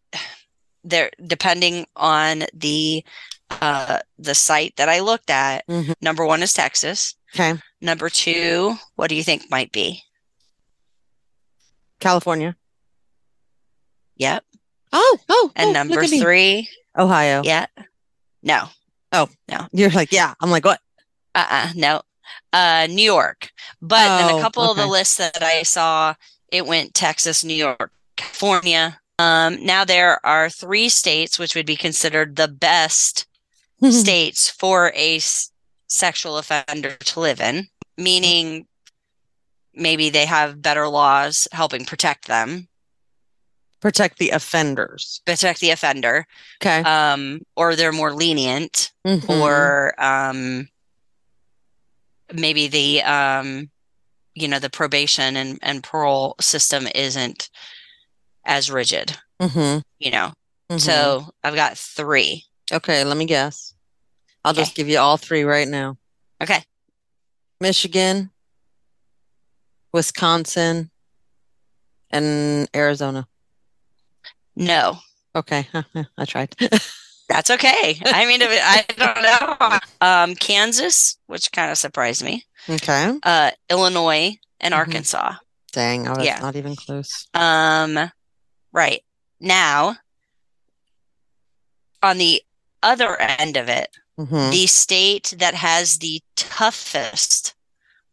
there 0.85 1.11
depending 1.27 1.87
on 1.97 2.45
the 2.55 3.05
uh 3.51 3.99
the 4.19 4.35
site 4.35 4.75
that 4.77 4.89
I 4.89 5.01
looked 5.01 5.31
at, 5.31 5.67
Mhm. 5.67 5.95
number 6.01 6.25
1 6.25 6.43
is 6.43 6.53
Texas. 6.53 7.15
Okay. 7.35 7.59
Number 7.81 8.09
two, 8.11 8.75
what 8.97 9.09
do 9.09 9.15
you 9.15 9.23
think 9.23 9.51
might 9.51 9.71
be? 9.73 10.03
California. 12.01 12.57
Yep. 14.17 14.45
Oh, 14.93 15.19
oh. 15.29 15.53
And 15.55 15.71
oh, 15.71 15.73
number 15.73 16.05
three, 16.07 16.69
Ohio. 16.97 17.43
yeah. 17.45 17.67
No. 18.43 18.65
Oh, 19.13 19.29
no. 19.49 19.67
You're 19.73 19.91
like, 19.91 20.13
yeah. 20.13 20.35
I'm 20.41 20.51
like, 20.51 20.65
what? 20.65 20.81
Uh-uh. 21.35 21.71
No. 21.75 22.03
Uh 22.53 22.87
New 22.91 23.03
York. 23.03 23.51
But 23.81 24.23
in 24.23 24.35
Oh, 24.35 24.39
a 24.39 24.43
couple 24.43 24.71
of 24.71 24.77
the 24.77 24.87
lists 24.87 25.17
that 25.19 25.43
I 25.43 25.63
saw, 25.63 26.15
it 26.51 26.67
went 26.67 26.95
Texas, 26.95 27.45
New 27.45 27.55
York, 27.55 27.93
California. 28.17 28.99
Um, 29.19 29.65
now 29.65 29.85
there 29.85 30.25
are 30.25 30.49
three 30.49 30.89
states 30.89 31.39
which 31.39 31.55
would 31.55 31.67
be 31.67 31.77
considered 31.77 32.37
the 32.37 32.49
best 32.49 33.27
states 33.91 34.49
for 34.49 34.93
a 34.95 35.21
sexual 35.89 36.39
offender 36.39 36.95
to 36.97 37.21
live 37.21 37.41
in, 37.41 37.67
meaning 37.97 38.67
maybe 39.75 40.11
they 40.11 40.27
have 40.27 40.61
better 40.63 40.87
laws 40.89 41.49
helping 41.53 41.85
protect 41.85 42.27
them, 42.29 42.69
Protect 43.81 44.19
the 44.19 44.31
offenders. 44.31 45.23
protect 45.25 45.61
the 45.61 45.71
offender, 45.71 46.27
Okay. 46.61 46.81
um, 46.83 47.41
or 47.57 47.77
they're 47.77 47.93
more 47.93 48.13
lenient. 48.13 48.91
Mhm. 49.07 49.29
or 49.31 49.95
um 50.03 50.69
maybe 52.33 52.69
the 52.69 53.03
um 53.03 53.71
you 54.35 54.47
know 54.49 54.59
the 54.59 54.69
probation 54.69 55.37
and, 55.37 55.59
and 55.63 55.83
parole 55.83 56.35
system 56.41 56.87
isn't 56.95 57.49
as 58.45 58.71
rigid 58.71 59.17
Mhm. 59.41 59.83
you 59.99 60.11
know 60.11 60.33
Mhm. 60.71 60.81
so 60.81 61.33
i've 61.43 61.55
got 61.55 61.79
three 61.79 62.45
okay, 62.71 63.03
let 63.05 63.17
me 63.17 63.25
guess. 63.25 63.73
I'll 64.45 64.53
Okay. 64.53 64.63
just 64.63 64.75
give 64.75 64.89
you 64.89 64.99
all 64.99 65.17
three 65.17 65.43
right 65.45 65.69
now. 65.69 65.97
okay 66.43 66.63
Michigan, 67.61 68.31
Wisconsin, 69.93 70.91
and 72.11 72.69
Arizona. 72.75 73.27
no 74.57 74.99
Okay. 75.35 75.69
I 76.19 76.25
tried. 76.25 76.55
that's 77.29 77.51
okay 77.51 78.01
i 78.07 78.25
mean 78.27 78.41
i 78.43 78.85
don't 78.97 79.23
know 79.23 79.79
um 80.01 80.35
kansas 80.35 81.19
which 81.27 81.53
kind 81.53 81.71
of 81.71 81.77
surprised 81.77 82.25
me 82.25 82.43
okay. 82.71 83.13
uh 83.23 83.51
illinois 83.69 84.33
and 84.61 84.73
Mhm. 84.73 84.79
arkansas 84.79 85.35
Dang. 85.73 86.09
Oh, 86.09 86.15
that's 86.15 86.25
Yeah. 86.27 86.41
not 86.41 86.57
even 86.57 86.75
close. 86.75 87.29
um 87.35 88.11
right 88.73 89.03
now 89.41 89.97
on 92.03 92.17
the 92.19 92.43
other 92.83 93.21
end 93.21 93.57
of 93.59 93.69
it 93.69 93.91
Mm-hmm. 94.19 94.51
the 94.51 94.67
state 94.67 95.35
that 95.39 95.55
has 95.55 95.99
the 95.99 96.21
toughest 96.37 97.55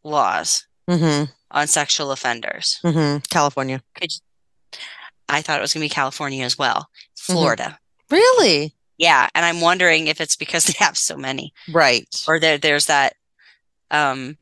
laws 0.04 0.68
Mm-hmm. 0.88 1.32
on 1.50 1.66
sexual 1.68 2.12
offenders. 2.12 2.80
Mm-hmm. 2.84 3.22
California. 3.32 3.82
Could 3.96 4.12
I 5.28 5.42
thought 5.42 5.58
it 5.58 5.62
was 5.62 5.74
going 5.74 5.82
to 5.82 5.86
be 5.86 5.90
California 5.90 6.46
as 6.46 6.60
well. 6.60 6.90
Florida. 7.18 7.80
Really? 8.12 8.76
Yeah, 9.00 9.28
and 9.34 9.44
I'm 9.44 9.62
wondering 9.62 10.06
if 10.06 10.22
it's 10.22 10.36
because 10.36 10.66
they 10.68 10.76
have 10.78 10.96
so 10.96 11.18
many 11.18 11.54
Right. 11.72 12.06
or 12.28 12.40
there 12.40 12.60
there's 12.60 12.86
that 12.86 13.16
um 13.90 14.38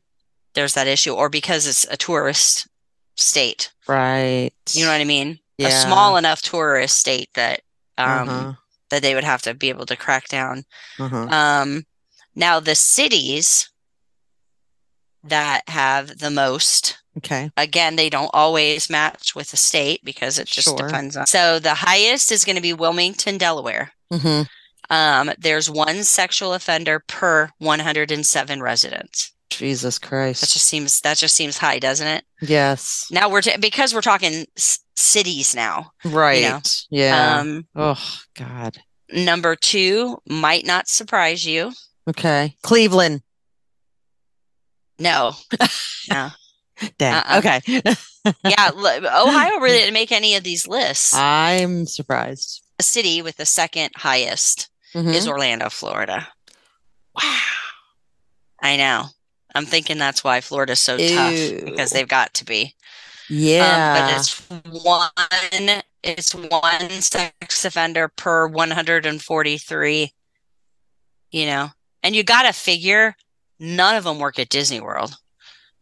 there's 0.52 0.74
that 0.74 0.86
issue 0.86 1.14
or 1.14 1.28
because 1.30 1.66
it's 1.66 1.84
a 1.90 1.96
tourist 1.96 2.68
state. 3.16 3.72
Right. 3.88 4.52
You 4.72 4.84
know 4.84 4.90
what 4.92 5.00
I 5.00 5.04
mean? 5.04 5.38
Yeah. 5.56 5.68
A 5.68 5.70
small 5.70 6.18
enough 6.18 6.42
tourist 6.42 6.98
state 6.98 7.30
that 7.34 7.62
um 7.96 8.28
Uh-huh. 8.28 8.52
That 8.94 9.02
they 9.02 9.14
would 9.14 9.24
have 9.24 9.42
to 9.42 9.54
be 9.54 9.68
able 9.68 9.86
to 9.86 9.96
crack 9.96 10.28
down. 10.28 10.64
Uh-huh. 10.98 11.26
Um 11.30 11.84
now 12.34 12.60
the 12.60 12.74
cities 12.74 13.70
that 15.22 15.62
have 15.68 16.18
the 16.18 16.30
most 16.30 16.98
Okay. 17.16 17.50
again, 17.56 17.94
they 17.96 18.10
don't 18.10 18.30
always 18.34 18.90
match 18.90 19.34
with 19.36 19.50
the 19.52 19.56
state 19.56 20.00
because 20.04 20.38
it 20.38 20.48
just 20.48 20.68
Sure. 20.68 20.76
depends 20.76 21.16
on. 21.16 21.26
So 21.28 21.58
the 21.60 21.74
highest 21.74 22.32
is 22.32 22.44
going 22.44 22.56
to 22.56 22.62
be 22.62 22.72
Wilmington, 22.72 23.38
Delaware. 23.38 23.92
Mm-hmm. 24.12 24.42
Um, 24.90 25.32
there's 25.38 25.70
one 25.70 26.02
sexual 26.02 26.52
offender 26.54 26.98
per 27.06 27.50
107 27.58 28.60
residents. 28.60 29.32
Jesus 29.50 29.98
Christ. 29.98 30.40
That 30.40 30.48
just 30.50 30.66
seems 30.66 31.00
that 31.02 31.16
just 31.16 31.34
seems 31.34 31.58
high, 31.58 31.78
doesn't 31.78 32.06
it? 32.06 32.24
Yes. 32.40 33.06
Now 33.10 33.28
we're 33.30 33.40
t- 33.42 33.56
because 33.58 33.94
we're 33.94 34.00
talking 34.00 34.46
s- 34.56 34.80
cities 34.96 35.54
now. 35.54 35.92
Right. 36.04 36.42
know, 36.42 36.60
Yeah. 36.90 37.38
Um, 37.40 37.66
oh 37.76 38.02
God. 38.36 38.78
number 39.12 39.54
two 39.56 40.18
might 40.28 40.66
not 40.66 40.88
surprise 40.88 41.44
you. 41.46 41.72
Okay. 42.08 42.56
Cleveland. 42.62 43.22
No, 44.98 45.32
no, 46.10 46.30
Dang. 46.98 47.14
Uh-uh. 47.14 47.38
Okay. 47.38 47.60
yeah, 48.44 48.70
Ohio 48.72 49.58
really 49.58 49.78
didn't 49.78 49.94
make 49.94 50.12
any 50.12 50.36
of 50.36 50.44
these 50.44 50.66
lists. 50.68 51.12
I'm 51.14 51.86
surprised. 51.86 52.62
A 52.78 52.82
city 52.82 53.20
with 53.22 53.36
the 53.36 53.46
second 53.46 53.90
highest 53.96 54.68
Mhm. 54.94 55.12
is 55.12 55.26
Orlando, 55.28 55.68
Florida. 55.68 56.28
Wow. 57.20 57.40
I 58.62 58.76
know. 58.76 59.06
I'm 59.54 59.66
thinking 59.66 59.98
that's 59.98 60.24
why 60.24 60.40
Florida's 60.40 60.80
so 60.80 60.96
tough 60.96 61.64
because 61.64 61.90
they've 61.90 62.08
got 62.08 62.34
to 62.34 62.44
be. 62.44 62.74
Yeah. 63.28 63.94
Um, 63.94 64.02
but 64.02 64.18
it's 64.18 64.82
one 64.84 65.82
it's 66.02 66.34
one 66.34 66.90
sex 66.90 67.64
offender 67.64 68.08
per 68.08 68.46
143, 68.46 70.12
you 71.30 71.46
know. 71.46 71.70
And 72.02 72.14
you 72.14 72.22
got 72.22 72.42
to 72.42 72.52
figure 72.52 73.16
none 73.58 73.96
of 73.96 74.04
them 74.04 74.18
work 74.18 74.38
at 74.38 74.50
Disney 74.50 74.80
World. 74.80 75.14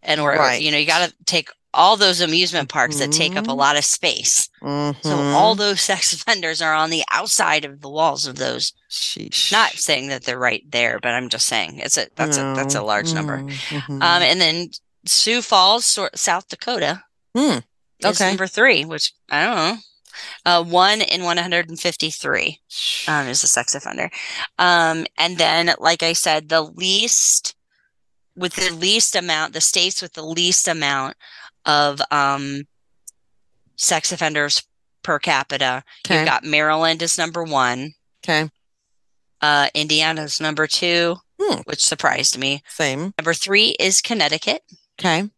And 0.03 0.21
or 0.21 0.31
Right. 0.31 0.61
you 0.61 0.71
know, 0.71 0.79
you 0.79 0.87
got 0.87 1.09
to 1.09 1.15
take 1.27 1.51
all 1.75 1.97
those 1.97 2.21
amusement 2.21 2.69
parks 2.69 2.99
that 2.99 3.11
take 3.13 3.35
up 3.37 3.47
a 3.47 3.51
Mhm. 3.51 3.57
lot 3.57 3.77
of 3.77 3.85
space. 3.85 4.49
So 4.61 4.67
Mhm. 4.67 5.35
all 5.35 5.55
those 5.55 5.81
sex 5.81 6.13
offenders 6.13 6.61
are 6.61 6.75
on 6.75 6.91
the 6.91 7.05
outside 7.11 7.65
of 7.65 7.81
the 7.81 7.89
walls 7.89 8.27
of 8.27 8.37
those 8.37 8.73
Sheesh. 8.91 9.51
not 9.53 9.73
saying 9.79 10.09
that 10.09 10.25
they're 10.25 10.39
right 10.39 10.65
there, 10.71 10.99
but 11.01 11.13
I'm 11.13 11.29
just 11.29 11.47
saying 11.47 11.79
it's 11.79 11.97
a 11.97 12.09
that's 12.17 12.37
a 12.37 12.53
that's 12.55 12.75
a 12.75 12.83
large 12.83 13.13
number. 13.13 13.39
Mhm. 13.43 13.89
Um, 14.03 14.23
and 14.23 14.41
then 14.41 14.71
Sioux 15.07 15.41
Falls, 15.43 15.99
South 16.15 16.49
Dakota, 16.49 17.03
is 17.35 17.63
Okay. 18.05 18.27
number 18.29 18.47
three, 18.47 18.85
which 18.85 19.13
I 19.31 19.45
don't 19.45 19.57
know. 19.57 19.79
Uh, 20.45 20.63
one 20.63 21.01
in 21.01 21.25
153 21.25 22.61
um, 23.09 23.27
is 23.29 23.43
a 23.43 23.47
sex 23.47 23.75
offender. 23.75 24.11
Um, 24.59 25.07
and 25.17 25.39
then, 25.39 25.75
like 25.79 26.03
I 26.03 26.13
said, 26.13 26.49
the 26.51 26.61
least 26.63 27.55
with 28.37 28.55
the 28.55 28.71
least 28.71 29.15
amount, 29.17 29.53
the 29.53 29.61
states 29.61 30.01
with 30.01 30.13
the 30.15 30.23
least 30.25 30.67
amount 30.69 31.17
of 31.67 32.01
um, 32.11 32.63
sex 33.77 34.13
offenders 34.13 34.63
per 35.03 35.19
capita. 35.19 35.83
Okay. 36.07 36.19
You've 36.19 36.27
got 36.29 36.45
Maryland 36.45 37.03
is 37.03 37.19
number 37.19 37.43
one. 37.43 37.93
Okay. 38.25 38.49
Uh, 39.41 39.69
Indiana's 39.75 40.41
number 40.41 40.67
two, 40.67 41.17
Hmm. 41.41 41.61
which 41.65 41.85
surprised 41.85 42.39
me. 42.39 42.63
Same. 42.69 43.13
Number 43.19 43.35
three 43.35 43.75
is 43.81 44.01
Connecticut. 44.01 44.63
Okay. 45.01 45.29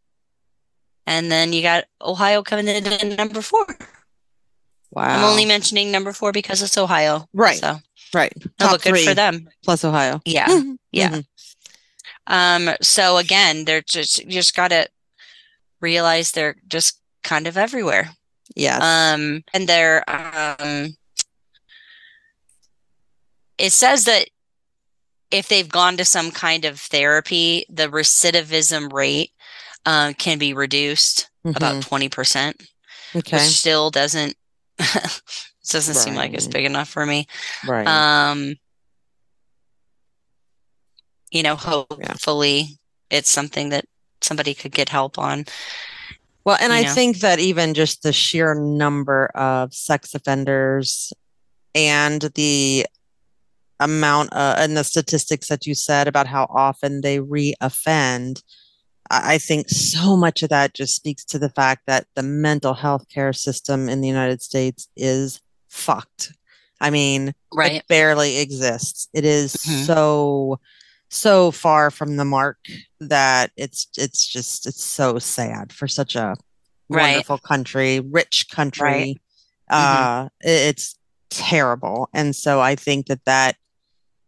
And 1.07 1.33
then 1.33 1.53
you 1.53 1.63
got 1.63 1.85
Ohio 2.03 2.43
coming 2.43 2.69
in 2.69 2.87
at 2.87 3.05
number 3.19 3.41
four. 3.43 3.67
Wow. 4.91 5.05
I'm 5.19 5.25
only 5.25 5.45
mentioning 5.47 5.91
number 5.91 6.13
four 6.13 6.33
because 6.33 6.63
it's 6.63 6.77
Ohio. 6.79 7.27
Right. 7.33 7.59
So, 7.59 7.79
right. 8.13 8.33
no, 8.37 8.51
but 8.59 8.83
good 8.83 8.91
three 8.91 9.05
for 9.07 9.15
them. 9.15 9.49
plus 9.65 9.85
Ohio. 9.85 10.21
Yeah. 10.25 10.47
Mhm. 10.49 10.77
Yeah. 10.93 11.09
Mhm. 11.11 11.27
Um, 12.27 12.71
so 12.81 13.17
again, 13.19 13.65
they're 13.65 13.83
just, 13.83 14.19
you 14.25 14.31
just 14.31 14.55
got 14.55 14.69
to 14.69 14.89
realize 15.85 16.31
they're 16.33 16.57
just 16.67 17.01
kind 17.23 17.47
of 17.47 17.57
everywhere. 17.57 18.11
Yes. 18.57 18.81
Um, 18.83 19.43
and 19.53 19.69
they're, 19.69 20.03
um, 20.11 20.97
it 23.59 23.71
says 23.73 24.05
that 24.05 24.29
if 25.31 25.49
they've 25.49 25.69
gone 25.69 25.97
to 25.99 26.05
some 26.05 26.31
kind 26.31 26.65
of 26.65 26.81
therapy, 26.81 27.65
the 27.69 27.89
recidivism 27.89 28.93
rate 28.93 29.31
um, 29.87 30.15
can 30.15 30.39
be 30.39 30.53
reduced 30.55 31.29
about 31.45 31.83
20%, 31.83 32.09
Mhm. 32.09 32.55
okay. 33.19 33.37
which 33.37 33.43
still 33.59 33.91
doesn't 33.91 34.35
doesn't 35.71 35.95
seem 35.95 36.15
like 36.15 36.33
it's 36.35 36.49
big 36.49 36.65
enough 36.65 36.89
for 36.89 37.05
me. 37.07 37.27
right. 37.67 37.87
Um, 37.87 38.55
you 41.31 41.43
know, 41.43 41.57
hopefully 41.57 42.79
it's 43.11 43.31
something 43.31 43.71
that 43.71 43.85
somebody 44.25 44.55
could 44.55 44.73
get 44.73 44.89
help 44.89 45.19
on. 45.19 45.45
Well, 46.45 46.59
and 46.61 46.73
I 46.73 46.83
know. 46.83 46.93
think 46.95 47.21
that 47.21 47.39
even 47.39 47.73
just 47.75 48.03
the 48.03 48.13
sheer 48.13 48.55
number 48.55 49.27
of 49.35 49.73
sex 49.73 50.15
offenders 50.15 51.13
and 51.75 52.21
the 52.35 52.87
amount 53.81 54.33
uh, 54.33 54.55
and 54.59 54.77
the 54.77 54.85
statistics 54.85 55.49
that 55.49 55.67
you 55.67 55.75
said 55.75 56.07
about 56.09 56.27
how 56.27 56.47
often 56.51 57.01
they 57.01 57.19
reoffend, 57.19 58.43
I 59.11 59.35
I 59.35 59.39
think 59.39 59.69
so 59.69 60.17
much 60.17 60.43
of 60.43 60.51
that 60.51 60.75
just 60.75 60.95
speaks 60.97 61.25
to 61.27 61.39
the 61.39 61.51
fact 61.51 61.83
that 61.87 62.07
the 62.15 62.23
mental 62.23 62.75
health 62.75 63.09
care 63.09 63.33
system 63.33 63.89
in 63.89 64.01
the 64.01 64.09
United 64.09 64.43
States 64.43 64.89
is 64.97 65.41
fucked. 65.69 66.33
I 66.81 66.91
mean, 66.91 67.35
Right. 67.53 67.73
it 67.77 67.89
barely 67.89 68.39
exists. 68.39 69.09
It 69.15 69.25
is 69.25 69.55
Mhm. 69.55 69.87
so 69.87 70.61
so 71.15 71.51
far 71.51 71.91
from 71.91 72.17
the 72.17 72.25
mark 72.25 72.59
that 73.01 73.53
it's 73.57 73.87
it's 73.97 74.27
just 74.27 74.67
it's 74.67 74.83
so 74.83 75.19
sad 75.19 75.73
for 75.73 75.87
such 75.89 76.17
a 76.17 76.35
Right. 76.91 77.13
wonderful 77.13 77.39
country, 77.39 78.01
rich 78.01 78.47
country. 78.51 78.85
Right. 78.85 79.21
Uh 79.71 80.29
i- 80.45 80.49
it's 80.71 80.97
terrible. 81.31 82.09
And 82.13 82.35
so 82.37 82.61
I 82.61 82.75
think 82.75 83.07
that 83.07 83.25
that 83.25 83.57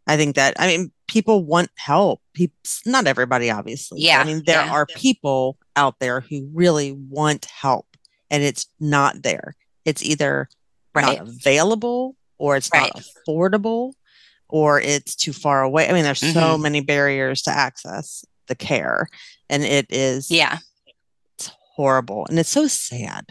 I 0.06 0.16
think 0.16 0.36
that 0.36 0.54
I 0.58 0.66
mean 0.68 0.92
people 1.08 1.44
want 1.44 1.70
help. 1.76 2.22
People 2.34 2.56
not 2.86 3.06
everybody 3.06 3.50
obviously. 3.50 4.00
Yeah, 4.00 4.20
I 4.20 4.24
mean 4.24 4.42
there 4.46 4.64
yeah. 4.64 4.72
are 4.72 4.86
people 4.86 5.58
out 5.76 5.96
there 6.00 6.20
who 6.20 6.48
really 6.54 6.92
want 6.92 7.44
help 7.46 7.86
and 8.30 8.42
it's 8.42 8.66
not 8.80 9.22
there. 9.22 9.54
It's 9.84 10.02
either 10.02 10.48
Right. 10.94 11.18
not 11.18 11.28
available 11.28 12.16
or 12.38 12.56
it's 12.56 12.70
Right. 12.72 12.90
not 12.94 13.04
affordable 13.04 13.92
or 14.48 14.80
it's 14.80 15.14
too 15.14 15.32
far 15.32 15.62
away. 15.62 15.88
I 15.88 15.92
mean, 15.92 16.04
there's 16.04 16.20
so 16.20 16.56
Mhm. 16.56 16.62
many 16.62 16.80
barriers 16.80 17.42
to 17.42 17.50
access 17.50 18.24
the 18.46 18.54
care 18.54 19.08
and 19.48 19.62
it 19.64 19.86
is 19.90 20.30
Yeah, 20.30 20.58
it's 21.36 21.50
horrible 21.74 22.26
and 22.28 22.38
it's 22.38 22.48
so 22.50 22.66
sad. 22.66 23.26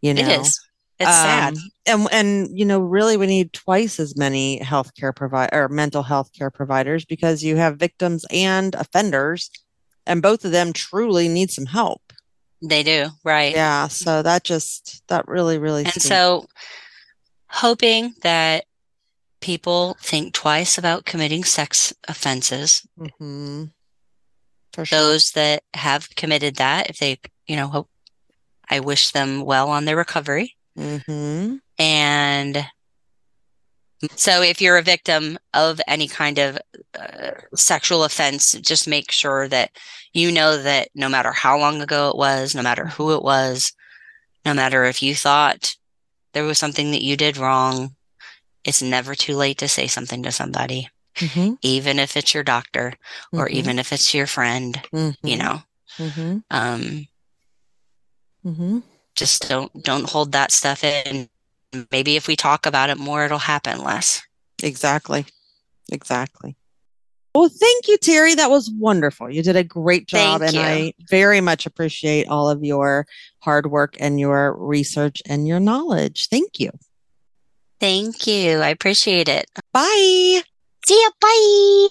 You 0.00 0.14
know, 0.14 0.22
it 0.22 0.40
is. 0.40 0.60
It's 0.98 1.10
sad. 1.10 1.54
Um, 1.54 1.62
and 1.86 2.08
and 2.12 2.58
you 2.58 2.64
know, 2.64 2.78
really, 2.80 3.16
we 3.18 3.26
need 3.26 3.52
twice 3.52 4.00
as 4.00 4.16
many 4.16 4.60
healthcare 4.60 5.14
provider 5.14 5.64
or 5.64 5.68
mental 5.68 6.02
health 6.02 6.30
care 6.32 6.50
providers 6.50 7.04
because 7.04 7.42
you 7.44 7.56
have 7.56 7.76
victims 7.76 8.24
and 8.30 8.74
offenders, 8.74 9.50
and 10.06 10.22
both 10.22 10.44
of 10.46 10.52
them 10.52 10.72
truly 10.72 11.28
need 11.28 11.50
some 11.50 11.66
help. 11.66 12.00
They 12.62 12.82
do. 12.82 13.10
Right. 13.24 13.52
Yeah, 13.54 13.88
so 13.88 14.22
that 14.22 14.42
just 14.44 15.02
that 15.08 15.28
really, 15.28 15.58
really. 15.58 15.82
And 15.84 15.90
stinks. 15.90 16.08
so, 16.08 16.46
hoping 17.48 18.14
that 18.22 18.64
people 19.46 19.96
think 20.00 20.34
twice 20.34 20.76
about 20.76 21.04
committing 21.04 21.44
sex 21.44 21.92
offenses, 22.08 22.84
Mhm. 22.98 23.70
for 24.72 24.84
sure. 24.84 24.98
those 24.98 25.30
that 25.32 25.62
have 25.74 26.10
committed 26.16 26.56
that, 26.56 26.90
if 26.90 26.98
they, 26.98 27.20
you 27.46 27.54
know, 27.54 27.68
hope, 27.68 27.88
I 28.68 28.80
wish 28.80 29.12
them 29.12 29.42
well 29.44 29.70
on 29.70 29.84
their 29.84 29.96
recovery. 29.96 30.56
hmm 30.76 31.58
And 31.78 32.66
so, 34.16 34.42
if 34.42 34.60
you're 34.60 34.76
a 34.78 34.82
victim 34.82 35.38
of 35.54 35.80
any 35.86 36.08
kind 36.08 36.38
of 36.38 36.58
uh, 36.98 37.30
sexual 37.54 38.02
offense, 38.04 38.52
just 38.60 38.88
make 38.88 39.10
sure 39.12 39.48
that 39.48 39.70
you 40.12 40.32
know 40.32 40.60
that 40.62 40.88
no 40.94 41.08
matter 41.08 41.32
how 41.32 41.56
long 41.58 41.80
ago 41.80 42.10
it 42.10 42.16
was, 42.16 42.54
no 42.54 42.62
matter 42.62 42.86
who 42.86 43.14
it 43.14 43.22
was, 43.22 43.72
no 44.44 44.52
matter 44.54 44.84
if 44.84 45.02
you 45.02 45.14
thought 45.14 45.76
there 46.34 46.44
was 46.44 46.58
something 46.58 46.90
that 46.90 47.02
you 47.02 47.16
did 47.16 47.36
wrong, 47.38 47.95
it's 48.66 48.82
never 48.82 49.14
too 49.14 49.36
late 49.36 49.58
to 49.58 49.68
say 49.68 49.86
something 49.86 50.22
to 50.22 50.32
somebody, 50.32 50.88
hmm 51.18 51.54
even 51.62 51.98
if 51.98 52.16
it's 52.16 52.34
your 52.34 52.44
doctor 52.44 52.92
or 53.32 53.48
even 53.48 53.78
if 53.78 53.92
it's 53.92 54.12
your 54.12 54.26
friend, 54.26 54.80
you 55.22 55.36
know. 55.36 55.62
hmm 55.96 56.38
Um, 56.50 57.06
hmm 58.42 58.78
just 59.14 59.48
don't 59.48 59.72
don't 59.82 60.10
hold 60.10 60.32
that 60.32 60.52
stuff 60.52 60.84
in. 60.84 61.28
Maybe 61.90 62.16
if 62.16 62.28
we 62.28 62.36
talk 62.36 62.66
about 62.66 62.90
it 62.90 62.98
more, 62.98 63.24
it'll 63.24 63.38
happen 63.38 63.82
less. 63.82 64.22
Exactly. 64.62 65.26
Exactly. 65.90 66.56
Well, 67.34 67.50
thank 67.50 67.86
you, 67.88 67.98
Teri. 67.98 68.34
That 68.34 68.50
was 68.50 68.70
wonderful. 68.70 69.30
You 69.30 69.42
did 69.42 69.56
a 69.56 69.64
great 69.64 70.06
job, 70.08 70.40
Thank 70.40 70.54
and 70.54 70.56
you. 70.56 70.62
I 70.62 70.92
very 71.10 71.42
much 71.42 71.66
appreciate 71.66 72.28
all 72.28 72.48
of 72.48 72.64
your 72.64 73.06
hard 73.40 73.70
work 73.70 73.94
and 74.00 74.18
your 74.18 74.56
research 74.58 75.20
and 75.26 75.46
your 75.46 75.60
knowledge. 75.60 76.28
Thank 76.30 76.58
you. 76.58 76.70
Thank 77.80 78.26
you. 78.26 78.60
I 78.60 78.68
appreciate 78.70 79.28
it. 79.28 79.46
Bye. 79.72 80.42
See 80.86 81.00
ya. 81.02 81.10
Bye. 81.20 81.88